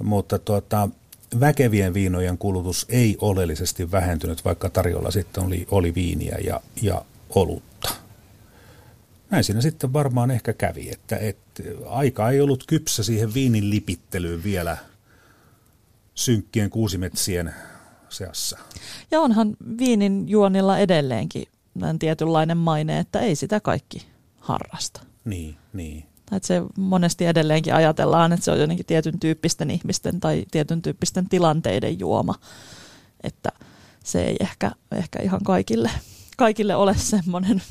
mutta 0.04 0.40
tota, 0.40 0.90
väkevien 1.40 1.94
viinojen 1.94 2.38
kulutus 2.38 2.86
ei 2.90 3.18
oleellisesti 3.22 3.92
vähentynyt, 3.92 4.46
vaikka 4.46 4.70
tarjolla 4.70 5.12
sitten 5.12 5.44
oli, 5.44 5.68
oli 5.72 5.96
viiniä 5.96 6.38
ja, 6.44 6.62
ja 6.82 7.06
olutta. 7.36 7.90
Näin 9.30 9.44
siinä 9.44 9.62
sitten 9.62 9.94
varmaan 9.94 10.32
ehkä 10.32 10.54
kävi, 10.54 10.90
että, 10.90 11.18
että 11.18 11.64
aika 11.90 12.30
ei 12.30 12.42
ollut 12.42 12.64
kypsä 12.68 13.04
siihen 13.04 13.34
viinin 13.34 13.70
lipittelyyn 13.70 14.44
vielä 14.44 14.78
synkkien 16.16 16.70
kuusimetsien 16.70 17.54
seassa. 18.10 18.58
Ja 19.12 19.22
onhan 19.22 19.58
viinin 19.78 20.30
juonilla 20.30 20.78
edelleenkin 20.78 21.46
tietynlainen 22.00 22.58
maine, 22.58 23.00
että 23.00 23.20
ei 23.20 23.36
sitä 23.36 23.60
kaikki 23.60 24.08
harrasta. 24.40 25.02
Niin, 25.26 25.56
niin. 25.74 26.06
Että 26.32 26.48
se 26.48 26.62
monesti 26.78 27.26
edelleenkin 27.26 27.74
ajatellaan, 27.74 28.34
että 28.34 28.46
se 28.46 28.52
on 28.52 28.60
jotenkin 28.60 28.86
tietyn 28.86 29.20
tyyppisten 29.20 29.72
ihmisten 29.72 30.20
tai 30.20 30.46
tietyn 30.52 30.82
tyyppisten 30.82 31.30
tilanteiden 31.30 32.00
juoma. 32.00 32.36
Että 33.24 33.52
se 34.04 34.24
ei 34.24 34.36
ehkä, 34.40 34.72
ehkä 34.92 35.20
ihan 35.24 35.44
kaikille 35.44 35.92
kaikille 36.40 36.76
ole 36.76 36.96
semmoinen, 36.98 37.62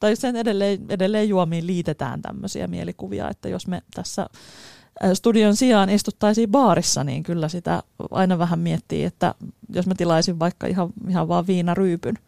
tai 0.00 0.16
sen 0.16 0.36
edelleen, 0.36 0.86
edelleen 0.88 1.28
juomiin 1.28 1.66
liitetään 1.66 2.22
tämmöisiä 2.22 2.66
mielikuvia, 2.66 3.30
että 3.30 3.48
jos 3.48 3.66
me 3.66 3.82
tässä 3.94 4.26
studion 5.14 5.56
sijaan 5.56 5.90
istuttaisiin 5.90 6.50
baarissa, 6.50 7.04
niin 7.04 7.22
kyllä 7.22 7.48
sitä 7.48 7.82
aina 8.10 8.38
vähän 8.38 8.58
miettii, 8.58 9.04
että 9.04 9.34
jos 9.68 9.86
mä 9.86 9.94
tilaisin 9.94 10.38
vaikka 10.38 10.66
ihan, 10.66 10.88
ihan 11.08 11.28
vaan 11.28 11.46
viinaryypyn, 11.46 12.18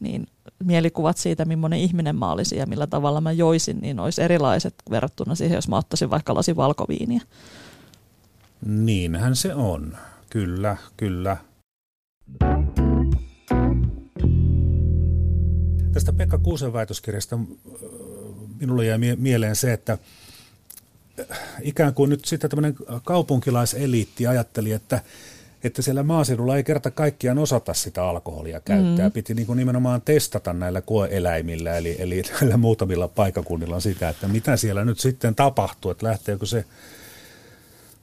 niin 0.00 0.26
mielikuvat 0.64 1.16
siitä, 1.16 1.44
millainen 1.44 1.78
ihminen 1.78 2.16
mä 2.16 2.32
olisin 2.32 2.58
ja 2.58 2.66
millä 2.66 2.86
tavalla 2.86 3.20
mä 3.20 3.32
joisin, 3.32 3.78
niin 3.80 4.00
olisi 4.00 4.22
erilaiset 4.22 4.74
verrattuna 4.90 5.34
siihen, 5.34 5.54
jos 5.54 5.68
mä 5.68 5.76
ottaisin 5.76 6.10
vaikka 6.10 6.34
lasi 6.34 6.56
valkoviiniä. 6.56 7.20
Niinhän 8.66 9.36
se 9.36 9.54
on. 9.54 9.96
Kyllä, 10.30 10.76
kyllä. 10.96 11.36
Tästä 15.96 16.12
Pekka 16.12 16.38
Kuusen 16.38 16.72
väitöskirjasta 16.72 17.38
minulle 18.60 18.86
jäi 18.86 18.98
mieleen 19.16 19.56
se, 19.56 19.72
että 19.72 19.98
ikään 21.62 21.94
kuin 21.94 22.10
nyt 22.10 22.24
sitten 22.24 22.50
tämmöinen 22.50 22.74
kaupunkilaiseliitti 23.04 24.26
ajatteli, 24.26 24.72
että, 24.72 25.00
että 25.64 25.82
siellä 25.82 26.02
maaseudulla 26.02 26.56
ei 26.56 26.64
kerta 26.64 26.90
kaikkiaan 26.90 27.38
osata 27.38 27.74
sitä 27.74 28.04
alkoholia 28.04 28.60
käyttää. 28.60 29.08
Mm. 29.08 29.12
Piti 29.12 29.34
niin 29.34 29.46
kuin 29.46 29.56
nimenomaan 29.56 30.02
testata 30.02 30.52
näillä 30.52 30.80
koeeläimillä, 30.80 31.76
eli, 31.76 31.96
eli 31.98 32.22
näillä 32.40 32.56
muutamilla 32.56 33.08
paikakunnilla 33.08 33.80
sitä, 33.80 34.08
että 34.08 34.28
mitä 34.28 34.56
siellä 34.56 34.84
nyt 34.84 34.98
sitten 34.98 35.34
tapahtuu, 35.34 35.90
että 35.90 36.06
lähteekö 36.06 36.46
se, 36.46 36.64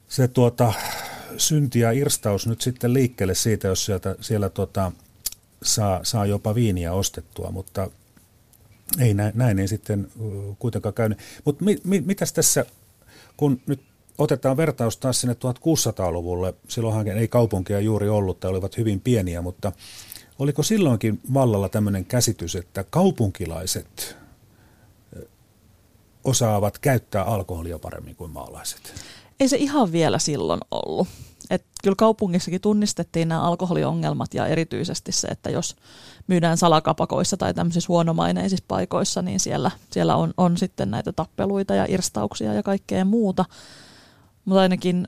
se 0.07 0.27
tuota, 0.27 0.73
synti 1.37 1.79
ja 1.79 1.91
irstaus 1.91 2.47
nyt 2.47 2.61
sitten 2.61 2.93
liikkeelle 2.93 3.35
siitä, 3.35 3.67
jos 3.67 3.85
sieltä, 3.85 4.15
siellä 4.21 4.49
tuota, 4.49 4.91
saa, 5.63 5.99
saa 6.03 6.25
jopa 6.25 6.55
viiniä 6.55 6.93
ostettua, 6.93 7.51
mutta 7.51 7.89
ei 8.99 9.13
näin, 9.13 9.33
näin 9.35 9.59
ei 9.59 9.67
sitten 9.67 10.07
kuitenkaan 10.59 10.93
käynyt. 10.93 11.19
Mutta 11.45 11.65
mi, 11.65 11.77
mi, 11.83 12.01
mitäs 12.01 12.33
tässä, 12.33 12.65
kun 13.37 13.61
nyt 13.67 13.81
otetaan 14.17 14.57
vertaus 14.57 14.97
taas 14.97 15.21
sinne 15.21 15.33
1600-luvulle, 15.33 16.53
silloinhan 16.67 17.07
ei 17.07 17.27
kaupunkia 17.27 17.79
juuri 17.79 18.09
ollut 18.09 18.39
tai 18.39 18.51
olivat 18.51 18.77
hyvin 18.77 18.99
pieniä, 19.01 19.41
mutta 19.41 19.71
oliko 20.39 20.63
silloinkin 20.63 21.19
vallalla 21.33 21.69
tämmöinen 21.69 22.05
käsitys, 22.05 22.55
että 22.55 22.83
kaupunkilaiset 22.83 24.17
osaavat 26.23 26.77
käyttää 26.77 27.23
alkoholia 27.23 27.79
paremmin 27.79 28.15
kuin 28.15 28.31
maalaiset? 28.31 28.93
Ei 29.39 29.47
se 29.47 29.57
ihan 29.57 29.91
vielä 29.91 30.19
silloin 30.19 30.59
ollut. 30.71 31.07
Et 31.49 31.65
kyllä 31.83 31.95
kaupungissakin 31.97 32.61
tunnistettiin 32.61 33.27
nämä 33.27 33.41
alkoholiongelmat 33.41 34.33
ja 34.33 34.47
erityisesti 34.47 35.11
se, 35.11 35.27
että 35.27 35.49
jos 35.49 35.75
myydään 36.27 36.57
salakapakoissa 36.57 37.37
tai 37.37 37.53
tämmöisissä 37.53 37.87
huonomaineisissa 37.87 38.65
paikoissa, 38.67 39.21
niin 39.21 39.39
siellä, 39.39 39.71
siellä 39.91 40.15
on, 40.15 40.33
on 40.37 40.57
sitten 40.57 40.91
näitä 40.91 41.11
tappeluita 41.11 41.75
ja 41.75 41.85
irstauksia 41.89 42.53
ja 42.53 42.63
kaikkea 42.63 43.05
muuta. 43.05 43.45
Mutta 44.45 44.61
ainakin 44.61 45.07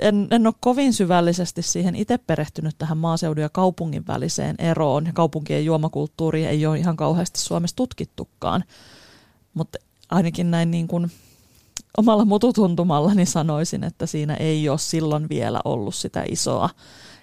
en, 0.00 0.28
en 0.30 0.46
ole 0.46 0.54
kovin 0.60 0.92
syvällisesti 0.92 1.62
siihen 1.62 1.96
itse 1.96 2.18
perehtynyt 2.18 2.78
tähän 2.78 2.98
maaseudun 2.98 3.42
ja 3.42 3.48
kaupungin 3.48 4.06
väliseen 4.06 4.56
eroon. 4.58 5.10
Kaupunkien 5.14 5.64
juomakulttuuri 5.64 6.46
ei 6.46 6.66
ole 6.66 6.78
ihan 6.78 6.96
kauheasti 6.96 7.40
Suomessa 7.40 7.76
tutkittukaan, 7.76 8.64
mutta 9.54 9.78
ainakin 10.10 10.50
näin 10.50 10.70
niin 10.70 10.88
kuin 10.88 11.10
omalla 11.98 12.24
mututuntumallani 12.24 13.26
sanoisin, 13.26 13.84
että 13.84 14.06
siinä 14.06 14.34
ei 14.34 14.68
ole 14.68 14.78
silloin 14.78 15.28
vielä 15.28 15.60
ollut 15.64 15.94
sitä 15.94 16.24
isoa. 16.28 16.70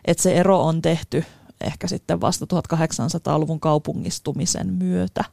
Että 0.05 0.23
se 0.23 0.33
ero 0.33 0.63
on 0.63 0.81
tehty 0.81 1.25
ehkä 1.61 1.87
sitten 1.87 2.21
vasta 2.21 2.45
1800-luvun 2.45 3.59
kaupungistumisen 3.59 4.73
myötä, 4.73 5.23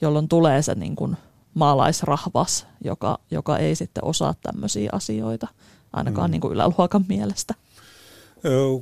jolloin 0.00 0.28
tulee 0.28 0.62
se 0.62 0.74
niin 0.74 0.96
kuin 0.96 1.16
maalaisrahvas, 1.54 2.66
joka, 2.84 3.18
joka 3.30 3.58
ei 3.58 3.74
sitten 3.74 4.04
osaa 4.04 4.34
tämmöisiä 4.42 4.90
asioita, 4.92 5.48
ainakaan 5.92 6.30
mm. 6.30 6.32
niin 6.32 6.40
kuin 6.40 6.52
yläluokan 6.52 7.04
mielestä 7.08 7.54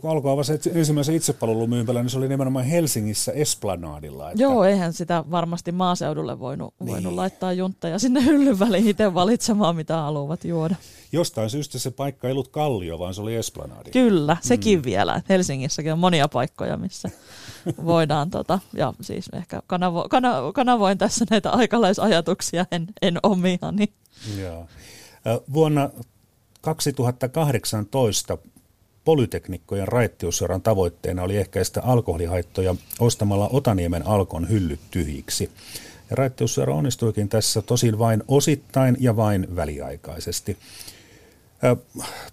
kun 0.01 0.11
alkoi 0.11 0.33
avasi 0.33 0.53
ensimmäisen 0.75 1.15
itsepalvelumyympälän, 1.15 2.05
niin 2.05 2.11
se 2.11 2.19
oli 2.19 2.29
nimenomaan 2.29 2.65
Helsingissä 2.65 3.33
Esplanadilla. 3.33 4.31
Että... 4.31 4.43
Joo, 4.43 4.65
eihän 4.65 4.93
sitä 4.93 5.25
varmasti 5.31 5.73
maaseudulle 5.73 6.39
voinut, 6.39 6.75
niin. 6.81 6.93
voinut 6.93 7.13
laittaa 7.13 7.53
juntteja 7.53 7.99
sinne 7.99 8.25
hyllyn 8.25 8.59
väliin 8.59 8.89
itse 8.89 9.15
valitsemaan, 9.15 9.77
mitä 9.77 9.97
haluavat 9.97 10.45
juoda. 10.45 10.75
Jostain 11.13 11.51
syystä 11.51 11.79
se 11.79 11.91
paikka 11.91 12.29
ei 12.29 12.33
ollut 12.33 12.49
Kallio, 12.49 12.99
vaan 12.99 13.15
se 13.15 13.21
oli 13.21 13.35
Esplanadi. 13.35 13.91
Kyllä, 13.91 14.37
sekin 14.41 14.79
mm. 14.79 14.85
vielä. 14.85 15.23
Helsingissäkin 15.29 15.93
on 15.93 15.99
monia 15.99 16.29
paikkoja, 16.29 16.77
missä 16.77 17.11
voidaan, 17.85 18.31
tota, 18.31 18.59
ja 18.73 18.95
siis 19.01 19.27
ehkä 19.33 19.63
kanavo, 19.67 20.07
kana, 20.11 20.53
kanavoin 20.55 20.99
tässä 20.99 21.25
näitä 21.31 21.51
aikalaisajatuksia, 21.51 22.67
en, 22.73 22.87
en 23.03 23.19
omiani. 23.23 23.93
Joo. 24.41 24.67
Vuonna 25.53 25.91
2018 26.61 28.39
Polyteknikkojen 29.05 29.89
raittiusseuran 29.89 30.63
tavoitteena 30.63 31.23
oli 31.23 31.37
ehkäistä 31.37 31.83
alkoholihaittoja 31.83 32.75
ostamalla 33.01 33.49
Otaniemen 33.53 34.07
alkon 34.07 34.49
hyllyt 34.49 34.81
tyhjiksi. 34.91 35.51
Ja 36.11 36.17
raittiusseura 36.17 36.75
onnistuikin 36.75 37.29
tässä 37.29 37.63
tosin 37.63 37.99
vain 37.99 38.23
osittain 38.29 38.97
ja 39.01 39.17
vain 39.17 39.57
väliaikaisesti. 39.57 40.57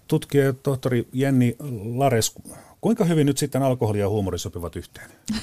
Tutkija 0.08 0.52
tohtori 0.52 1.08
Jenni 1.12 1.56
Lares, 1.94 2.34
kuinka 2.80 3.04
hyvin 3.04 3.26
nyt 3.26 3.38
sitten 3.38 3.62
alkoholi 3.62 3.98
ja 3.98 4.08
huumori 4.08 4.38
sopivat 4.38 4.76
yhteen? 4.76 5.10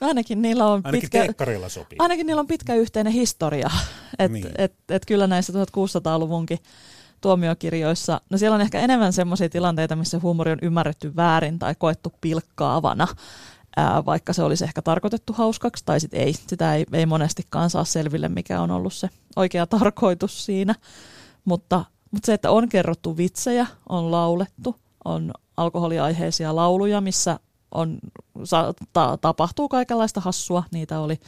No 0.00 0.08
ainakin 0.08 0.42
niillä 0.42 0.66
on 0.66 0.80
ainakin 0.84 1.10
pitkä, 1.10 1.68
sopii. 1.68 1.96
Ainakin 1.98 2.26
niillä 2.26 2.40
on 2.40 2.46
pitkä 2.46 2.74
yhteinen 2.74 3.12
historia. 3.12 3.70
Et, 4.18 4.32
niin. 4.32 4.48
et, 4.58 4.72
et 4.88 5.06
kyllä 5.06 5.26
näissä 5.26 5.52
1600-luvunkin 5.52 6.58
tuomiokirjoissa, 7.24 8.20
no 8.30 8.38
siellä 8.38 8.54
on 8.54 8.60
ehkä 8.60 8.80
enemmän 8.80 9.12
sellaisia 9.12 9.48
tilanteita, 9.48 9.96
missä 9.96 10.20
huumori 10.22 10.52
on 10.52 10.58
ymmärretty 10.62 11.16
väärin 11.16 11.58
tai 11.58 11.74
koettu 11.78 12.12
pilkkaavana, 12.20 13.08
ää, 13.76 14.04
vaikka 14.04 14.32
se 14.32 14.42
olisi 14.42 14.64
ehkä 14.64 14.82
tarkoitettu 14.82 15.32
hauskaksi, 15.32 15.84
tai 15.86 16.00
sitten 16.00 16.20
ei. 16.20 16.32
Sitä 16.32 16.74
ei, 16.74 16.86
ei 16.92 17.06
monestikaan 17.06 17.70
saa 17.70 17.84
selville, 17.84 18.28
mikä 18.28 18.60
on 18.60 18.70
ollut 18.70 18.92
se 18.92 19.10
oikea 19.36 19.66
tarkoitus 19.66 20.44
siinä. 20.44 20.74
Mutta, 21.44 21.84
mutta 22.10 22.26
se, 22.26 22.34
että 22.34 22.50
on 22.50 22.68
kerrottu 22.68 23.16
vitsejä, 23.16 23.66
on 23.88 24.10
laulettu, 24.10 24.76
on 25.04 25.32
alkoholiaiheisia 25.56 26.56
lauluja, 26.56 27.00
missä 27.00 27.40
on, 27.74 27.98
ta, 28.92 29.18
tapahtuu 29.20 29.68
kaikenlaista 29.68 30.20
hassua. 30.20 30.64
Niitä 30.70 31.00
oli 31.00 31.20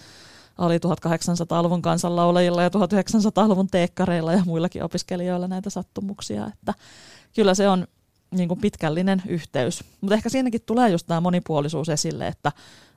oli 0.59 0.79
1800-luvun 0.79 1.83
kansanlaulajilla 1.83 2.63
ja 2.63 2.69
1900-luvun 2.69 3.67
teekkareilla 3.67 4.33
ja 4.33 4.43
muillakin 4.47 4.85
opiskelijoilla 4.85 5.49
näitä 5.49 5.71
sattumuksia, 5.71 6.47
että 6.47 6.75
kyllä 7.35 7.55
se 7.55 7.69
on 7.69 7.87
niin 8.31 8.49
kuin 8.49 8.61
pitkällinen 8.61 9.23
yhteys. 9.27 9.85
Mutta 10.01 10.15
ehkä 10.15 10.29
siinäkin 10.29 10.61
tulee 10.67 10.91
just 10.91 11.07
tämä 11.07 11.21
monipuolisuus 11.21 11.89
esille, 11.89 12.27
että 12.27 12.53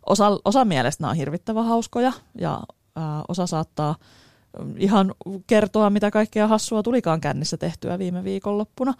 osa, 0.05 0.39
osa 0.45 0.65
mielestä 0.65 1.03
nämä 1.03 1.11
on 1.11 1.17
hirvittävän 1.17 1.65
hauskoja 1.65 2.13
ja 2.35 2.59
ää, 2.95 3.23
osa 3.27 3.47
saattaa 3.47 3.95
ihan 4.77 5.13
kertoa, 5.47 5.89
mitä 5.89 6.11
kaikkea 6.11 6.47
hassua 6.47 6.83
tulikaan 6.83 7.21
kännissä 7.21 7.57
tehtyä 7.57 7.99
viime 7.99 8.23
viikonloppuna. 8.23 8.93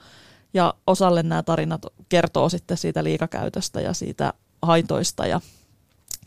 Ja 0.54 0.74
osalle 0.88 1.24
nämä 1.24 1.44
tarinat 1.44 1.86
kertoo 2.10 2.50
sitten 2.50 2.78
siitä 2.78 3.04
liikakäytöstä 3.04 3.82
ja 3.82 3.94
siitä 3.94 4.34
haitoista 4.62 5.28
ja 5.28 5.42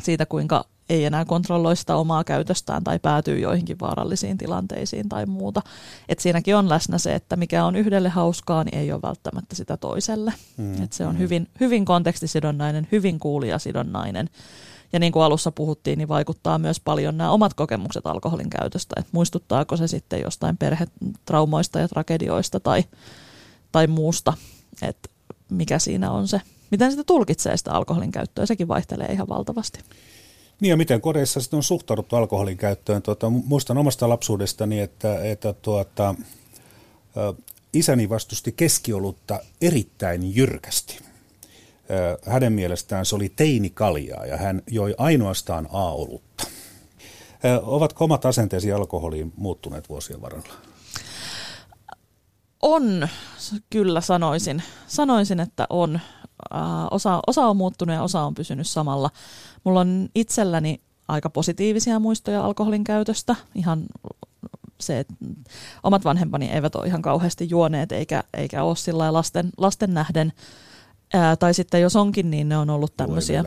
siitä, 0.03 0.27
kuinka 0.27 0.65
ei 0.89 1.05
enää 1.05 1.25
kontrolloi 1.25 1.77
sitä 1.77 1.97
omaa 1.97 2.25
käytöstään 2.25 2.85
tai 2.85 2.99
päätyy 2.99 3.39
joihinkin 3.39 3.81
vaarallisiin 3.81 4.39
tilanteisiin 4.39 5.09
tai 5.09 5.27
muuta. 5.27 5.63
Et 6.09 6.19
siinäkin 6.19 6.57
on 6.57 6.69
läsnä 6.69 6.99
se, 6.99 7.15
että 7.15 7.37
mikä 7.37 7.65
on 7.65 7.77
yhdelle 7.77 8.09
hauskaa, 8.09 8.65
niin 8.65 8.79
ei 8.79 8.93
ole 8.93 9.03
välttämättä 9.03 9.57
sitä 9.57 9.77
toiselle. 9.77 10.33
Mm, 10.57 10.83
Et 10.83 10.93
se 10.93 11.07
on 11.07 11.15
mm. 11.15 11.19
hyvin, 11.19 11.49
hyvin 11.61 11.85
kontekstisidonnainen, 11.85 12.89
hyvin 12.93 13.19
kuulijasidonnainen. 13.19 14.31
Ja 14.93 14.99
niin 14.99 15.13
kuin 15.13 15.23
alussa 15.23 15.53
puhuttiin, 15.53 15.99
niin 15.99 16.09
vaikuttaa 16.09 16.59
myös 16.59 16.81
paljon 16.81 17.17
nämä 17.17 17.31
omat 17.31 17.55
kokemukset 17.55 18.07
alkoholin 18.07 18.51
käytöstä. 18.51 18.95
Et 18.99 19.07
muistuttaako 19.13 19.77
se 19.77 19.87
sitten 19.87 20.21
jostain 20.21 20.57
perhetraumoista 20.57 21.79
ja 21.79 21.89
tragedioista 21.89 22.61
tai, 22.61 22.85
tai 23.73 23.87
muusta, 23.87 24.33
että 24.83 25.09
mikä 25.51 25.79
siinä 25.79 26.11
on 26.11 26.29
se, 26.29 26.41
miten 26.71 26.91
sitä 26.91 27.05
tulkitsee 27.05 27.57
sitä 27.57 27.73
alkoholin 27.73 28.13
käyttöä, 28.13 28.47
sekin 28.47 28.69
vaihtelee 28.69 29.13
ihan 29.13 29.29
valtavasti. 29.29 29.81
Niin 30.63 30.71
ja 30.71 30.77
miten 30.77 31.01
kodeissa 31.01 31.41
sitten 31.41 31.57
on 31.57 31.63
suhtauduttu 31.63 32.17
alkoholin 32.17 32.57
käyttöön? 32.57 33.03
Tuota, 33.03 33.31
muistan 33.31 33.79
omasta 33.79 34.09
lapsuudestani, 34.09 34.81
että, 34.81 35.25
että 35.25 35.53
tuota, 35.53 36.15
isäni 37.73 38.09
vastusti 38.09 38.53
keskiolutta 38.53 39.41
erittäin 39.61 40.37
jyrkästi. 40.37 40.99
Hänen 42.27 42.53
mielestään 42.53 43.07
se 43.07 43.17
oli 43.17 43.29
teinikaljaa 43.29 44.27
ja 44.27 44.37
hän 44.37 44.63
joi 44.71 44.95
ainoastaan 44.99 45.69
A-olutta. 45.73 46.45
Ovatko 47.63 48.05
omat 48.05 48.27
asenteesi 48.27 48.73
alkoholiin 48.73 49.33
muuttuneet 49.37 49.89
vuosien 49.89 50.23
varrella? 50.23 50.55
On, 52.63 53.09
kyllä 53.71 54.01
sanoisin. 54.01 54.63
Sanoisin, 54.87 55.41
että 55.41 55.67
on. 55.71 56.01
Osa, 56.91 57.21
osa 57.27 57.47
on 57.47 57.57
muuttunut 57.57 57.95
ja 57.95 58.03
osa 58.03 58.21
on 58.23 58.35
pysynyt 58.35 58.67
samalla. 58.67 59.11
Mulla 59.65 59.81
on 59.81 60.09
itselläni 60.15 60.81
aika 61.09 61.31
positiivisia 61.31 61.99
muistoja 61.99 62.45
alkoholin 62.45 62.85
käytöstä. 62.85 63.37
Ihan 63.55 63.83
se, 64.81 64.99
että 64.99 65.15
omat 65.83 66.05
vanhempani 66.05 66.51
eivät 66.51 66.75
ole 66.75 66.87
ihan 66.87 67.03
kauheasti 67.03 67.49
juoneet 67.51 67.93
eikä, 67.93 68.25
eikä 68.35 68.63
ole 68.63 68.77
sillä 68.77 69.13
lasten, 69.13 69.51
lasten 69.57 69.95
nähden. 69.95 70.33
Ää, 71.15 71.37
tai 71.37 71.55
sitten 71.55 71.81
jos 71.81 71.97
onkin, 71.97 72.31
niin 72.31 72.49
ne 72.49 72.57
on 72.57 72.71
ollut 72.71 72.97
tämmöisiä, 72.97 73.45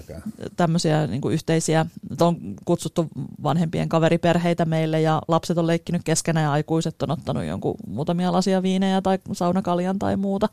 tämmöisiä 0.56 1.08
niin 1.08 1.22
kuin 1.22 1.34
yhteisiä, 1.34 1.86
on 2.22 2.38
kutsuttu 2.66 3.08
vanhempien 3.44 3.90
kaveriperheitä 3.90 4.66
meille 4.66 5.02
ja 5.02 5.22
lapset 5.28 5.58
on 5.58 5.68
leikkinyt 5.68 6.02
keskenään 6.04 6.44
ja 6.44 6.52
aikuiset 6.52 7.02
on 7.02 7.12
ottanut 7.12 7.44
jonkun 7.44 7.76
muutamia 7.88 8.32
lasia 8.32 8.62
viinejä 8.62 9.02
tai 9.02 9.20
saunakaljan 9.32 10.00
tai 10.00 10.18
muuta. 10.18 10.50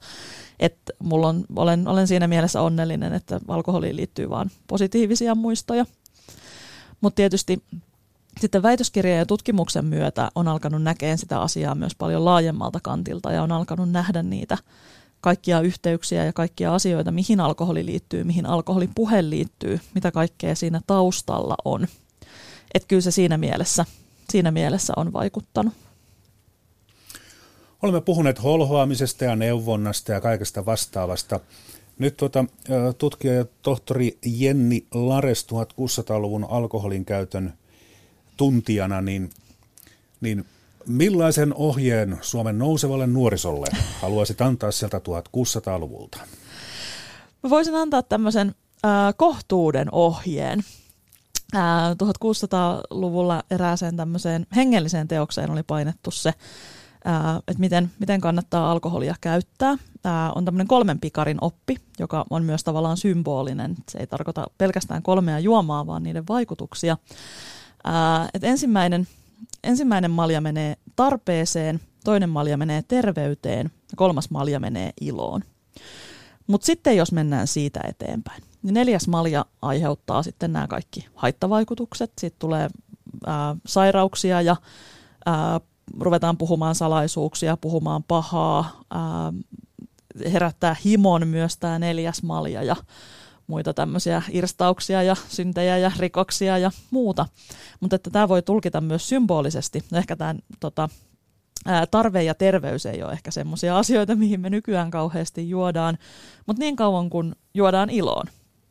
Et 0.60 0.76
mulla 0.98 1.28
on, 1.28 1.44
olen, 1.56 1.88
olen 1.88 2.06
siinä 2.06 2.28
mielessä 2.28 2.62
onnellinen, 2.62 3.12
että 3.12 3.40
alkoholiin 3.48 3.96
liittyy 3.96 4.30
vain 4.30 4.50
positiivisia 4.66 5.34
muistoja. 5.34 5.86
Mutta 7.00 7.16
tietysti 7.16 7.62
sitten 8.40 8.62
väitöskirjan 8.62 9.18
ja 9.18 9.26
tutkimuksen 9.26 9.84
myötä 9.84 10.30
on 10.34 10.48
alkanut 10.48 10.82
näkemään 10.82 11.18
sitä 11.18 11.40
asiaa 11.40 11.74
myös 11.74 11.94
paljon 11.94 12.24
laajemmalta 12.24 12.80
kantilta 12.82 13.32
ja 13.32 13.42
on 13.42 13.52
alkanut 13.52 13.90
nähdä 13.90 14.22
niitä 14.22 14.58
kaikkia 15.22 15.60
yhteyksiä 15.60 16.24
ja 16.24 16.32
kaikkia 16.32 16.74
asioita, 16.74 17.12
mihin 17.12 17.40
alkoholi 17.40 17.86
liittyy, 17.86 18.24
mihin 18.24 18.46
alkoholipuhe 18.46 19.30
liittyy, 19.30 19.80
mitä 19.94 20.10
kaikkea 20.10 20.54
siinä 20.54 20.80
taustalla 20.86 21.54
on. 21.64 21.86
Että 22.74 22.88
kyllä 22.88 23.02
se 23.02 23.10
siinä 23.10 23.38
mielessä, 23.38 23.84
siinä 24.30 24.50
mielessä 24.50 24.92
on 24.96 25.12
vaikuttanut. 25.12 25.74
Olemme 27.82 28.00
puhuneet 28.00 28.42
holhoamisesta 28.42 29.24
ja 29.24 29.36
neuvonnasta 29.36 30.12
ja 30.12 30.20
kaikesta 30.20 30.66
vastaavasta. 30.66 31.40
Nyt 31.98 32.16
tuota, 32.16 32.44
tutkija 32.98 33.34
ja 33.34 33.44
tohtori 33.62 34.18
Jenni 34.24 34.86
Lares 34.94 35.46
1600-luvun 35.46 36.46
alkoholin 36.50 37.04
käytön 37.04 37.52
tuntijana, 38.36 39.00
niin, 39.00 39.30
niin 40.20 40.44
millaisen 40.86 41.54
ohjeen 41.54 42.18
Suomen 42.20 42.58
nousevalle 42.58 43.06
nuorisolle 43.06 43.66
haluaisit 44.00 44.40
antaa 44.40 44.70
sieltä 44.70 44.98
1600-luvulta? 44.98 46.18
Mä 47.42 47.50
voisin 47.50 47.74
antaa 47.74 48.02
tämmöisen 48.02 48.54
äh, 48.84 49.14
kohtuuden 49.16 49.88
ohjeen. 49.92 50.64
Äh, 51.56 51.62
1600-luvulla 51.92 53.42
erääseen 53.50 53.96
tämmöiseen 53.96 54.46
hengelliseen 54.56 55.08
teokseen 55.08 55.50
oli 55.50 55.62
painettu 55.62 56.10
se, 56.10 56.32
että 57.48 57.58
miten, 57.60 57.90
miten 57.98 58.20
kannattaa 58.20 58.70
alkoholia 58.70 59.14
käyttää. 59.20 59.76
Tämä 60.02 60.32
on 60.34 60.44
tämmöinen 60.44 60.68
kolmen 60.68 61.00
pikarin 61.00 61.38
oppi, 61.40 61.76
joka 61.98 62.24
on 62.30 62.44
myös 62.44 62.64
tavallaan 62.64 62.96
symbolinen. 62.96 63.74
Se 63.88 63.98
ei 63.98 64.06
tarkoita 64.06 64.46
pelkästään 64.58 65.02
kolmea 65.02 65.38
juomaa, 65.38 65.86
vaan 65.86 66.02
niiden 66.02 66.24
vaikutuksia. 66.28 66.96
Et 68.34 68.44
ensimmäinen, 68.44 69.08
ensimmäinen 69.64 70.10
malja 70.10 70.40
menee 70.40 70.76
tarpeeseen, 70.96 71.80
toinen 72.04 72.30
malja 72.30 72.56
menee 72.56 72.82
terveyteen 72.88 73.70
ja 73.74 73.96
kolmas 73.96 74.30
malja 74.30 74.60
menee 74.60 74.92
iloon. 75.00 75.42
Mutta 76.46 76.66
sitten 76.66 76.96
jos 76.96 77.12
mennään 77.12 77.46
siitä 77.46 77.80
eteenpäin, 77.88 78.42
niin 78.62 78.74
neljäs 78.74 79.08
malja 79.08 79.44
aiheuttaa 79.62 80.22
sitten 80.22 80.52
nämä 80.52 80.66
kaikki 80.66 81.08
haittavaikutukset. 81.14 82.12
Sitten 82.20 82.38
tulee 82.38 82.68
ää, 83.26 83.56
sairauksia 83.66 84.42
ja 84.42 84.56
ää, 85.26 85.60
ruvetaan 86.00 86.38
puhumaan 86.38 86.74
salaisuuksia, 86.74 87.56
puhumaan 87.56 88.02
pahaa, 88.02 88.82
ää, 88.90 89.32
herättää 90.32 90.76
himon 90.84 91.28
myös 91.28 91.56
tämä 91.56 91.78
neljäs 91.78 92.22
malja 92.22 92.62
ja 92.62 92.76
muita 93.46 93.74
tämmöisiä 93.74 94.22
irstauksia 94.30 95.02
ja 95.02 95.16
syntejä 95.28 95.78
ja 95.78 95.92
rikoksia 95.98 96.58
ja 96.58 96.70
muuta. 96.90 97.26
Mutta 97.80 97.96
että 97.96 98.10
tämä 98.10 98.28
voi 98.28 98.42
tulkita 98.42 98.80
myös 98.80 99.08
symbolisesti. 99.08 99.84
Ehkä 99.92 100.16
tämä 100.16 100.34
tota, 100.60 100.88
tarve 101.90 102.22
ja 102.22 102.34
terveys 102.34 102.86
ei 102.86 103.02
ole 103.02 103.12
ehkä 103.12 103.30
semmoisia 103.30 103.78
asioita, 103.78 104.14
mihin 104.14 104.40
me 104.40 104.50
nykyään 104.50 104.90
kauheasti 104.90 105.48
juodaan, 105.48 105.98
mutta 106.46 106.60
niin 106.60 106.76
kauan 106.76 107.10
kun 107.10 107.36
juodaan 107.54 107.90
iloon, 107.90 108.26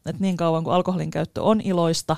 että 0.06 0.22
niin 0.22 0.38
kauan 0.38 0.64
kun 0.64 0.74
alkoholin 0.74 1.12
käyttö 1.12 1.44
on 1.44 1.62
iloista, 1.62 2.16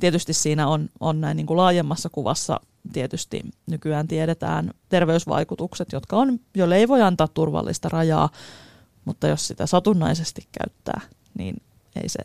tietysti 0.00 0.32
siinä 0.32 0.68
on, 0.68 0.88
on 1.00 1.20
näin 1.20 1.36
niin 1.36 1.46
kuin 1.46 1.56
laajemmassa 1.56 2.08
kuvassa 2.08 2.60
tietysti 2.92 3.42
nykyään 3.66 4.08
tiedetään 4.08 4.70
terveysvaikutukset, 4.88 5.92
jotka 5.92 6.16
on, 6.16 6.40
joille 6.54 6.76
ei 6.76 6.88
voi 6.88 7.02
antaa 7.02 7.28
turvallista 7.28 7.88
rajaa, 7.88 8.28
mutta 9.04 9.28
jos 9.28 9.46
sitä 9.46 9.66
satunnaisesti 9.66 10.48
käyttää, 10.60 11.00
niin 11.38 11.56
ei 12.02 12.08
se 12.08 12.18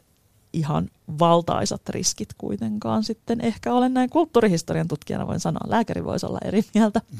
ihan 0.53 0.89
valtaisat 1.19 1.89
riskit 1.89 2.29
kuitenkaan 2.37 3.03
sitten 3.03 3.41
ehkä 3.41 3.73
olen 3.73 3.93
näin 3.93 4.09
kulttuurihistorian 4.09 4.87
tutkijana 4.87 5.27
voin 5.27 5.39
sanoa, 5.39 5.69
lääkäri 5.69 6.03
voisi 6.03 6.25
olla 6.25 6.39
eri 6.43 6.63
mieltä. 6.73 7.01
Mm. 7.11 7.17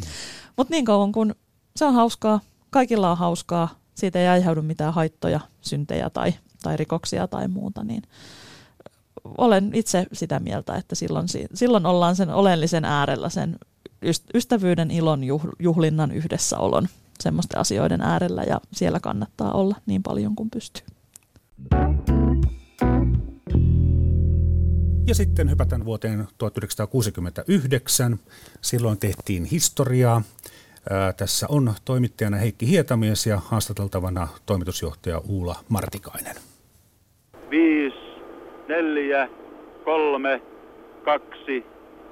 Mutta 0.58 0.74
niin 0.74 0.86
kauan 0.86 1.12
kun 1.12 1.36
se 1.76 1.86
on 1.86 1.94
hauskaa, 1.94 2.40
kaikilla 2.70 3.12
on 3.12 3.18
hauskaa, 3.18 3.70
siitä 3.96 4.20
ei 4.20 4.28
aiheudu 4.28 4.62
mitään 4.62 4.94
haittoja, 4.94 5.40
syntejä 5.62 6.10
tai, 6.10 6.34
tai 6.64 6.78
rikoksia 6.78 7.28
tai 7.28 7.48
muuta, 7.48 7.84
niin 7.84 8.04
olen 9.38 9.72
itse 9.74 10.06
sitä 10.14 10.40
mieltä, 10.40 10.76
että 10.76 10.96
silloin, 10.96 11.28
silloin 11.54 11.86
ollaan 11.86 12.16
sen 12.16 12.30
oleellisen 12.30 12.86
äärellä, 12.86 13.30
sen 13.30 13.58
ystävyyden, 14.34 14.92
ilon, 14.92 15.22
juhlinnan, 15.60 16.12
yhdessäolon, 16.12 16.88
semmoisten 17.20 17.60
asioiden 17.60 18.02
äärellä 18.02 18.44
ja 18.44 18.62
siellä 18.74 19.00
kannattaa 19.00 19.52
olla 19.52 19.76
niin 19.86 20.04
paljon 20.04 20.36
kuin 20.36 20.50
pystyy. 20.50 20.86
Ja 25.10 25.16
sitten 25.16 25.50
hypätään 25.50 25.86
vuoteen 25.86 26.28
1969. 26.38 28.18
Silloin 28.62 29.00
tehtiin 29.00 29.46
historiaa. 29.46 30.22
Ää, 30.90 31.14
tässä 31.14 31.46
on 31.50 31.74
toimittajana 31.86 32.38
Heikki 32.38 32.68
Hietamies 32.68 33.26
ja 33.26 33.38
haastateltavana 33.38 34.28
toimitusjohtaja 34.46 35.22
Uula 35.30 35.56
Martikainen. 35.70 36.36
5, 37.52 37.96
4, 38.68 39.30
3, 39.86 40.42
2, 41.06 41.66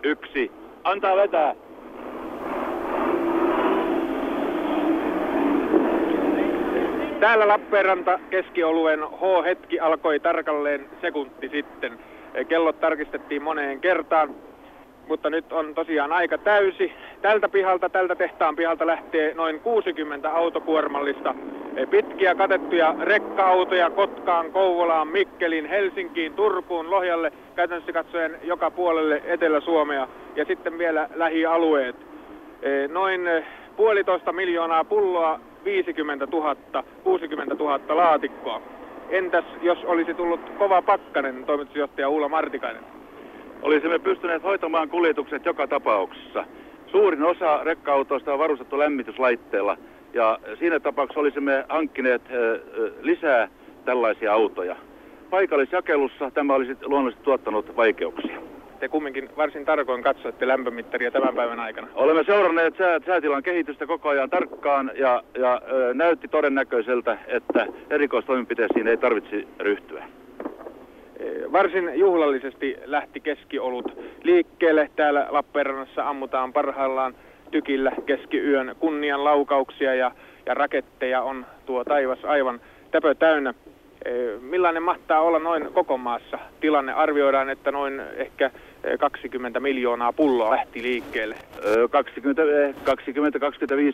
1. 0.04 0.52
Antaa 0.84 1.16
vetää. 1.16 1.56
Täällä 7.20 7.48
Lappeenranta 7.48 8.20
keskioluen 8.30 9.00
H-hetki 9.00 9.80
alkoi 9.80 10.20
tarkalleen 10.20 10.90
sekunti 11.02 11.50
sitten. 11.50 12.00
Kellot 12.48 12.80
tarkistettiin 12.80 13.44
moneen 13.44 13.80
kertaan, 13.82 14.36
mutta 15.08 15.30
nyt 15.30 15.52
on 15.54 15.76
tosiaan 15.76 16.12
aika 16.12 16.38
täysi. 16.38 16.94
Tältä 17.22 17.50
pihalta, 17.50 17.90
tältä 17.90 18.16
tehtaan 18.16 18.56
pihalta 18.56 18.88
lähtee 18.88 19.34
noin 19.34 19.60
60 19.60 20.32
autokuormallista 20.32 21.36
pitkiä 21.90 22.36
katettuja 22.36 22.96
rekka-autoja 23.02 23.90
Kotkaan, 23.90 24.52
Kouvolaan, 24.52 25.08
Mikkelin, 25.08 25.66
Helsinkiin, 25.66 26.34
Turkuun, 26.34 26.92
Lohjalle, 26.92 27.32
käytännössä 27.56 27.94
katsoen 27.94 28.38
joka 28.44 28.72
puolelle 28.72 29.22
Etelä-Suomea 29.26 30.08
ja 30.36 30.46
sitten 30.46 30.78
vielä 30.78 31.10
lähialueet. 31.16 31.96
Noin 32.92 33.22
puolitoista 33.76 34.34
miljoonaa 34.34 34.84
pulloa 34.84 35.40
50 35.66 36.28
000, 36.32 36.56
60 37.04 37.56
000 37.56 37.80
laatikkoa. 37.96 38.62
Entäs 39.10 39.46
jos 39.62 39.84
olisi 39.86 40.14
tullut 40.14 40.40
kova 40.58 40.82
pakkanen, 40.82 41.46
toimitusjohtaja 41.46 42.10
Ulla 42.10 42.30
Martikainen? 42.30 42.84
Olisimme 43.62 44.00
pystyneet 44.00 44.44
hoitamaan 44.44 44.90
kuljetukset 44.90 45.46
joka 45.46 45.68
tapauksessa. 45.68 46.46
Suurin 46.88 47.24
osa 47.24 47.64
rekka-autoista 47.64 48.34
on 48.34 48.40
varustettu 48.40 48.80
lämmityslaitteella 48.80 49.78
ja 50.14 50.40
siinä 50.60 50.80
tapauksessa 50.80 51.20
olisimme 51.20 51.66
hankkineet 51.70 52.22
lisää 53.02 53.48
tällaisia 53.86 54.34
autoja. 54.34 54.76
Paikallisjakelussa 55.30 56.32
tämä 56.32 56.54
olisi 56.56 56.76
luonnollisesti 56.86 57.24
tuottanut 57.24 57.76
vaikeuksia 57.78 58.57
te 58.80 58.90
kumminkin 58.90 59.30
varsin 59.38 59.66
tarkoin 59.66 60.04
katsoitte 60.04 60.48
lämpömittaria 60.48 61.12
tämän 61.12 61.36
päivän 61.36 61.60
aikana. 61.60 61.88
Olemme 61.96 62.24
seuranneet 62.24 62.78
sää, 62.78 63.00
säätilan 63.06 63.44
kehitystä 63.44 63.86
koko 63.86 64.10
ajan 64.10 64.30
tarkkaan 64.30 64.92
ja, 64.96 65.24
ja 65.38 65.62
ö, 65.72 65.94
näytti 65.94 66.28
todennäköiseltä, 66.28 67.18
että 67.28 67.68
erikoistoimenpiteisiin 67.90 68.88
ei 68.88 68.98
tarvitse 68.98 69.44
ryhtyä. 69.60 70.04
Varsin 71.52 71.92
juhlallisesti 71.96 72.78
lähti 72.86 73.20
keskiolut 73.20 73.86
liikkeelle. 74.24 74.90
Täällä 74.96 75.28
Lappeenrannassa 75.30 76.10
ammutaan 76.10 76.54
parhaillaan 76.54 77.16
tykillä 77.52 77.92
keskiyön 78.06 78.76
kunnian 78.80 79.24
laukauksia 79.24 79.96
ja, 79.96 80.12
ja 80.46 80.54
raketteja 80.54 81.22
on 81.22 81.46
tuo 81.66 81.84
taivas 81.84 82.26
aivan 82.26 82.62
täpö 82.92 83.16
täynnä. 83.16 83.54
Millainen 84.42 84.84
mahtaa 84.84 85.22
olla 85.22 85.40
noin 85.40 85.74
koko 85.74 85.98
maassa 85.98 86.40
tilanne? 86.60 86.94
Arvioidaan, 86.94 87.50
että 87.50 87.72
noin 87.72 88.02
ehkä 88.16 88.52
20 89.00 89.60
miljoonaa 89.60 90.14
pulloa 90.14 90.52
lähti 90.52 90.84
liikkeelle. 90.84 91.36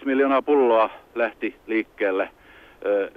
20-25 0.02 0.06
miljoonaa 0.06 0.42
pulloa 0.42 0.90
lähti 1.16 1.56
liikkeelle 1.68 2.30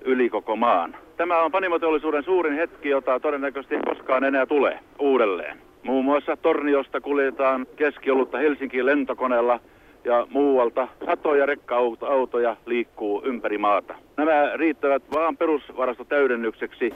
yli 0.05 0.29
koko 0.29 0.57
maan. 0.57 0.97
Tämä 1.17 1.43
on 1.43 1.53
panimoteollisuuden 1.53 2.23
suurin 2.23 2.55
hetki, 2.55 2.89
jota 2.89 3.21
todennäköisesti 3.21 3.75
ei 3.75 3.81
koskaan 3.81 4.25
enää 4.25 4.47
tule 4.47 4.79
uudelleen. 4.99 5.59
Muun 5.83 6.05
muassa 6.05 6.37
Torniosta 6.37 7.01
kuljetaan 7.01 7.67
keskiolutta 7.77 8.39
Helsinkiin 8.39 8.87
lentokoneella 8.87 9.61
ja 10.07 10.27
muualta 10.31 10.89
satoja 11.07 11.47
rekka-autoja 11.47 12.57
liikkuu 12.67 13.23
ympäri 13.25 13.59
maata. 13.59 13.95
Nämä 14.17 14.57
riittävät 14.57 15.03
vaan 15.13 15.37
perusvarastotäydennykseksi. 15.37 16.91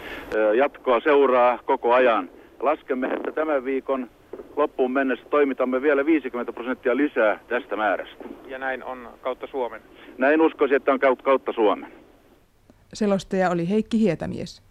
Jatkoa 0.57 1.01
seuraa 1.01 1.59
koko 1.65 1.93
ajan. 1.95 2.31
Laskemme, 2.61 3.07
että 3.07 3.33
tämän 3.33 3.65
viikon 3.65 4.11
loppuun 4.57 4.93
mennessä 4.93 5.27
toimitamme 5.31 5.83
vielä 5.83 6.07
50 6.07 6.53
prosenttia 6.53 6.97
lisää 6.97 7.41
tästä 7.49 7.77
määrästä. 7.77 8.25
Ja 8.49 8.59
näin 8.59 8.85
on 8.85 9.09
kautta 9.21 9.47
Suomen? 9.47 9.83
Näin 10.19 10.41
uskoisin, 10.41 10.77
että 10.77 10.93
on 10.93 10.99
kautta 11.23 11.53
Suomen. 11.53 11.93
Selostaja 12.93 13.51
oli 13.51 13.69
Heikki 13.71 13.99
Hietämies. 13.99 14.63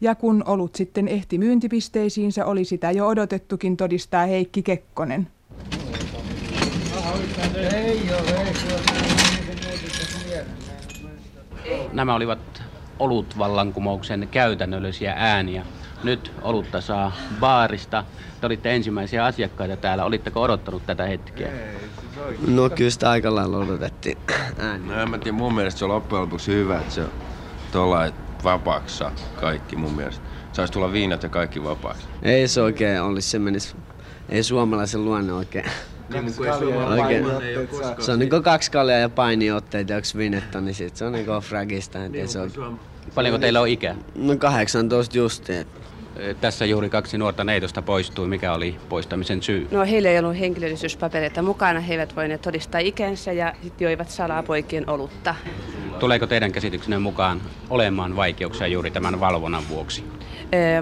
Ja 0.00 0.14
kun 0.14 0.44
olut 0.46 0.74
sitten 0.74 1.08
ehti 1.08 1.38
myyntipisteisiinsä, 1.38 2.46
oli 2.46 2.64
sitä 2.64 2.90
jo 2.90 3.06
odotettukin 3.06 3.76
todistaa 3.76 4.26
Heikki 4.26 4.62
Kekkonen. 4.62 5.26
Nämä 11.92 12.14
olivat 12.14 12.62
olutvallankumouksen 12.98 14.28
käytännöllisiä 14.30 15.14
ääniä. 15.16 15.66
Nyt 16.04 16.32
olutta 16.42 16.80
saa 16.80 17.12
baarista. 17.40 18.04
Te 18.40 18.46
olitte 18.46 18.74
ensimmäisiä 18.74 19.24
asiakkaita 19.24 19.76
täällä. 19.76 20.04
Olitteko 20.04 20.42
odottanut 20.42 20.86
tätä 20.86 21.06
hetkeä? 21.06 21.52
No 22.46 22.70
kyllä 22.70 22.90
sitä 22.90 23.10
aika 23.10 23.34
lailla 23.34 23.58
odotettiin 23.58 24.18
ääniä. 24.58 24.96
No 24.96 25.02
en 25.02 25.10
mä 25.10 25.18
tiedä, 25.18 25.36
mun 25.36 25.54
mielestä 25.54 25.78
se 25.78 25.84
on 25.84 25.90
loppujen 25.90 26.22
lopuksi 26.22 26.52
hyvä, 26.52 26.78
että 26.78 26.94
se 26.94 27.02
tuolla 27.72 28.12
vapaaksi 28.44 29.04
kaikki 29.40 29.76
mun 29.76 29.92
mielestä. 29.92 30.24
Saisi 30.52 30.72
tulla 30.72 30.92
viinat 30.92 31.22
ja 31.22 31.28
kaikki 31.28 31.64
vapaaksi. 31.64 32.06
Ei 32.22 32.48
se 32.48 32.62
oikein 32.62 33.02
olisi, 33.02 33.30
se 33.30 33.38
menisi, 33.38 33.76
ei 34.28 34.42
suomalaisen 34.42 35.04
luonne 35.04 35.32
oikein. 35.32 35.70
Kaksi 36.12 36.42
oikein. 37.00 37.24
Se 37.98 38.12
on 38.12 38.18
niinku 38.18 38.42
kaksi 38.42 38.70
kaljaa 38.70 38.98
ja 38.98 39.08
painiotteita 39.08 39.92
ja 39.92 39.98
yksi 39.98 40.18
vinetta, 40.18 40.60
niin 40.60 40.74
sit 40.74 40.96
se 40.96 41.04
on 41.04 41.12
niinku 41.12 41.32
fragista. 41.40 42.08
Niin 42.08 42.28
se 42.28 42.38
on... 42.38 42.80
Paljonko 43.14 43.38
teillä 43.38 43.60
on 43.60 43.68
ikä? 43.68 43.94
No 44.14 44.36
18 44.36 45.18
justiin. 45.18 45.66
Tässä 46.40 46.64
juuri 46.64 46.90
kaksi 46.90 47.18
nuorta 47.18 47.44
neitosta 47.44 47.82
poistui. 47.82 48.28
Mikä 48.28 48.52
oli 48.52 48.76
poistamisen 48.88 49.42
syy? 49.42 49.68
No 49.70 49.84
heillä 49.84 50.08
ei 50.08 50.18
ollut 50.18 50.38
henkilöllisyyspapereita 50.38 51.42
mukana. 51.42 51.80
He 51.80 51.94
eivät 51.94 52.16
voineet 52.16 52.42
todistaa 52.42 52.80
ikänsä 52.80 53.32
ja 53.32 53.52
sitten 53.62 53.84
joivat 53.84 54.10
salaa 54.10 54.42
poikien 54.42 54.90
olutta. 54.90 55.34
Tuleeko 55.98 56.26
teidän 56.26 56.52
käsityksenne 56.52 56.98
mukaan 56.98 57.40
olemaan 57.70 58.16
vaikeuksia 58.16 58.66
juuri 58.66 58.90
tämän 58.90 59.20
valvonnan 59.20 59.62
vuoksi? 59.68 60.04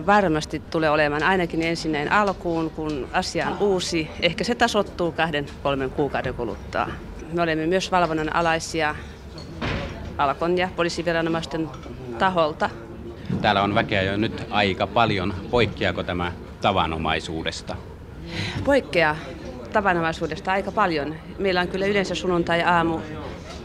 Varmasti 0.06 0.62
tulee 0.70 0.90
olemaan 0.90 1.22
ainakin 1.22 1.62
ensin 1.62 1.92
näin 1.92 2.12
alkuun, 2.12 2.70
kun 2.70 3.08
asia 3.12 3.48
on 3.48 3.56
uusi. 3.60 4.10
Ehkä 4.20 4.44
se 4.44 4.54
tasottuu 4.54 5.12
kahden, 5.12 5.46
kolmen 5.62 5.90
kuukauden 5.90 6.34
kuluttua. 6.34 6.86
Me 7.32 7.42
olemme 7.42 7.66
myös 7.66 7.92
valvonnan 7.92 8.36
alaisia 8.36 8.94
Alkon 10.18 10.58
ja 10.58 10.68
poliisiviranomaisten 10.76 11.68
taholta. 12.18 12.70
Täällä 13.40 13.62
on 13.62 13.74
väkeä 13.74 14.02
jo 14.02 14.16
nyt 14.16 14.46
aika 14.50 14.86
paljon. 14.86 15.34
Poikkeako 15.50 16.02
tämä 16.02 16.32
tavanomaisuudesta? 16.60 17.76
Poikkea 18.64 19.16
tavanomaisuudesta 19.72 20.52
aika 20.52 20.72
paljon. 20.72 21.14
Meillä 21.38 21.60
on 21.60 21.68
kyllä 21.68 21.86
yleensä 21.86 22.14
sunnuntai-aamu 22.14 23.00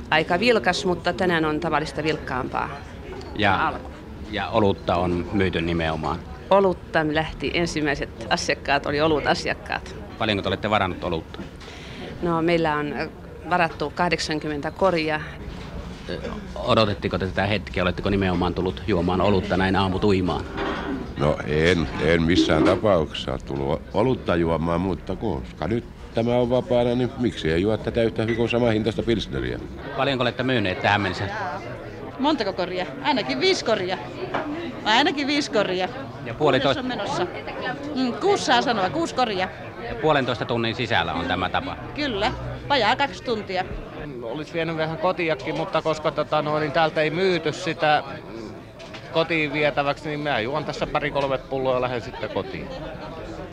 aika 0.09 0.39
vilkas, 0.39 0.85
mutta 0.85 1.13
tänään 1.13 1.45
on 1.45 1.59
tavallista 1.59 2.03
vilkkaampaa. 2.03 2.69
Ja, 3.35 3.73
ja 4.31 4.49
olutta 4.49 4.95
on 4.95 5.29
myyty 5.33 5.61
nimenomaan. 5.61 6.19
Olutta 6.49 6.99
lähti 7.11 7.51
ensimmäiset 7.53 8.27
asiakkaat, 8.29 8.85
oli 8.85 9.01
olut 9.01 9.27
asiakkaat. 9.27 9.95
Paljonko 10.17 10.41
te 10.41 10.47
olette 10.47 10.69
varannut 10.69 11.03
olutta? 11.03 11.39
No 12.21 12.41
meillä 12.41 12.75
on 12.75 12.93
varattu 13.49 13.91
80 13.95 14.71
koria. 14.71 15.21
Odotettiko 16.55 17.17
te 17.17 17.25
tätä 17.25 17.45
hetkeä? 17.45 17.83
Oletteko 17.83 18.09
nimenomaan 18.09 18.53
tullut 18.53 18.83
juomaan 18.87 19.21
olutta 19.21 19.57
näin 19.57 19.75
aamutuimaan? 19.75 20.43
No 21.17 21.37
en, 21.47 21.87
en 22.01 22.23
missään 22.23 22.63
tapauksessa 22.63 23.37
tullut 23.45 23.81
olutta 23.93 24.35
juomaan, 24.35 24.81
mutta 24.81 25.15
koska 25.15 25.67
nyt 25.67 25.83
tämä 26.13 26.35
on 26.35 26.49
vapaana, 26.49 26.95
niin 26.95 27.11
miksi 27.17 27.51
ei 27.51 27.61
juo 27.61 27.77
tätä 27.77 28.03
yhtä 28.03 28.21
hyvin 28.21 28.35
kuin 28.35 28.49
sama 28.49 28.69
hintaista 28.69 29.03
pilsneriä? 29.03 29.59
Paljonko 29.97 30.21
olette 30.21 30.43
myyneet 30.43 30.81
tähän 30.81 31.01
mennessä? 31.01 31.29
Montako 32.19 32.53
koria? 32.53 32.85
Ainakin 33.03 33.39
viisi 33.39 33.65
koria. 33.65 33.97
Ainakin 34.85 35.27
viisi 35.27 35.51
koria. 35.51 35.89
Ja 36.25 36.33
puolitoista... 36.33 36.79
on 36.79 36.87
menossa. 36.87 37.27
Mm, 37.95 38.13
kuusi 38.13 38.45
saa 38.45 38.61
sanoa, 38.61 38.89
kuusi 38.89 39.15
koria. 39.15 39.49
Ja 39.89 39.95
puolentoista 39.95 40.45
tunnin 40.45 40.75
sisällä 40.75 41.13
on 41.13 41.25
tämä 41.25 41.49
tapa. 41.49 41.75
Kyllä, 41.95 42.31
vajaa 42.69 42.95
kaksi 42.95 43.23
tuntia. 43.23 43.65
Olisi 44.21 44.53
vienyt 44.53 44.77
vähän 44.77 44.97
kotiakin, 44.97 45.57
mutta 45.57 45.81
koska 45.81 46.11
tota, 46.11 46.41
no, 46.41 46.59
niin 46.59 46.71
täältä 46.71 47.01
ei 47.01 47.09
myyty 47.09 47.53
sitä 47.53 48.03
kotiin 49.13 49.53
vietäväksi, 49.53 50.09
niin 50.09 50.19
mä 50.19 50.39
juon 50.39 50.65
tässä 50.65 50.87
pari-kolme 50.87 51.37
pulloa 51.37 51.73
ja 51.73 51.81
lähden 51.81 52.01
sitten 52.01 52.29
kotiin. 52.29 52.67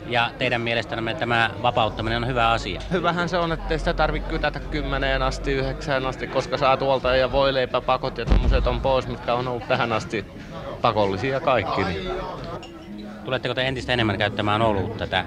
Ja 0.07 0.31
teidän 0.37 0.61
mielestänne 0.61 1.13
tämä 1.13 1.49
vapauttaminen 1.61 2.23
on 2.23 2.27
hyvä 2.27 2.49
asia? 2.49 2.81
Hyvähän 2.91 3.29
se 3.29 3.37
on, 3.37 3.51
että 3.51 3.77
sitä 3.77 3.93
tarvitse 3.93 4.29
kytätä 4.29 4.59
kymmeneen 4.59 5.21
asti, 5.21 5.53
yhdeksään 5.53 6.05
asti, 6.05 6.27
koska 6.27 6.57
saa 6.57 6.77
tuolta 6.77 7.15
ja 7.15 7.31
voi 7.31 7.51
pakot 7.85 8.17
ja 8.17 8.25
tommoset 8.25 8.67
on 8.67 8.81
pois, 8.81 9.07
mitkä 9.07 9.33
on 9.33 9.47
ollut 9.47 9.67
tähän 9.67 9.93
asti 9.93 10.25
pakollisia 10.81 11.39
kaikki. 11.39 11.83
Niin. 11.83 12.11
Tuletteko 13.25 13.53
te 13.53 13.67
entistä 13.67 13.93
enemmän 13.93 14.17
käyttämään 14.17 14.61
olutta 14.61 14.97
tätä? 14.97 15.25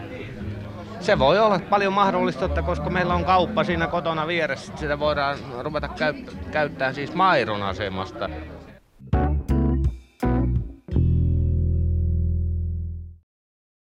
Se 1.01 1.19
voi 1.19 1.39
olla 1.39 1.61
paljon 1.71 1.93
mahdollista, 1.93 2.45
että 2.45 2.63
koska 2.63 2.91
meillä 2.91 3.15
on 3.15 3.25
kauppa 3.25 3.65
siinä 3.65 3.87
kotona 3.87 4.27
vieressä, 4.27 4.73
sitä 4.77 4.99
voidaan 4.99 5.39
ruveta 5.59 5.89
käy- 5.89 6.25
käyttämään 6.51 6.95
siis 6.95 7.15
Mairon 7.15 7.63
asemasta. 7.63 8.29